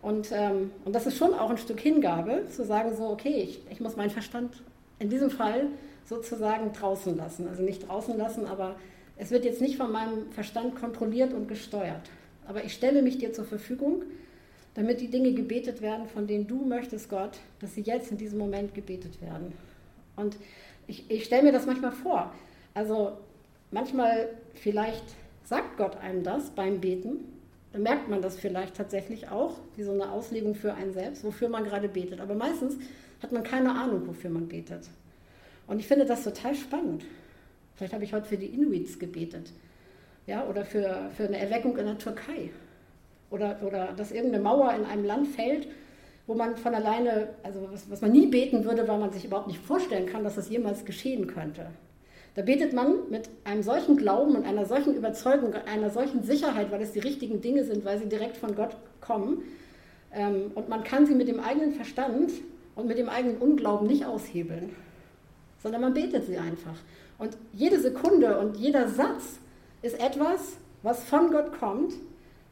Und, 0.00 0.30
ähm, 0.32 0.70
und 0.84 0.94
das 0.94 1.06
ist 1.06 1.18
schon 1.18 1.34
auch 1.34 1.50
ein 1.50 1.58
Stück 1.58 1.80
Hingabe, 1.80 2.46
zu 2.48 2.64
sagen, 2.64 2.96
so, 2.96 3.08
okay, 3.10 3.42
ich, 3.42 3.60
ich 3.70 3.80
muss 3.80 3.96
meinen 3.96 4.10
Verstand 4.10 4.62
in 4.98 5.10
diesem 5.10 5.30
Fall 5.30 5.66
sozusagen 6.06 6.72
draußen 6.72 7.16
lassen. 7.16 7.46
Also 7.48 7.62
nicht 7.62 7.88
draußen 7.88 8.16
lassen, 8.16 8.46
aber 8.46 8.76
es 9.16 9.30
wird 9.30 9.44
jetzt 9.44 9.60
nicht 9.60 9.76
von 9.76 9.92
meinem 9.92 10.30
Verstand 10.32 10.76
kontrolliert 10.76 11.34
und 11.34 11.46
gesteuert. 11.46 12.08
Aber 12.46 12.64
ich 12.64 12.72
stelle 12.72 13.02
mich 13.02 13.18
dir 13.18 13.32
zur 13.32 13.44
Verfügung, 13.44 14.02
damit 14.74 15.00
die 15.00 15.08
Dinge 15.08 15.32
gebetet 15.32 15.82
werden, 15.82 16.06
von 16.06 16.26
denen 16.26 16.46
du 16.46 16.64
möchtest, 16.64 17.10
Gott, 17.10 17.38
dass 17.60 17.74
sie 17.74 17.82
jetzt 17.82 18.10
in 18.10 18.16
diesem 18.16 18.38
Moment 18.38 18.74
gebetet 18.74 19.20
werden. 19.20 19.52
Und 20.16 20.36
ich, 20.86 21.10
ich 21.10 21.24
stelle 21.24 21.42
mir 21.42 21.52
das 21.52 21.66
manchmal 21.66 21.92
vor. 21.92 22.32
Also 22.72 23.12
manchmal 23.70 24.28
vielleicht 24.54 25.04
sagt 25.46 25.76
Gott 25.76 25.96
einem 25.96 26.24
das 26.24 26.50
beim 26.50 26.80
Beten, 26.80 27.20
dann 27.72 27.82
merkt 27.82 28.08
man 28.08 28.20
das 28.20 28.36
vielleicht 28.36 28.74
tatsächlich 28.74 29.28
auch, 29.28 29.60
wie 29.76 29.84
so 29.84 29.92
eine 29.92 30.10
Auslegung 30.10 30.54
für 30.54 30.74
einen 30.74 30.92
selbst, 30.92 31.24
wofür 31.24 31.48
man 31.48 31.64
gerade 31.64 31.88
betet. 31.88 32.20
Aber 32.20 32.34
meistens 32.34 32.76
hat 33.22 33.32
man 33.32 33.42
keine 33.42 33.70
Ahnung, 33.74 34.06
wofür 34.06 34.30
man 34.30 34.48
betet. 34.48 34.88
Und 35.66 35.78
ich 35.78 35.86
finde 35.86 36.04
das 36.04 36.24
total 36.24 36.54
spannend. 36.54 37.04
Vielleicht 37.76 37.92
habe 37.94 38.04
ich 38.04 38.12
heute 38.12 38.26
für 38.26 38.36
die 38.36 38.46
Inuits 38.46 38.98
gebetet. 38.98 39.52
Ja, 40.26 40.46
oder 40.46 40.64
für, 40.64 41.10
für 41.16 41.24
eine 41.24 41.38
Erweckung 41.38 41.76
in 41.76 41.86
der 41.86 41.98
Türkei. 41.98 42.50
Oder, 43.30 43.60
oder 43.64 43.92
dass 43.92 44.10
irgendeine 44.10 44.42
Mauer 44.42 44.72
in 44.74 44.84
einem 44.84 45.04
Land 45.04 45.28
fällt, 45.28 45.68
wo 46.26 46.34
man 46.34 46.56
von 46.56 46.74
alleine, 46.74 47.28
also 47.44 47.68
was, 47.70 47.88
was 47.88 48.00
man 48.00 48.10
nie 48.10 48.26
beten 48.26 48.64
würde, 48.64 48.88
weil 48.88 48.98
man 48.98 49.12
sich 49.12 49.24
überhaupt 49.24 49.46
nicht 49.46 49.60
vorstellen 49.60 50.06
kann, 50.06 50.24
dass 50.24 50.34
das 50.34 50.48
jemals 50.48 50.84
geschehen 50.84 51.28
könnte. 51.28 51.66
Da 52.36 52.42
betet 52.42 52.74
man 52.74 53.08
mit 53.08 53.30
einem 53.44 53.62
solchen 53.62 53.96
Glauben 53.96 54.36
und 54.36 54.44
einer 54.44 54.66
solchen 54.66 54.94
Überzeugung, 54.94 55.54
einer 55.54 55.88
solchen 55.88 56.22
Sicherheit, 56.22 56.70
weil 56.70 56.82
es 56.82 56.92
die 56.92 56.98
richtigen 56.98 57.40
Dinge 57.40 57.64
sind, 57.64 57.86
weil 57.86 57.98
sie 57.98 58.10
direkt 58.10 58.36
von 58.36 58.54
Gott 58.54 58.76
kommen. 59.00 59.42
Ähm, 60.12 60.52
und 60.54 60.68
man 60.68 60.84
kann 60.84 61.06
sie 61.06 61.14
mit 61.14 61.28
dem 61.28 61.40
eigenen 61.40 61.72
Verstand 61.72 62.30
und 62.74 62.86
mit 62.86 62.98
dem 62.98 63.08
eigenen 63.08 63.38
Unglauben 63.38 63.86
nicht 63.86 64.04
aushebeln, 64.04 64.76
sondern 65.62 65.80
man 65.80 65.94
betet 65.94 66.26
sie 66.26 66.36
einfach. 66.36 66.76
Und 67.18 67.38
jede 67.54 67.80
Sekunde 67.80 68.38
und 68.38 68.58
jeder 68.58 68.86
Satz 68.86 69.38
ist 69.80 69.98
etwas, 69.98 70.58
was 70.82 71.04
von 71.04 71.30
Gott 71.30 71.58
kommt, 71.58 71.94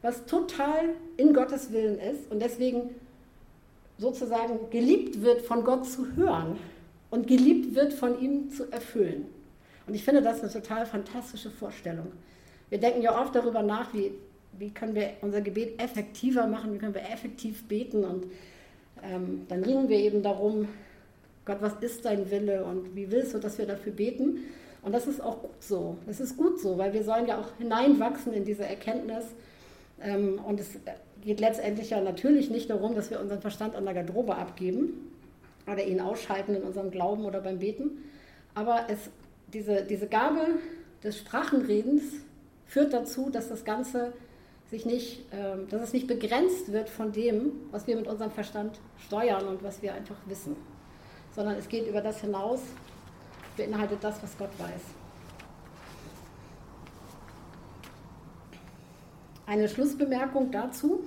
was 0.01 0.25
total 0.25 0.95
in 1.17 1.31
Gottes 1.31 1.71
Willen 1.71 1.99
ist 1.99 2.31
und 2.31 2.41
deswegen 2.41 2.89
sozusagen 3.99 4.71
geliebt 4.71 5.21
wird, 5.21 5.43
von 5.43 5.63
Gott 5.63 5.85
zu 5.85 6.15
hören 6.15 6.57
und 7.11 7.27
geliebt 7.27 7.75
wird, 7.75 7.93
von 7.93 8.19
ihm 8.19 8.49
zu 8.49 8.71
erfüllen. 8.71 9.27
Und 9.87 9.93
ich 9.93 10.03
finde 10.03 10.21
das 10.21 10.41
eine 10.41 10.51
total 10.51 10.85
fantastische 10.85 11.49
Vorstellung. 11.49 12.11
Wir 12.69 12.79
denken 12.79 13.01
ja 13.01 13.19
oft 13.19 13.35
darüber 13.35 13.61
nach, 13.61 13.93
wie, 13.93 14.11
wie 14.57 14.71
können 14.71 14.95
wir 14.95 15.11
unser 15.21 15.41
Gebet 15.41 15.79
effektiver 15.81 16.47
machen, 16.47 16.73
wie 16.73 16.77
können 16.77 16.95
wir 16.95 17.09
effektiv 17.09 17.67
beten. 17.67 18.03
Und 18.03 18.25
ähm, 19.03 19.45
dann 19.47 19.63
ringen 19.63 19.89
wir 19.89 19.99
eben 19.99 20.23
darum, 20.23 20.67
Gott, 21.45 21.57
was 21.61 21.73
ist 21.81 22.05
dein 22.05 22.31
Wille 22.31 22.65
und 22.65 22.95
wie 22.95 23.11
willst 23.11 23.35
du, 23.35 23.37
dass 23.37 23.57
wir 23.59 23.67
dafür 23.67 23.91
beten? 23.91 24.39
Und 24.81 24.93
das 24.93 25.07
ist 25.07 25.21
auch 25.21 25.41
gut 25.41 25.63
so. 25.63 25.97
Das 26.07 26.19
ist 26.19 26.37
gut 26.37 26.59
so, 26.59 26.77
weil 26.77 26.93
wir 26.93 27.03
sollen 27.03 27.27
ja 27.27 27.39
auch 27.39 27.49
hineinwachsen 27.57 28.33
in 28.33 28.45
diese 28.45 28.65
Erkenntnis. 28.65 29.25
Ähm, 30.01 30.39
und 30.43 30.59
es 30.59 30.77
geht 31.21 31.39
letztendlich 31.39 31.91
ja 31.91 32.01
natürlich 32.01 32.49
nicht 32.49 32.69
darum, 32.69 32.95
dass 32.95 33.11
wir 33.11 33.19
unseren 33.19 33.41
Verstand 33.41 33.75
an 33.75 33.85
der 33.85 33.93
Garderobe 33.93 34.35
abgeben 34.35 35.11
oder 35.71 35.83
ihn 35.83 36.01
ausschalten 36.01 36.55
in 36.55 36.63
unserem 36.63 36.91
Glauben 36.91 37.25
oder 37.25 37.41
beim 37.41 37.59
Beten. 37.59 38.03
Aber 38.53 38.85
es 38.87 39.09
diese, 39.53 39.83
diese 39.83 40.07
Gabe 40.07 40.59
des 41.03 41.17
Sprachenredens 41.17 42.03
führt 42.65 42.93
dazu, 42.93 43.29
dass 43.29 43.49
das 43.49 43.63
Ganze 43.63 44.13
sich 44.69 44.85
nicht, 44.85 45.31
äh, 45.31 45.65
dass 45.69 45.81
es 45.81 45.93
nicht 45.93 46.07
begrenzt 46.07 46.71
wird 46.71 46.89
von 46.89 47.11
dem, 47.11 47.51
was 47.71 47.87
wir 47.87 47.95
mit 47.95 48.07
unserem 48.07 48.31
Verstand 48.31 48.79
steuern 49.05 49.47
und 49.47 49.63
was 49.63 49.81
wir 49.81 49.93
einfach 49.93 50.17
wissen, 50.25 50.55
sondern 51.35 51.55
es 51.55 51.69
geht 51.69 51.87
über 51.87 52.01
das 52.01 52.21
hinaus, 52.21 52.61
beinhaltet 53.55 53.99
das, 54.01 54.21
was 54.21 54.37
Gott 54.37 54.49
weiß. 54.57 54.81
Eine 59.47 59.69
Schlussbemerkung 59.69 60.51
dazu. 60.51 61.03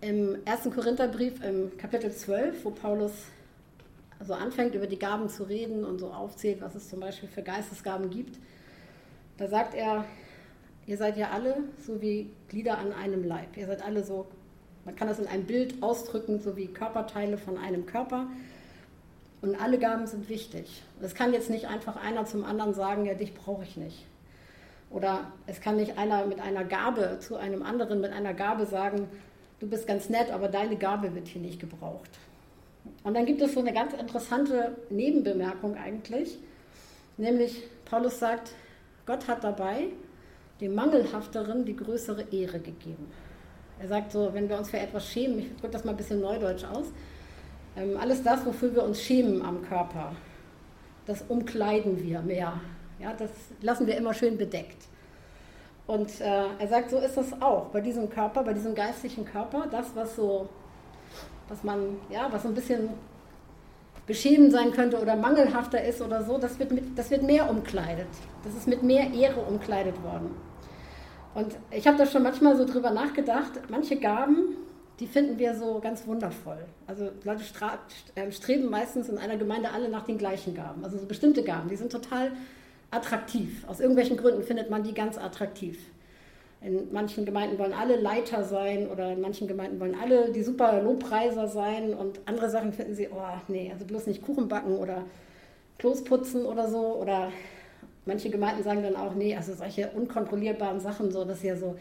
Im 0.00 0.38
1. 0.44 0.74
Korintherbrief 0.74 1.42
im 1.42 1.78
Kapitel 1.78 2.12
12, 2.12 2.64
wo 2.64 2.70
Paulus 2.70 3.12
also 4.24 4.42
anfängt 4.42 4.74
über 4.74 4.86
die 4.86 4.98
Gaben 4.98 5.28
zu 5.28 5.42
reden 5.42 5.84
und 5.84 5.98
so 5.98 6.10
aufzählt, 6.10 6.62
was 6.62 6.74
es 6.74 6.88
zum 6.88 7.00
Beispiel 7.00 7.28
für 7.28 7.42
Geistesgaben 7.42 8.08
gibt, 8.08 8.38
da 9.36 9.48
sagt 9.48 9.74
er, 9.74 10.06
ihr 10.86 10.96
seid 10.96 11.18
ja 11.18 11.30
alle 11.30 11.56
so 11.86 12.00
wie 12.00 12.30
Glieder 12.48 12.78
an 12.78 12.94
einem 12.94 13.22
Leib. 13.22 13.54
Ihr 13.58 13.66
seid 13.66 13.84
alle 13.84 14.02
so, 14.02 14.26
man 14.86 14.96
kann 14.96 15.08
das 15.08 15.18
in 15.18 15.26
einem 15.26 15.44
Bild 15.44 15.82
ausdrücken, 15.82 16.40
so 16.40 16.56
wie 16.56 16.68
Körperteile 16.68 17.36
von 17.36 17.58
einem 17.58 17.84
Körper. 17.84 18.28
Und 19.42 19.60
alle 19.60 19.78
Gaben 19.78 20.06
sind 20.06 20.30
wichtig. 20.30 20.82
Es 21.02 21.14
kann 21.14 21.34
jetzt 21.34 21.50
nicht 21.50 21.66
einfach 21.66 21.96
einer 21.96 22.24
zum 22.24 22.44
anderen 22.44 22.72
sagen, 22.72 23.04
ja, 23.04 23.12
dich 23.12 23.34
brauche 23.34 23.64
ich 23.64 23.76
nicht. 23.76 24.06
Oder 24.88 25.32
es 25.46 25.60
kann 25.60 25.76
nicht 25.76 25.98
einer 25.98 26.24
mit 26.24 26.40
einer 26.40 26.64
Gabe 26.64 27.18
zu 27.20 27.36
einem 27.36 27.62
anderen 27.62 28.00
mit 28.00 28.12
einer 28.12 28.32
Gabe 28.32 28.64
sagen, 28.64 29.06
du 29.60 29.68
bist 29.68 29.86
ganz 29.86 30.08
nett, 30.08 30.30
aber 30.30 30.48
deine 30.48 30.76
Gabe 30.76 31.14
wird 31.14 31.28
hier 31.28 31.42
nicht 31.42 31.60
gebraucht. 31.60 32.10
Und 33.02 33.14
dann 33.14 33.26
gibt 33.26 33.40
es 33.42 33.54
so 33.54 33.60
eine 33.60 33.72
ganz 33.72 33.92
interessante 33.94 34.76
Nebenbemerkung 34.90 35.76
eigentlich, 35.76 36.38
nämlich 37.16 37.62
Paulus 37.84 38.18
sagt, 38.18 38.52
Gott 39.06 39.28
hat 39.28 39.44
dabei 39.44 39.88
dem 40.60 40.74
Mangelhafteren 40.74 41.64
die 41.64 41.76
größere 41.76 42.24
Ehre 42.32 42.60
gegeben. 42.60 43.10
Er 43.80 43.88
sagt 43.88 44.12
so, 44.12 44.32
wenn 44.32 44.48
wir 44.48 44.56
uns 44.56 44.70
für 44.70 44.78
etwas 44.78 45.06
schämen, 45.08 45.38
ich 45.40 45.56
drücke 45.56 45.72
das 45.72 45.84
mal 45.84 45.90
ein 45.90 45.96
bisschen 45.96 46.20
neudeutsch 46.20 46.64
aus, 46.64 46.86
ähm, 47.76 47.96
alles 48.00 48.22
das, 48.22 48.46
wofür 48.46 48.74
wir 48.74 48.84
uns 48.84 49.02
schämen 49.02 49.42
am 49.42 49.62
Körper, 49.62 50.14
das 51.06 51.22
umkleiden 51.28 52.02
wir 52.02 52.22
mehr. 52.22 52.60
Ja, 52.98 53.12
das 53.12 53.30
lassen 53.60 53.86
wir 53.86 53.96
immer 53.96 54.14
schön 54.14 54.38
bedeckt. 54.38 54.86
Und 55.86 56.20
äh, 56.20 56.46
er 56.58 56.68
sagt, 56.68 56.90
so 56.90 56.98
ist 56.98 57.16
das 57.16 57.42
auch 57.42 57.66
bei 57.66 57.80
diesem 57.80 58.08
Körper, 58.08 58.42
bei 58.42 58.54
diesem 58.54 58.74
geistlichen 58.74 59.24
Körper, 59.24 59.66
das, 59.70 59.94
was 59.94 60.16
so 60.16 60.48
was 61.54 61.62
man, 61.62 61.96
ja, 62.10 62.26
was 62.32 62.42
so 62.42 62.48
ein 62.48 62.54
bisschen 62.54 62.88
beschämend 64.06 64.50
sein 64.52 64.72
könnte 64.72 65.00
oder 65.00 65.14
mangelhafter 65.14 65.82
ist 65.82 66.02
oder 66.02 66.24
so, 66.24 66.36
das 66.36 66.58
wird, 66.58 66.72
mit, 66.72 66.98
das 66.98 67.10
wird 67.10 67.22
mehr 67.22 67.48
umkleidet. 67.48 68.08
Das 68.42 68.54
ist 68.54 68.66
mit 68.66 68.82
mehr 68.82 69.12
Ehre 69.12 69.40
umkleidet 69.40 70.02
worden. 70.02 70.30
Und 71.34 71.56
ich 71.70 71.86
habe 71.86 71.96
da 71.96 72.06
schon 72.06 72.24
manchmal 72.24 72.56
so 72.56 72.66
drüber 72.66 72.90
nachgedacht, 72.90 73.52
manche 73.68 73.96
Gaben, 73.96 74.56
die 74.98 75.06
finden 75.06 75.38
wir 75.38 75.54
so 75.54 75.78
ganz 75.80 76.06
wundervoll. 76.06 76.64
Also 76.86 77.10
Leute 77.22 77.42
ähm, 78.16 78.32
streben 78.32 78.68
meistens 78.68 79.08
in 79.08 79.18
einer 79.18 79.36
Gemeinde 79.36 79.70
alle 79.70 79.88
nach 79.88 80.04
den 80.04 80.18
gleichen 80.18 80.54
Gaben. 80.54 80.84
Also 80.84 80.98
so 80.98 81.06
bestimmte 81.06 81.44
Gaben, 81.44 81.68
die 81.68 81.76
sind 81.76 81.90
total 81.90 82.32
attraktiv. 82.90 83.64
Aus 83.68 83.80
irgendwelchen 83.80 84.16
Gründen 84.16 84.42
findet 84.42 84.70
man 84.70 84.82
die 84.82 84.94
ganz 84.94 85.18
attraktiv. 85.18 85.78
In 86.64 86.90
manchen 86.92 87.26
Gemeinden 87.26 87.58
wollen 87.58 87.74
alle 87.74 87.96
Leiter 87.96 88.42
sein 88.42 88.88
oder 88.88 89.12
in 89.12 89.20
manchen 89.20 89.46
Gemeinden 89.46 89.78
wollen 89.80 89.94
alle 90.00 90.32
die 90.32 90.42
super 90.42 90.80
Lobpreiser 90.80 91.46
sein 91.46 91.92
und 91.92 92.20
andere 92.24 92.48
Sachen 92.48 92.72
finden 92.72 92.94
sie, 92.94 93.08
oh 93.08 93.20
nee, 93.48 93.70
also 93.70 93.84
bloß 93.84 94.06
nicht 94.06 94.22
Kuchen 94.22 94.48
backen 94.48 94.78
oder 94.78 95.04
Klos 95.78 96.02
putzen 96.02 96.46
oder 96.46 96.68
so. 96.68 96.96
Oder 96.96 97.30
manche 98.06 98.30
Gemeinden 98.30 98.62
sagen 98.62 98.82
dann 98.82 98.96
auch, 98.96 99.14
nee, 99.14 99.36
also 99.36 99.52
solche 99.52 99.90
unkontrollierbaren 99.90 100.80
Sachen, 100.80 101.10
so, 101.10 101.26
das 101.26 101.38
ist 101.38 101.44
ja 101.44 101.56
so, 101.56 101.76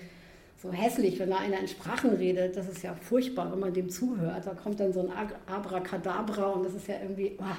so 0.61 0.69
hässlich, 0.71 1.17
wenn 1.17 1.29
da 1.29 1.37
einer 1.37 1.59
in 1.59 1.67
Sprachen 1.69 2.11
redet, 2.15 2.57
das 2.57 2.67
ist 2.67 2.83
ja 2.83 2.93
furchtbar, 2.93 3.51
wenn 3.53 3.59
man 3.59 3.73
dem 3.73 3.89
zuhört. 3.89 4.45
Da 4.45 4.53
kommt 4.53 4.81
dann 4.81 4.91
so 4.91 4.99
ein 4.99 5.11
Abracadabra 5.47 6.51
und 6.51 6.65
das 6.65 6.73
ist 6.73 6.89
ja 6.89 6.95
irgendwie, 7.01 7.37
oh, 7.39 7.55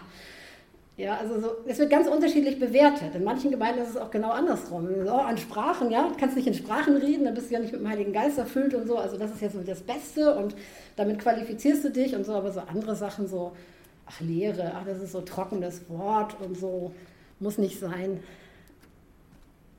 ja, 0.96 1.16
also 1.16 1.40
so, 1.40 1.56
es 1.66 1.78
wird 1.78 1.90
ganz 1.90 2.06
unterschiedlich 2.06 2.60
bewertet. 2.60 3.16
In 3.16 3.24
manchen 3.24 3.50
Gemeinden 3.50 3.82
ist 3.82 3.90
es 3.90 3.96
auch 3.96 4.12
genau 4.12 4.30
andersrum. 4.30 4.88
So, 5.04 5.12
an 5.12 5.36
Sprachen, 5.36 5.90
ja, 5.90 6.08
du 6.08 6.14
kannst 6.16 6.36
nicht 6.36 6.46
in 6.46 6.54
Sprachen 6.54 6.96
reden, 6.96 7.24
dann 7.24 7.34
bist 7.34 7.50
du 7.50 7.54
ja 7.54 7.60
nicht 7.60 7.72
mit 7.72 7.80
dem 7.80 7.88
Heiligen 7.88 8.12
Geist 8.12 8.38
erfüllt 8.38 8.74
und 8.74 8.86
so. 8.86 8.96
Also 8.96 9.18
das 9.18 9.32
ist 9.32 9.42
ja 9.42 9.50
so 9.50 9.60
das 9.60 9.80
Beste 9.80 10.36
und 10.36 10.54
damit 10.94 11.18
qualifizierst 11.18 11.84
du 11.84 11.90
dich 11.90 12.14
und 12.14 12.24
so. 12.24 12.34
Aber 12.34 12.52
so 12.52 12.60
andere 12.60 12.94
Sachen 12.94 13.26
so, 13.26 13.52
ach 14.06 14.20
Lehre, 14.20 14.72
ach 14.76 14.84
das 14.86 15.02
ist 15.02 15.10
so 15.10 15.22
trockenes 15.22 15.88
Wort 15.88 16.36
und 16.40 16.56
so, 16.56 16.92
muss 17.40 17.58
nicht 17.58 17.80
sein. 17.80 18.20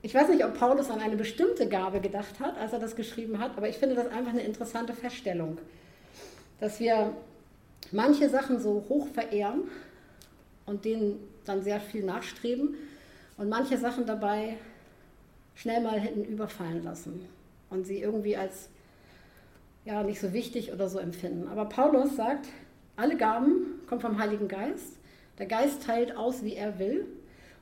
Ich 0.02 0.14
weiß 0.14 0.28
nicht, 0.28 0.44
ob 0.44 0.58
Paulus 0.58 0.90
an 0.90 1.00
eine 1.00 1.16
bestimmte 1.16 1.66
Gabe 1.66 2.00
gedacht 2.00 2.40
hat, 2.40 2.58
als 2.58 2.74
er 2.74 2.78
das 2.78 2.94
geschrieben 2.94 3.38
hat, 3.38 3.56
aber 3.56 3.70
ich 3.70 3.76
finde 3.76 3.94
das 3.94 4.06
einfach 4.08 4.32
eine 4.32 4.42
interessante 4.42 4.92
Feststellung, 4.92 5.56
dass 6.60 6.78
wir 6.78 7.12
manche 7.90 8.28
Sachen 8.28 8.60
so 8.60 8.84
hoch 8.90 9.08
verehren 9.08 9.62
und 10.66 10.84
denen 10.84 11.18
dann 11.44 11.62
sehr 11.62 11.80
viel 11.80 12.04
nachstreben 12.04 12.74
und 13.36 13.48
manche 13.48 13.78
Sachen 13.78 14.06
dabei 14.06 14.56
schnell 15.54 15.80
mal 15.82 15.98
hätten 15.98 16.24
überfallen 16.24 16.82
lassen 16.82 17.26
und 17.70 17.86
sie 17.86 18.00
irgendwie 18.00 18.36
als 18.36 18.68
ja 19.84 20.02
nicht 20.02 20.20
so 20.20 20.32
wichtig 20.32 20.72
oder 20.72 20.88
so 20.88 20.98
empfinden. 20.98 21.48
Aber 21.48 21.66
Paulus 21.66 22.16
sagt, 22.16 22.48
alle 22.96 23.16
Gaben 23.16 23.80
kommen 23.86 24.00
vom 24.00 24.18
Heiligen 24.18 24.48
Geist. 24.48 24.98
Der 25.38 25.46
Geist 25.46 25.84
teilt 25.84 26.16
aus, 26.16 26.42
wie 26.42 26.54
er 26.54 26.78
will. 26.78 27.06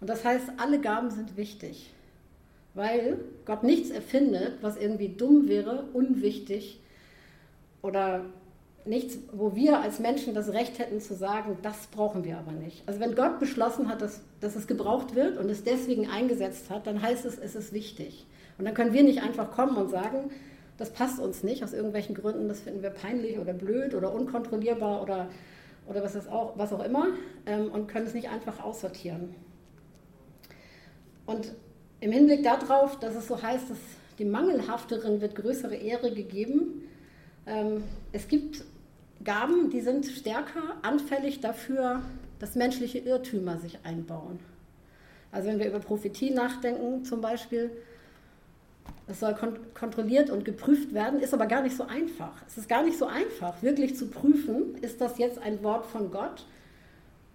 Und 0.00 0.08
das 0.08 0.24
heißt, 0.24 0.52
alle 0.56 0.80
Gaben 0.80 1.10
sind 1.10 1.36
wichtig, 1.36 1.92
weil 2.72 3.18
Gott 3.44 3.62
nichts 3.62 3.90
erfindet, 3.90 4.58
was 4.62 4.76
irgendwie 4.76 5.08
dumm 5.08 5.48
wäre, 5.48 5.84
unwichtig 5.92 6.80
oder 7.82 8.24
nichts, 8.86 9.18
wo 9.32 9.54
wir 9.54 9.80
als 9.80 9.98
Menschen 9.98 10.34
das 10.34 10.52
Recht 10.52 10.78
hätten 10.78 11.00
zu 11.00 11.14
sagen, 11.14 11.58
das 11.62 11.86
brauchen 11.86 12.24
wir 12.24 12.38
aber 12.38 12.52
nicht. 12.52 12.82
Also 12.86 13.00
wenn 13.00 13.14
Gott 13.14 13.38
beschlossen 13.38 13.88
hat, 13.88 14.02
dass, 14.02 14.20
dass 14.40 14.56
es 14.56 14.66
gebraucht 14.66 15.14
wird 15.14 15.38
und 15.38 15.50
es 15.50 15.64
deswegen 15.64 16.08
eingesetzt 16.08 16.70
hat, 16.70 16.86
dann 16.86 17.00
heißt 17.00 17.24
es, 17.24 17.38
es 17.38 17.54
ist 17.54 17.72
wichtig. 17.72 18.26
Und 18.58 18.66
dann 18.66 18.74
können 18.74 18.92
wir 18.92 19.02
nicht 19.02 19.22
einfach 19.22 19.50
kommen 19.50 19.76
und 19.76 19.90
sagen, 19.90 20.30
das 20.76 20.90
passt 20.90 21.18
uns 21.18 21.42
nicht 21.42 21.64
aus 21.64 21.72
irgendwelchen 21.72 22.14
Gründen, 22.14 22.48
das 22.48 22.60
finden 22.60 22.82
wir 22.82 22.90
peinlich 22.90 23.38
oder 23.38 23.52
blöd 23.52 23.94
oder 23.94 24.12
unkontrollierbar 24.12 25.02
oder, 25.02 25.28
oder 25.86 26.02
was, 26.02 26.14
ist 26.14 26.28
auch, 26.28 26.58
was 26.58 26.72
auch 26.72 26.84
immer 26.84 27.06
ähm, 27.46 27.70
und 27.70 27.86
können 27.86 28.06
es 28.06 28.14
nicht 28.14 28.28
einfach 28.28 28.62
aussortieren. 28.62 29.34
Und 31.26 31.52
im 32.00 32.12
Hinblick 32.12 32.42
darauf, 32.42 32.98
dass 32.98 33.14
es 33.14 33.28
so 33.28 33.40
heißt, 33.40 33.70
dass 33.70 33.78
dem 34.18 34.30
Mangelhafteren 34.30 35.20
wird 35.20 35.34
größere 35.36 35.74
Ehre 35.74 36.12
gegeben, 36.12 36.82
ähm, 37.46 37.84
es 38.12 38.28
gibt 38.28 38.64
Gaben, 39.22 39.70
die 39.70 39.80
sind 39.80 40.06
stärker 40.06 40.76
anfällig 40.82 41.40
dafür, 41.40 42.02
dass 42.38 42.56
menschliche 42.56 42.98
Irrtümer 42.98 43.58
sich 43.58 43.78
einbauen. 43.84 44.38
Also 45.32 45.48
wenn 45.48 45.58
wir 45.58 45.66
über 45.66 45.80
Prophetie 45.80 46.30
nachdenken 46.30 47.04
zum 47.04 47.20
Beispiel, 47.20 47.70
das 49.06 49.20
soll 49.20 49.34
kon 49.34 49.58
kontrolliert 49.74 50.30
und 50.30 50.44
geprüft 50.44 50.94
werden, 50.94 51.20
ist 51.20 51.34
aber 51.34 51.46
gar 51.46 51.62
nicht 51.62 51.76
so 51.76 51.84
einfach. 51.84 52.32
Es 52.46 52.56
ist 52.56 52.68
gar 52.68 52.82
nicht 52.82 52.98
so 52.98 53.06
einfach, 53.06 53.62
wirklich 53.62 53.96
zu 53.96 54.08
prüfen, 54.08 54.76
ist 54.80 55.00
das 55.00 55.18
jetzt 55.18 55.38
ein 55.38 55.62
Wort 55.62 55.86
von 55.86 56.10
Gott 56.10 56.46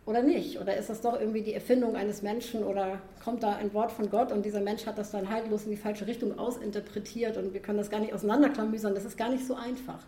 oder 0.05 0.23
nicht? 0.23 0.59
Oder 0.59 0.77
ist 0.77 0.89
das 0.89 1.01
doch 1.01 1.19
irgendwie 1.19 1.41
die 1.41 1.53
Erfindung 1.53 1.95
eines 1.95 2.21
Menschen 2.23 2.63
oder 2.63 2.99
kommt 3.23 3.43
da 3.43 3.55
ein 3.55 3.73
Wort 3.73 3.91
von 3.91 4.09
Gott 4.09 4.31
und 4.31 4.43
dieser 4.43 4.61
Mensch 4.61 4.85
hat 4.85 4.97
das 4.97 5.11
dann 5.11 5.29
haltlos 5.29 5.65
in 5.65 5.71
die 5.71 5.77
falsche 5.77 6.07
Richtung 6.07 6.39
ausinterpretiert 6.39 7.37
und 7.37 7.53
wir 7.53 7.61
können 7.61 7.77
das 7.77 7.89
gar 7.89 7.99
nicht 7.99 8.13
auseinanderklamüsern, 8.13 8.95
das 8.95 9.05
ist 9.05 9.17
gar 9.17 9.29
nicht 9.29 9.45
so 9.45 9.55
einfach. 9.55 9.99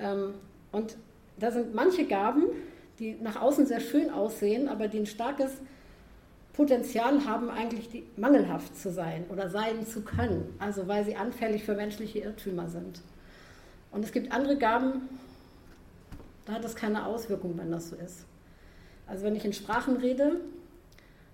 Ähm, 0.00 0.34
und 0.76 0.98
da 1.38 1.50
sind 1.50 1.74
manche 1.74 2.04
Gaben, 2.04 2.44
die 2.98 3.16
nach 3.22 3.40
außen 3.40 3.64
sehr 3.64 3.80
schön 3.80 4.10
aussehen, 4.10 4.68
aber 4.68 4.88
die 4.88 4.98
ein 4.98 5.06
starkes 5.06 5.52
Potenzial 6.52 7.24
haben, 7.24 7.48
eigentlich 7.48 8.04
mangelhaft 8.16 8.76
zu 8.76 8.90
sein 8.90 9.24
oder 9.30 9.48
sein 9.48 9.86
zu 9.86 10.02
können, 10.02 10.54
also 10.58 10.86
weil 10.86 11.04
sie 11.06 11.16
anfällig 11.16 11.64
für 11.64 11.74
menschliche 11.74 12.18
Irrtümer 12.18 12.68
sind. 12.68 13.00
Und 13.90 14.04
es 14.04 14.12
gibt 14.12 14.32
andere 14.32 14.58
Gaben, 14.58 15.08
da 16.44 16.52
hat 16.52 16.64
das 16.64 16.76
keine 16.76 17.06
Auswirkung, 17.06 17.56
wenn 17.56 17.70
das 17.70 17.88
so 17.88 17.96
ist. 17.96 18.26
Also 19.06 19.24
wenn 19.24 19.34
ich 19.34 19.46
in 19.46 19.54
Sprachen 19.54 19.96
rede, 19.96 20.40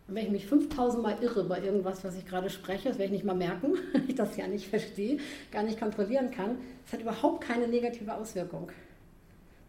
und 0.08 0.14
wenn 0.16 0.26
ich 0.26 0.30
mich 0.30 0.46
5000 0.46 1.02
Mal 1.02 1.16
irre 1.20 1.44
bei 1.44 1.60
irgendwas, 1.60 2.04
was 2.04 2.16
ich 2.16 2.26
gerade 2.26 2.48
spreche, 2.48 2.88
das 2.88 2.98
werde 2.98 3.06
ich 3.06 3.22
nicht 3.22 3.24
mal 3.24 3.34
merken, 3.34 3.74
weil 3.92 4.02
ich 4.06 4.14
das 4.14 4.36
ja 4.36 4.46
nicht 4.46 4.68
verstehe, 4.68 5.18
gar 5.50 5.64
nicht 5.64 5.80
kontrollieren 5.80 6.30
kann, 6.30 6.58
das 6.84 6.92
hat 6.92 7.00
überhaupt 7.00 7.42
keine 7.42 7.66
negative 7.66 8.14
Auswirkung. 8.14 8.70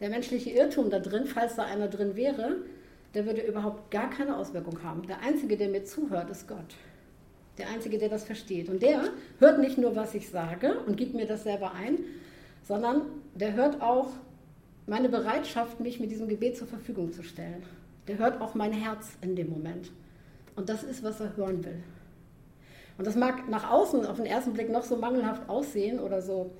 Der 0.03 0.09
menschliche 0.09 0.49
Irrtum 0.49 0.89
da 0.89 0.99
drin, 0.99 1.25
falls 1.25 1.55
da 1.55 1.63
einer 1.63 1.87
drin 1.87 2.17
wäre, 2.17 2.57
der 3.13 3.25
würde 3.25 3.39
überhaupt 3.39 3.89
gar 3.89 4.09
keine 4.09 4.35
Auswirkung 4.35 4.83
haben. 4.83 5.07
Der 5.07 5.21
Einzige, 5.21 5.55
der 5.55 5.69
mir 5.69 5.85
zuhört, 5.85 6.29
ist 6.29 6.45
Gott. 6.45 6.75
Der 7.57 7.69
Einzige, 7.69 7.97
der 7.97 8.09
das 8.09 8.25
versteht. 8.25 8.67
Und 8.67 8.81
der 8.81 9.03
hört 9.39 9.59
nicht 9.59 9.77
nur, 9.77 9.95
was 9.95 10.13
ich 10.13 10.29
sage 10.29 10.77
und 10.85 10.97
gibt 10.97 11.13
mir 11.13 11.25
das 11.25 11.43
selber 11.43 11.71
ein, 11.71 11.99
sondern 12.67 13.03
der 13.33 13.53
hört 13.53 13.81
auch 13.81 14.09
meine 14.87 15.07
Bereitschaft, 15.07 15.79
mich 15.79 16.01
mit 16.01 16.11
diesem 16.11 16.27
Gebet 16.27 16.57
zur 16.57 16.67
Verfügung 16.67 17.13
zu 17.13 17.23
stellen. 17.23 17.63
Der 18.09 18.17
hört 18.17 18.41
auch 18.41 18.55
mein 18.55 18.73
Herz 18.73 19.13
in 19.21 19.37
dem 19.37 19.51
Moment. 19.51 19.89
Und 20.57 20.67
das 20.67 20.83
ist, 20.83 21.01
was 21.05 21.21
er 21.21 21.37
hören 21.37 21.63
will. 21.63 21.81
Und 22.97 23.07
das 23.07 23.15
mag 23.15 23.47
nach 23.47 23.71
außen 23.71 24.05
auf 24.05 24.17
den 24.17 24.25
ersten 24.25 24.51
Blick 24.51 24.69
noch 24.69 24.83
so 24.83 24.97
mangelhaft 24.97 25.47
aussehen 25.47 26.01
oder 26.01 26.21
so 26.21 26.51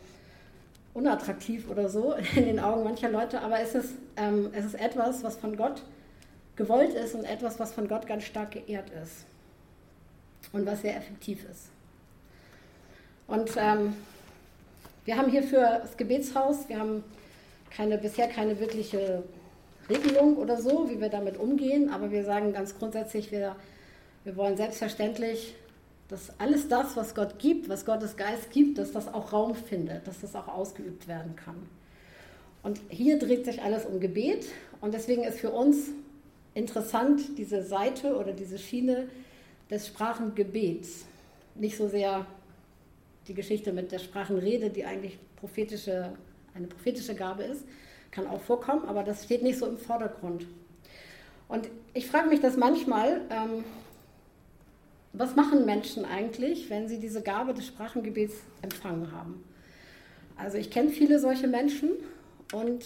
unattraktiv 0.93 1.69
oder 1.69 1.89
so 1.89 2.13
in 2.35 2.45
den 2.45 2.59
Augen 2.59 2.83
mancher 2.83 3.09
Leute, 3.09 3.41
aber 3.41 3.59
es 3.59 3.75
ist, 3.75 3.93
ähm, 4.17 4.49
es 4.53 4.65
ist 4.65 4.75
etwas, 4.75 5.23
was 5.23 5.37
von 5.37 5.57
Gott 5.57 5.83
gewollt 6.55 6.93
ist 6.93 7.15
und 7.15 7.23
etwas, 7.23 7.59
was 7.59 7.73
von 7.73 7.87
Gott 7.87 8.05
ganz 8.07 8.23
stark 8.23 8.51
geehrt 8.51 8.89
ist 9.03 9.25
und 10.51 10.65
was 10.65 10.81
sehr 10.81 10.95
effektiv 10.95 11.45
ist. 11.49 11.69
Und 13.27 13.51
ähm, 13.57 13.95
wir 15.05 15.17
haben 15.17 15.31
hier 15.31 15.43
für 15.43 15.79
das 15.81 15.97
Gebetshaus, 15.97 16.69
wir 16.69 16.79
haben 16.79 17.03
keine, 17.75 17.97
bisher 17.97 18.27
keine 18.27 18.59
wirkliche 18.59 19.23
Regelung 19.89 20.37
oder 20.37 20.61
so, 20.61 20.89
wie 20.89 21.01
wir 21.01 21.09
damit 21.09 21.37
umgehen, 21.37 21.89
aber 21.89 22.11
wir 22.11 22.23
sagen 22.23 22.53
ganz 22.53 22.77
grundsätzlich, 22.77 23.31
wir, 23.31 23.55
wir 24.23 24.35
wollen 24.35 24.55
selbstverständlich, 24.55 25.55
dass 26.09 26.39
alles 26.39 26.67
das, 26.67 26.95
was 26.95 27.15
Gott 27.15 27.39
gibt, 27.39 27.69
was 27.69 27.85
Gottes 27.85 28.17
Geist 28.17 28.51
gibt, 28.51 28.77
dass 28.77 28.91
das 28.91 29.13
auch 29.13 29.33
Raum 29.33 29.55
findet, 29.55 30.07
dass 30.07 30.21
das 30.21 30.35
auch 30.35 30.47
ausgeübt 30.47 31.07
werden 31.07 31.35
kann. 31.35 31.55
Und 32.61 32.79
hier 32.89 33.19
dreht 33.19 33.45
sich 33.45 33.61
alles 33.61 33.85
um 33.85 33.99
Gebet 33.99 34.47
und 34.79 34.93
deswegen 34.93 35.23
ist 35.23 35.39
für 35.39 35.51
uns 35.51 35.89
interessant 36.53 37.37
diese 37.37 37.63
Seite 37.63 38.15
oder 38.15 38.31
diese 38.31 38.57
Schiene 38.57 39.07
des 39.69 39.87
Sprachengebets. 39.87 41.05
Nicht 41.55 41.77
so 41.77 41.87
sehr 41.87 42.25
die 43.27 43.33
Geschichte 43.33 43.73
mit 43.73 43.91
der 43.91 43.99
Sprachenrede, 43.99 44.69
die 44.69 44.85
eigentlich 44.85 45.17
prophetische, 45.37 46.13
eine 46.53 46.67
prophetische 46.67 47.15
Gabe 47.15 47.43
ist, 47.43 47.63
kann 48.11 48.27
auch 48.27 48.41
vorkommen, 48.41 48.85
aber 48.87 49.03
das 49.03 49.23
steht 49.23 49.43
nicht 49.43 49.57
so 49.57 49.65
im 49.65 49.77
Vordergrund. 49.77 50.45
Und 51.47 51.69
ich 51.93 52.07
frage 52.07 52.29
mich 52.29 52.39
das 52.39 52.57
manchmal, 52.57 53.21
ähm, 53.29 53.63
was 55.13 55.35
machen 55.35 55.65
Menschen 55.65 56.05
eigentlich, 56.05 56.69
wenn 56.69 56.87
sie 56.87 56.99
diese 56.99 57.21
Gabe 57.21 57.53
des 57.53 57.67
Sprachengebets 57.67 58.33
empfangen 58.61 59.11
haben? 59.11 59.43
Also 60.35 60.57
ich 60.57 60.71
kenne 60.71 60.89
viele 60.89 61.19
solche 61.19 61.47
Menschen 61.47 61.91
und 62.51 62.85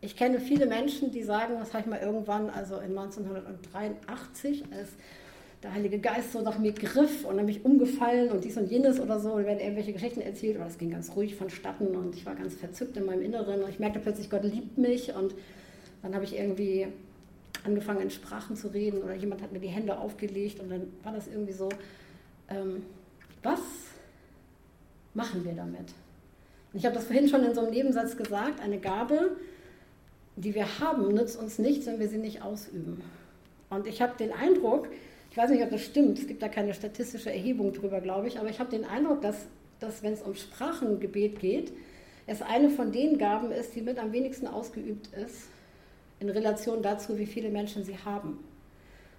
ich 0.00 0.16
kenne 0.16 0.40
viele 0.40 0.66
Menschen, 0.66 1.12
die 1.12 1.22
sagen, 1.22 1.54
das 1.60 1.72
habe 1.72 1.84
ich 1.84 1.86
mal 1.86 2.00
irgendwann, 2.00 2.50
also 2.50 2.74
in 2.76 2.98
1983, 2.98 4.64
als 4.76 4.88
der 5.62 5.72
Heilige 5.72 6.00
Geist 6.00 6.32
so 6.32 6.40
nach 6.40 6.58
mir 6.58 6.72
griff 6.72 7.24
und 7.24 7.36
dann 7.36 7.46
mich 7.46 7.64
umgefallen 7.64 8.32
und 8.32 8.42
dies 8.42 8.56
und 8.56 8.68
jenes 8.68 8.98
oder 8.98 9.20
so, 9.20 9.34
und 9.34 9.46
werden 9.46 9.60
irgendwelche 9.60 9.92
Geschichten 9.92 10.20
erzählt, 10.20 10.56
oder 10.56 10.66
es 10.66 10.76
ging 10.76 10.90
ganz 10.90 11.14
ruhig 11.14 11.36
vonstatten 11.36 11.94
und 11.94 12.16
ich 12.16 12.26
war 12.26 12.34
ganz 12.34 12.54
verzückt 12.54 12.96
in 12.96 13.06
meinem 13.06 13.22
Inneren 13.22 13.62
und 13.62 13.70
ich 13.70 13.78
merkte 13.78 14.00
plötzlich, 14.00 14.28
Gott 14.28 14.42
liebt 14.42 14.76
mich 14.76 15.14
und 15.14 15.36
dann 16.02 16.16
habe 16.16 16.24
ich 16.24 16.36
irgendwie 16.36 16.88
angefangen 17.64 18.00
in 18.00 18.10
Sprachen 18.10 18.56
zu 18.56 18.68
reden 18.68 19.02
oder 19.02 19.14
jemand 19.14 19.42
hat 19.42 19.52
mir 19.52 19.60
die 19.60 19.68
Hände 19.68 19.96
aufgelegt 19.98 20.60
und 20.60 20.70
dann 20.70 20.92
war 21.02 21.12
das 21.12 21.28
irgendwie 21.28 21.52
so, 21.52 21.68
ähm, 22.48 22.82
was 23.42 23.60
machen 25.14 25.44
wir 25.44 25.52
damit? 25.52 25.92
Und 26.72 26.78
ich 26.78 26.84
habe 26.84 26.94
das 26.94 27.04
vorhin 27.04 27.28
schon 27.28 27.44
in 27.44 27.54
so 27.54 27.60
einem 27.60 27.70
Nebensatz 27.70 28.16
gesagt, 28.16 28.60
eine 28.60 28.78
Gabe, 28.78 29.36
die 30.36 30.54
wir 30.54 30.80
haben, 30.80 31.12
nützt 31.12 31.38
uns 31.38 31.58
nichts, 31.58 31.86
wenn 31.86 32.00
wir 32.00 32.08
sie 32.08 32.18
nicht 32.18 32.42
ausüben. 32.42 33.02
Und 33.68 33.86
ich 33.86 34.00
habe 34.00 34.16
den 34.18 34.32
Eindruck, 34.32 34.88
ich 35.30 35.36
weiß 35.36 35.50
nicht, 35.50 35.62
ob 35.62 35.70
das 35.70 35.82
stimmt, 35.82 36.18
es 36.18 36.26
gibt 36.26 36.42
da 36.42 36.48
keine 36.48 36.74
statistische 36.74 37.30
Erhebung 37.30 37.72
drüber, 37.72 38.00
glaube 38.00 38.28
ich, 38.28 38.38
aber 38.38 38.48
ich 38.48 38.58
habe 38.58 38.70
den 38.70 38.84
Eindruck, 38.84 39.20
dass, 39.22 39.46
dass 39.80 40.02
wenn 40.02 40.12
es 40.12 40.22
um 40.22 40.34
Sprachengebet 40.34 41.40
geht, 41.40 41.72
es 42.26 42.42
eine 42.42 42.70
von 42.70 42.92
den 42.92 43.18
Gaben 43.18 43.50
ist, 43.50 43.74
die 43.74 43.82
mit 43.82 43.98
am 43.98 44.12
wenigsten 44.12 44.46
ausgeübt 44.46 45.08
ist, 45.14 45.48
in 46.22 46.30
Relation 46.30 46.82
dazu, 46.82 47.18
wie 47.18 47.26
viele 47.26 47.50
Menschen 47.50 47.84
sie 47.84 47.98
haben. 47.98 48.38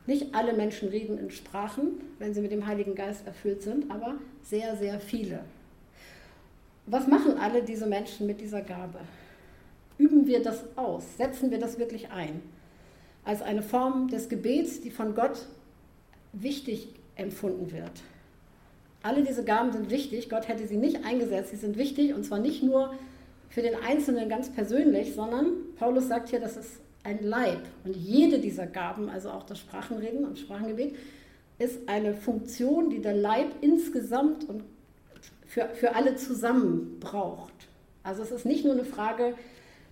Nicht 0.05 0.33
alle 0.33 0.53
Menschen 0.53 0.87
reden 0.87 1.17
in 1.17 1.31
Sprachen, 1.31 1.99
wenn 2.17 2.33
sie 2.33 2.41
mit 2.41 2.51
dem 2.51 2.65
Heiligen 2.65 2.95
Geist 2.95 3.27
erfüllt 3.27 3.61
sind, 3.61 3.91
aber 3.91 4.15
sehr, 4.41 4.77
sehr 4.77 4.99
viele. 5.01 5.41
Was 6.85 7.07
machen 7.07 7.37
alle 7.37 7.61
diese 7.61 7.87
Menschen 7.87 8.25
mit 8.25 8.39
dieser 8.39 8.61
Gabe? 8.61 8.99
Üben 9.97 10.27
wir 10.27 10.41
das 10.41 10.63
aus? 10.77 11.17
Setzen 11.17 11.51
wir 11.51 11.59
das 11.59 11.77
wirklich 11.77 12.09
ein? 12.09 12.41
Als 13.25 13.41
eine 13.41 13.63
Form 13.63 14.07
des 14.07 14.29
Gebets, 14.29 14.81
die 14.81 14.91
von 14.91 15.13
Gott 15.13 15.45
wichtig 16.31 16.87
empfunden 17.15 17.71
wird. 17.71 17.91
Alle 19.01 19.23
diese 19.23 19.43
Gaben 19.43 19.73
sind 19.73 19.89
wichtig. 19.89 20.29
Gott 20.29 20.47
hätte 20.47 20.67
sie 20.67 20.77
nicht 20.77 21.05
eingesetzt. 21.05 21.51
Sie 21.51 21.57
sind 21.57 21.77
wichtig 21.77 22.13
und 22.13 22.23
zwar 22.25 22.39
nicht 22.39 22.63
nur 22.63 22.93
für 23.49 23.61
den 23.61 23.75
Einzelnen 23.75 24.29
ganz 24.29 24.49
persönlich, 24.49 25.13
sondern 25.13 25.51
Paulus 25.77 26.07
sagt 26.07 26.29
hier, 26.29 26.39
das 26.39 26.57
ist 26.57 26.82
ein 27.03 27.23
Leib. 27.23 27.61
Und 27.83 27.95
jede 27.95 28.39
dieser 28.39 28.65
Gaben, 28.65 29.09
also 29.09 29.29
auch 29.29 29.43
das 29.43 29.59
Sprachenreden 29.59 30.25
und 30.25 30.39
Sprachengebet, 30.39 30.95
ist 31.59 31.87
eine 31.87 32.13
Funktion, 32.13 32.89
die 32.89 33.01
der 33.01 33.13
Leib 33.13 33.47
insgesamt 33.61 34.47
und 34.49 34.63
für, 35.45 35.69
für 35.73 35.95
alle 35.95 36.15
zusammen 36.15 36.99
braucht. 36.99 37.53
Also 38.01 38.23
es 38.23 38.31
ist 38.31 38.45
nicht 38.45 38.65
nur 38.65 38.73
eine 38.73 38.85
Frage, 38.85 39.35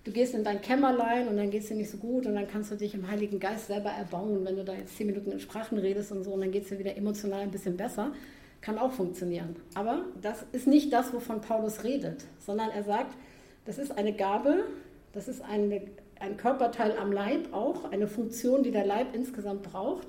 du 0.04 0.10
gehst 0.10 0.34
in 0.34 0.44
dein 0.44 0.60
Kämmerlein 0.60 1.28
und 1.28 1.36
dann 1.36 1.50
geht 1.50 1.62
es 1.62 1.68
dir 1.68 1.76
nicht 1.76 1.90
so 1.90 1.98
gut 1.98 2.26
und 2.26 2.34
dann 2.34 2.48
kannst 2.48 2.72
du 2.72 2.76
dich 2.76 2.94
im 2.94 3.08
Heiligen 3.08 3.38
Geist 3.38 3.68
selber 3.68 3.90
erbauen, 3.90 4.44
wenn 4.44 4.56
du 4.56 4.64
da 4.64 4.74
jetzt 4.74 4.96
zehn 4.96 5.06
Minuten 5.06 5.30
in 5.30 5.40
Sprachen 5.40 5.78
redest 5.78 6.12
und 6.12 6.24
so 6.24 6.32
und 6.32 6.40
dann 6.40 6.50
geht 6.50 6.64
es 6.64 6.70
dir 6.70 6.78
wieder 6.78 6.96
emotional 6.96 7.40
ein 7.40 7.50
bisschen 7.50 7.76
besser. 7.76 8.12
Kann 8.60 8.78
auch 8.78 8.92
funktionieren. 8.92 9.56
Aber 9.74 10.04
das 10.20 10.44
ist 10.52 10.66
nicht 10.66 10.92
das, 10.92 11.12
wovon 11.12 11.40
Paulus 11.40 11.84
redet, 11.84 12.24
sondern 12.38 12.70
er 12.70 12.84
sagt, 12.84 13.16
das 13.64 13.78
ist 13.78 13.96
eine 13.96 14.12
Gabe, 14.12 14.64
das 15.12 15.28
ist 15.28 15.42
eine, 15.42 15.82
ein 16.22 16.36
Körperteil 16.36 16.96
am 16.96 17.12
Leib 17.12 17.52
auch, 17.52 17.90
eine 17.90 18.06
Funktion, 18.06 18.62
die 18.62 18.70
der 18.70 18.86
Leib 18.86 19.14
insgesamt 19.14 19.62
braucht, 19.62 20.06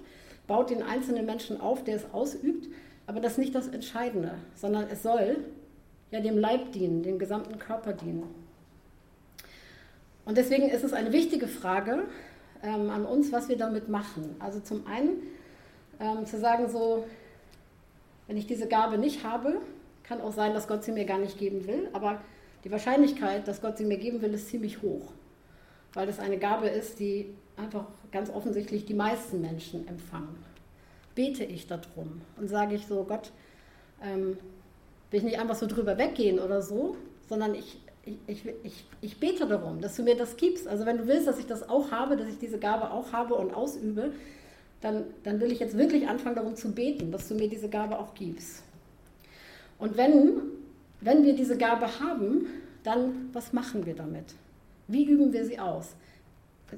baut 0.47 0.69
den 0.69 0.83
einzelnen 0.83 1.25
Menschen 1.25 1.59
auf, 1.59 1.83
der 1.83 1.95
es 1.95 2.05
ausübt, 2.13 2.67
aber 3.07 3.19
das 3.19 3.33
ist 3.33 3.37
nicht 3.39 3.55
das 3.55 3.67
Entscheidende, 3.67 4.35
sondern 4.55 4.87
es 4.89 5.03
soll 5.03 5.37
ja 6.11 6.21
dem 6.21 6.37
Leib 6.37 6.71
dienen, 6.71 7.03
dem 7.03 7.17
gesamten 7.17 7.57
Körper 7.57 7.93
dienen. 7.93 8.23
Und 10.25 10.37
deswegen 10.37 10.69
ist 10.69 10.83
es 10.83 10.93
eine 10.93 11.11
wichtige 11.11 11.47
Frage 11.47 12.03
ähm, 12.61 12.89
an 12.89 13.05
uns, 13.05 13.31
was 13.31 13.49
wir 13.49 13.57
damit 13.57 13.89
machen. 13.89 14.35
Also 14.39 14.59
zum 14.59 14.85
einen 14.87 15.17
ähm, 15.99 16.25
zu 16.25 16.39
sagen, 16.39 16.69
so, 16.69 17.05
wenn 18.27 18.37
ich 18.37 18.47
diese 18.47 18.67
Gabe 18.67 18.97
nicht 18.97 19.23
habe, 19.25 19.57
kann 20.03 20.21
auch 20.21 20.31
sein, 20.31 20.53
dass 20.53 20.67
Gott 20.67 20.83
sie 20.83 20.91
mir 20.91 21.05
gar 21.05 21.19
nicht 21.19 21.37
geben 21.37 21.67
will, 21.67 21.89
aber 21.91 22.21
die 22.63 22.71
Wahrscheinlichkeit, 22.71 23.47
dass 23.47 23.61
Gott 23.61 23.77
sie 23.77 23.85
mir 23.85 23.97
geben 23.97 24.21
will, 24.21 24.33
ist 24.33 24.47
ziemlich 24.47 24.81
hoch, 24.81 25.11
weil 25.93 26.07
das 26.07 26.19
eine 26.19 26.37
Gabe 26.37 26.67
ist, 26.67 26.99
die 26.99 27.33
einfach 27.57 27.85
ganz 28.11 28.29
offensichtlich 28.29 28.85
die 28.85 28.93
meisten 28.93 29.41
Menschen 29.41 29.87
empfangen. 29.87 30.35
Bete 31.15 31.43
ich 31.43 31.67
darum 31.67 32.21
und 32.37 32.47
sage 32.47 32.75
ich 32.75 32.87
so, 32.87 33.03
Gott, 33.03 33.31
ähm, 34.01 34.37
will 35.11 35.19
ich 35.19 35.23
nicht 35.23 35.39
einfach 35.39 35.55
so 35.55 35.67
drüber 35.67 35.97
weggehen 35.97 36.39
oder 36.39 36.61
so, 36.61 36.95
sondern 37.27 37.53
ich 37.53 37.79
ich, 38.27 38.45
ich, 38.63 38.85
ich, 38.99 39.19
bete 39.19 39.47
darum, 39.47 39.79
dass 39.79 39.95
du 39.95 40.03
mir 40.03 40.17
das 40.17 40.35
gibst. 40.35 40.67
Also 40.67 40.85
wenn 40.85 40.97
du 40.97 41.07
willst, 41.07 41.25
dass 41.27 41.39
ich 41.39 41.45
das 41.45 41.69
auch 41.69 41.91
habe, 41.91 42.17
dass 42.17 42.27
ich 42.27 42.37
diese 42.37 42.59
Gabe 42.59 42.91
auch 42.91 43.13
habe 43.13 43.35
und 43.35 43.53
ausübe, 43.53 44.11
dann, 44.81 45.05
dann 45.23 45.39
will 45.39 45.51
ich 45.51 45.59
jetzt 45.59 45.77
wirklich 45.77 46.09
anfangen 46.09 46.35
darum 46.35 46.55
zu 46.55 46.73
beten, 46.73 47.11
dass 47.11 47.29
du 47.29 47.35
mir 47.35 47.47
diese 47.47 47.69
Gabe 47.69 47.97
auch 47.97 48.13
gibst. 48.13 48.63
Und 49.79 49.95
wenn, 49.95 50.41
wenn 50.99 51.23
wir 51.23 51.33
diese 51.33 51.57
Gabe 51.57 51.87
haben, 52.01 52.47
dann 52.83 53.29
was 53.31 53.53
machen 53.53 53.85
wir 53.85 53.95
damit? 53.95 54.25
Wie 54.87 55.05
üben 55.05 55.33
wir 55.33 55.45
sie 55.45 55.59
aus? 55.59 55.95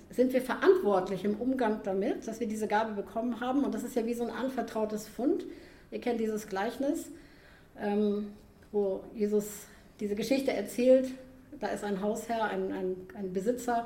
sind 0.10 0.34
wir 0.34 0.42
verantwortlich 0.42 1.24
im 1.24 1.36
Umgang 1.36 1.80
damit, 1.84 2.28
dass 2.28 2.40
wir 2.40 2.48
diese 2.48 2.68
Gabe 2.68 2.94
bekommen 2.94 3.40
haben. 3.40 3.64
Und 3.64 3.74
das 3.74 3.84
ist 3.84 3.96
ja 3.96 4.06
wie 4.06 4.14
so 4.14 4.24
ein 4.24 4.30
anvertrautes 4.30 5.08
Fund. 5.08 5.46
Ihr 5.92 6.02
kennt 6.02 6.20
dieses 6.20 6.48
Gleichnis, 6.48 7.08
ähm, 7.80 8.34
wo 8.72 9.04
Jesus 9.14 9.68
diese 10.00 10.16
Geschichte 10.16 10.52
erzählt. 10.52 11.12
Da 11.60 11.68
ist 11.68 11.84
ein 11.84 12.02
Hausherr, 12.02 12.44
ein, 12.46 12.72
ein, 12.74 12.96
ein 13.18 13.32
Besitzer, 13.32 13.86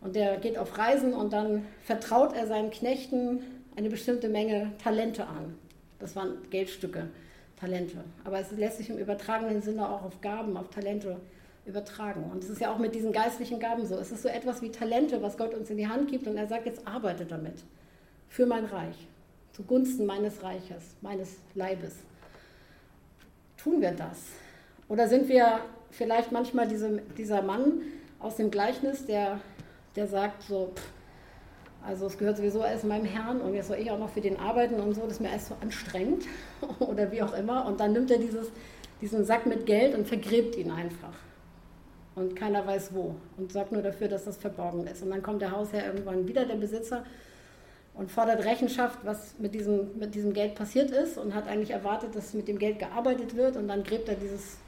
und 0.00 0.14
der 0.14 0.36
geht 0.36 0.58
auf 0.58 0.76
Reisen 0.76 1.14
und 1.14 1.32
dann 1.32 1.64
vertraut 1.82 2.36
er 2.36 2.46
seinen 2.46 2.70
Knechten 2.70 3.40
eine 3.76 3.88
bestimmte 3.88 4.28
Menge 4.28 4.72
Talente 4.82 5.26
an. 5.26 5.54
Das 5.98 6.14
waren 6.14 6.36
Geldstücke, 6.50 7.08
Talente. 7.58 8.04
Aber 8.22 8.38
es 8.38 8.50
lässt 8.52 8.76
sich 8.76 8.90
im 8.90 8.98
übertragenen 8.98 9.62
Sinne 9.62 9.88
auch 9.88 10.04
auf 10.04 10.20
Gaben, 10.20 10.56
auf 10.56 10.68
Talente 10.68 11.16
übertragen. 11.66 12.30
Und 12.32 12.44
es 12.44 12.50
ist 12.50 12.60
ja 12.60 12.72
auch 12.72 12.78
mit 12.78 12.94
diesen 12.94 13.12
geistlichen 13.12 13.58
Gaben 13.58 13.86
so. 13.86 13.96
Es 13.96 14.12
ist 14.12 14.22
so 14.22 14.28
etwas 14.28 14.62
wie 14.62 14.70
Talente, 14.70 15.20
was 15.22 15.36
Gott 15.36 15.54
uns 15.54 15.68
in 15.68 15.76
die 15.76 15.88
Hand 15.88 16.10
gibt 16.10 16.26
und 16.26 16.36
er 16.36 16.46
sagt, 16.46 16.66
jetzt 16.66 16.86
arbeite 16.86 17.26
damit. 17.26 17.64
Für 18.28 18.46
mein 18.46 18.64
Reich. 18.64 18.96
Zugunsten 19.52 20.06
meines 20.06 20.42
Reiches, 20.42 20.82
meines 21.00 21.36
Leibes. 21.54 21.94
Tun 23.56 23.80
wir 23.80 23.92
das? 23.92 24.18
Oder 24.88 25.08
sind 25.08 25.28
wir 25.28 25.60
vielleicht 25.90 26.30
manchmal 26.30 26.68
diese, 26.68 27.00
dieser 27.16 27.42
Mann 27.42 27.80
aus 28.20 28.36
dem 28.36 28.50
Gleichnis, 28.50 29.06
der, 29.06 29.40
der 29.96 30.06
sagt 30.06 30.42
so, 30.42 30.72
pff, 30.74 30.82
also 31.84 32.06
es 32.06 32.18
gehört 32.18 32.36
sowieso 32.36 32.62
alles 32.62 32.82
meinem 32.82 33.04
Herrn 33.04 33.40
und 33.40 33.54
jetzt 33.54 33.68
soll 33.68 33.78
ich 33.78 33.90
auch 33.90 33.98
noch 33.98 34.10
für 34.10 34.20
den 34.20 34.38
arbeiten 34.38 34.74
und 34.80 34.94
so, 34.94 35.02
das 35.02 35.12
ist 35.12 35.20
mir 35.20 35.30
alles 35.30 35.48
so 35.48 35.56
anstrengend 35.60 36.24
oder 36.80 37.10
wie 37.12 37.22
auch 37.22 37.32
immer. 37.32 37.64
Und 37.66 37.80
dann 37.80 37.92
nimmt 37.92 38.10
er 38.10 38.18
dieses, 38.18 38.48
diesen 39.00 39.24
Sack 39.24 39.46
mit 39.46 39.66
Geld 39.66 39.94
und 39.94 40.06
vergräbt 40.06 40.56
ihn 40.56 40.70
einfach. 40.70 41.14
Und 42.16 42.34
keiner 42.34 42.66
weiß 42.66 42.92
wo 42.94 43.14
und 43.36 43.52
sorgt 43.52 43.72
nur 43.72 43.82
dafür, 43.82 44.08
dass 44.08 44.24
das 44.24 44.36
verborgen 44.36 44.86
ist. 44.86 45.02
Und 45.02 45.10
dann 45.10 45.22
kommt 45.22 45.42
der 45.42 45.52
Hausherr 45.52 45.86
irgendwann 45.86 46.26
wieder, 46.26 46.44
der 46.44 46.56
Besitzer, 46.56 47.04
und 47.94 48.10
fordert 48.10 48.44
Rechenschaft, 48.44 48.98
was 49.04 49.38
mit 49.38 49.54
diesem, 49.54 49.98
mit 49.98 50.14
diesem 50.14 50.34
Geld 50.34 50.54
passiert 50.54 50.90
ist 50.90 51.16
und 51.16 51.34
hat 51.34 51.48
eigentlich 51.48 51.70
erwartet, 51.70 52.14
dass 52.14 52.34
mit 52.34 52.46
dem 52.46 52.58
Geld 52.58 52.78
gearbeitet 52.78 53.36
wird. 53.36 53.56
Und 53.56 53.68
dann 53.68 53.84
gräbt 53.84 54.08
er 54.08 54.16
dieses 54.16 54.58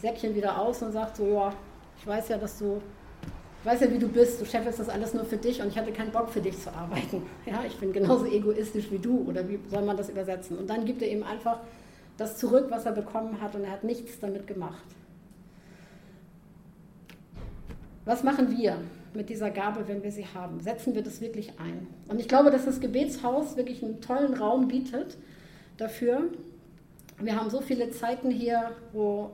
Säckchen 0.00 0.34
wieder 0.34 0.58
aus 0.58 0.80
und 0.82 0.92
sagt 0.92 1.16
so, 1.16 1.26
ja, 1.26 1.52
ich 1.98 2.06
weiß 2.06 2.28
ja, 2.28 2.38
dass 2.38 2.58
du 2.58 2.80
ich 3.64 3.70
weiß 3.70 3.80
ja, 3.80 3.90
wie 3.90 3.98
du 3.98 4.08
bist, 4.08 4.42
du 4.42 4.44
scheffelst 4.44 4.78
das 4.78 4.90
alles 4.90 5.14
nur 5.14 5.24
für 5.24 5.38
dich 5.38 5.62
und 5.62 5.68
ich 5.68 5.78
hatte 5.78 5.90
keinen 5.90 6.10
Bock 6.10 6.28
für 6.28 6.42
dich 6.42 6.60
zu 6.60 6.70
arbeiten. 6.70 7.22
Ja, 7.46 7.64
ich 7.66 7.74
bin 7.78 7.94
genauso 7.94 8.26
egoistisch 8.26 8.90
wie 8.90 8.98
du 8.98 9.24
oder 9.26 9.48
wie 9.48 9.58
soll 9.70 9.80
man 9.80 9.96
das 9.96 10.10
übersetzen? 10.10 10.58
Und 10.58 10.68
dann 10.68 10.84
gibt 10.84 11.00
er 11.00 11.10
ihm 11.10 11.22
einfach 11.22 11.60
das 12.18 12.36
zurück, 12.36 12.66
was 12.68 12.84
er 12.84 12.92
bekommen 12.92 13.40
hat 13.40 13.54
und 13.54 13.64
er 13.64 13.70
hat 13.70 13.82
nichts 13.82 14.20
damit 14.20 14.46
gemacht. 14.46 14.84
Was 18.04 18.22
machen 18.22 18.56
wir 18.56 18.76
mit 19.14 19.30
dieser 19.30 19.50
Gabe, 19.50 19.88
wenn 19.88 20.02
wir 20.02 20.12
sie 20.12 20.26
haben? 20.26 20.60
Setzen 20.60 20.94
wir 20.94 21.02
das 21.02 21.22
wirklich 21.22 21.58
ein? 21.58 21.86
Und 22.08 22.20
ich 22.20 22.28
glaube, 22.28 22.50
dass 22.50 22.66
das 22.66 22.80
Gebetshaus 22.80 23.56
wirklich 23.56 23.82
einen 23.82 24.02
tollen 24.02 24.34
Raum 24.34 24.68
bietet 24.68 25.16
dafür. 25.78 26.30
Wir 27.18 27.40
haben 27.40 27.48
so 27.48 27.62
viele 27.62 27.90
Zeiten 27.90 28.30
hier, 28.30 28.72
wo, 28.92 29.30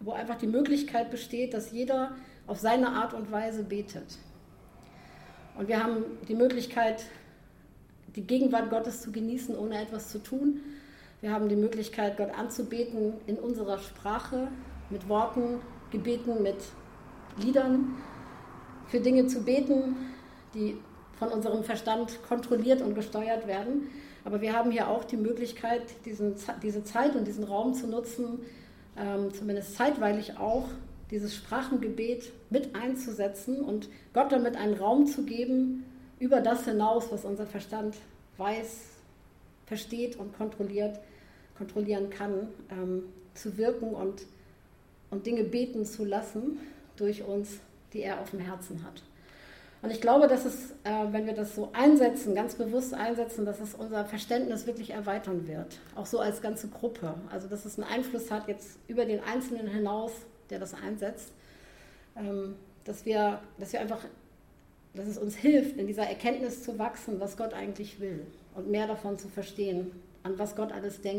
wo 0.00 0.12
einfach 0.12 0.36
die 0.36 0.48
Möglichkeit 0.48 1.10
besteht, 1.10 1.54
dass 1.54 1.70
jeder 1.70 2.12
auf 2.48 2.58
seine 2.58 2.88
Art 2.88 3.14
und 3.14 3.30
Weise 3.30 3.62
betet. 3.62 4.18
Und 5.56 5.68
wir 5.68 5.82
haben 5.82 6.04
die 6.26 6.34
Möglichkeit, 6.34 7.04
die 8.16 8.22
Gegenwart 8.22 8.70
Gottes 8.70 9.02
zu 9.02 9.12
genießen, 9.12 9.56
ohne 9.56 9.80
etwas 9.80 10.08
zu 10.08 10.18
tun. 10.18 10.60
Wir 11.20 11.32
haben 11.32 11.48
die 11.48 11.56
Möglichkeit, 11.56 12.16
Gott 12.16 12.30
anzubeten 12.36 13.12
in 13.26 13.36
unserer 13.36 13.78
Sprache, 13.78 14.48
mit 14.90 15.08
Worten, 15.08 15.60
Gebeten, 15.90 16.42
mit 16.42 16.56
Liedern, 17.38 17.96
für 18.88 19.00
Dinge 19.00 19.26
zu 19.26 19.42
beten, 19.42 19.96
die 20.54 20.76
von 21.18 21.28
unserem 21.28 21.64
Verstand 21.64 22.22
kontrolliert 22.26 22.80
und 22.80 22.94
gesteuert 22.94 23.46
werden. 23.46 23.88
Aber 24.24 24.40
wir 24.40 24.52
haben 24.52 24.70
hier 24.70 24.88
auch 24.88 25.04
die 25.04 25.16
Möglichkeit, 25.16 25.82
diesen, 26.04 26.34
diese 26.62 26.84
Zeit 26.84 27.16
und 27.16 27.26
diesen 27.26 27.44
Raum 27.44 27.74
zu 27.74 27.86
nutzen, 27.86 28.40
ähm, 28.96 29.32
zumindest 29.32 29.76
zeitweilig 29.76 30.38
auch, 30.38 30.68
dieses 31.10 31.34
Sprachengebet 31.34 32.32
mit 32.50 32.74
einzusetzen 32.74 33.62
und 33.62 33.88
Gott 34.12 34.30
damit 34.30 34.56
einen 34.56 34.74
Raum 34.74 35.06
zu 35.06 35.24
geben 35.24 35.84
über 36.18 36.40
das 36.40 36.66
hinaus, 36.66 37.10
was 37.10 37.24
unser 37.24 37.46
Verstand 37.46 37.96
weiß, 38.36 38.80
versteht 39.66 40.16
und 40.16 40.36
kontrolliert, 40.36 40.98
kontrollieren 41.56 42.10
kann, 42.10 42.48
ähm, 42.70 43.04
zu 43.34 43.56
wirken 43.56 43.94
und, 43.94 44.22
und 45.10 45.26
Dinge 45.26 45.44
beten 45.44 45.84
zu 45.84 46.04
lassen 46.04 46.58
durch 47.00 47.22
uns, 47.22 47.60
die 47.92 48.02
er 48.02 48.20
auf 48.20 48.30
dem 48.30 48.40
Herzen 48.40 48.84
hat. 48.84 49.02
Und 49.80 49.90
ich 49.90 50.00
glaube, 50.00 50.26
dass 50.26 50.44
es, 50.44 50.72
äh, 50.82 51.12
wenn 51.12 51.26
wir 51.26 51.34
das 51.34 51.54
so 51.54 51.70
einsetzen, 51.72 52.34
ganz 52.34 52.56
bewusst 52.56 52.94
einsetzen, 52.94 53.44
dass 53.44 53.60
es 53.60 53.74
unser 53.74 54.04
Verständnis 54.04 54.66
wirklich 54.66 54.90
erweitern 54.90 55.46
wird. 55.46 55.78
Auch 55.94 56.06
so 56.06 56.18
als 56.18 56.42
ganze 56.42 56.68
Gruppe. 56.68 57.14
Also, 57.30 57.46
dass 57.46 57.64
es 57.64 57.78
einen 57.78 57.88
Einfluss 57.88 58.30
hat 58.30 58.48
jetzt 58.48 58.78
über 58.88 59.04
den 59.04 59.22
Einzelnen 59.22 59.68
hinaus 59.68 60.12
der 60.50 60.58
das 60.58 60.74
einsetzt, 60.74 61.32
ähm, 62.16 62.56
dass, 62.84 63.04
wir, 63.04 63.40
dass 63.58 63.72
wir 63.72 63.80
einfach, 63.80 64.04
dass 64.94 65.06
es 65.06 65.18
uns 65.18 65.36
hilft, 65.36 65.76
in 65.76 65.86
dieser 65.86 66.04
Erkenntnis 66.04 66.62
zu 66.62 66.78
wachsen, 66.78 67.20
was 67.20 67.36
Gott 67.36 67.54
eigentlich 67.54 68.00
will 68.00 68.26
und 68.54 68.70
mehr 68.70 68.86
davon 68.86 69.18
zu 69.18 69.28
verstehen, 69.28 69.92
an 70.22 70.38
was 70.38 70.56
Gott 70.56 70.72
alles 70.72 71.00
denkt. 71.00 71.16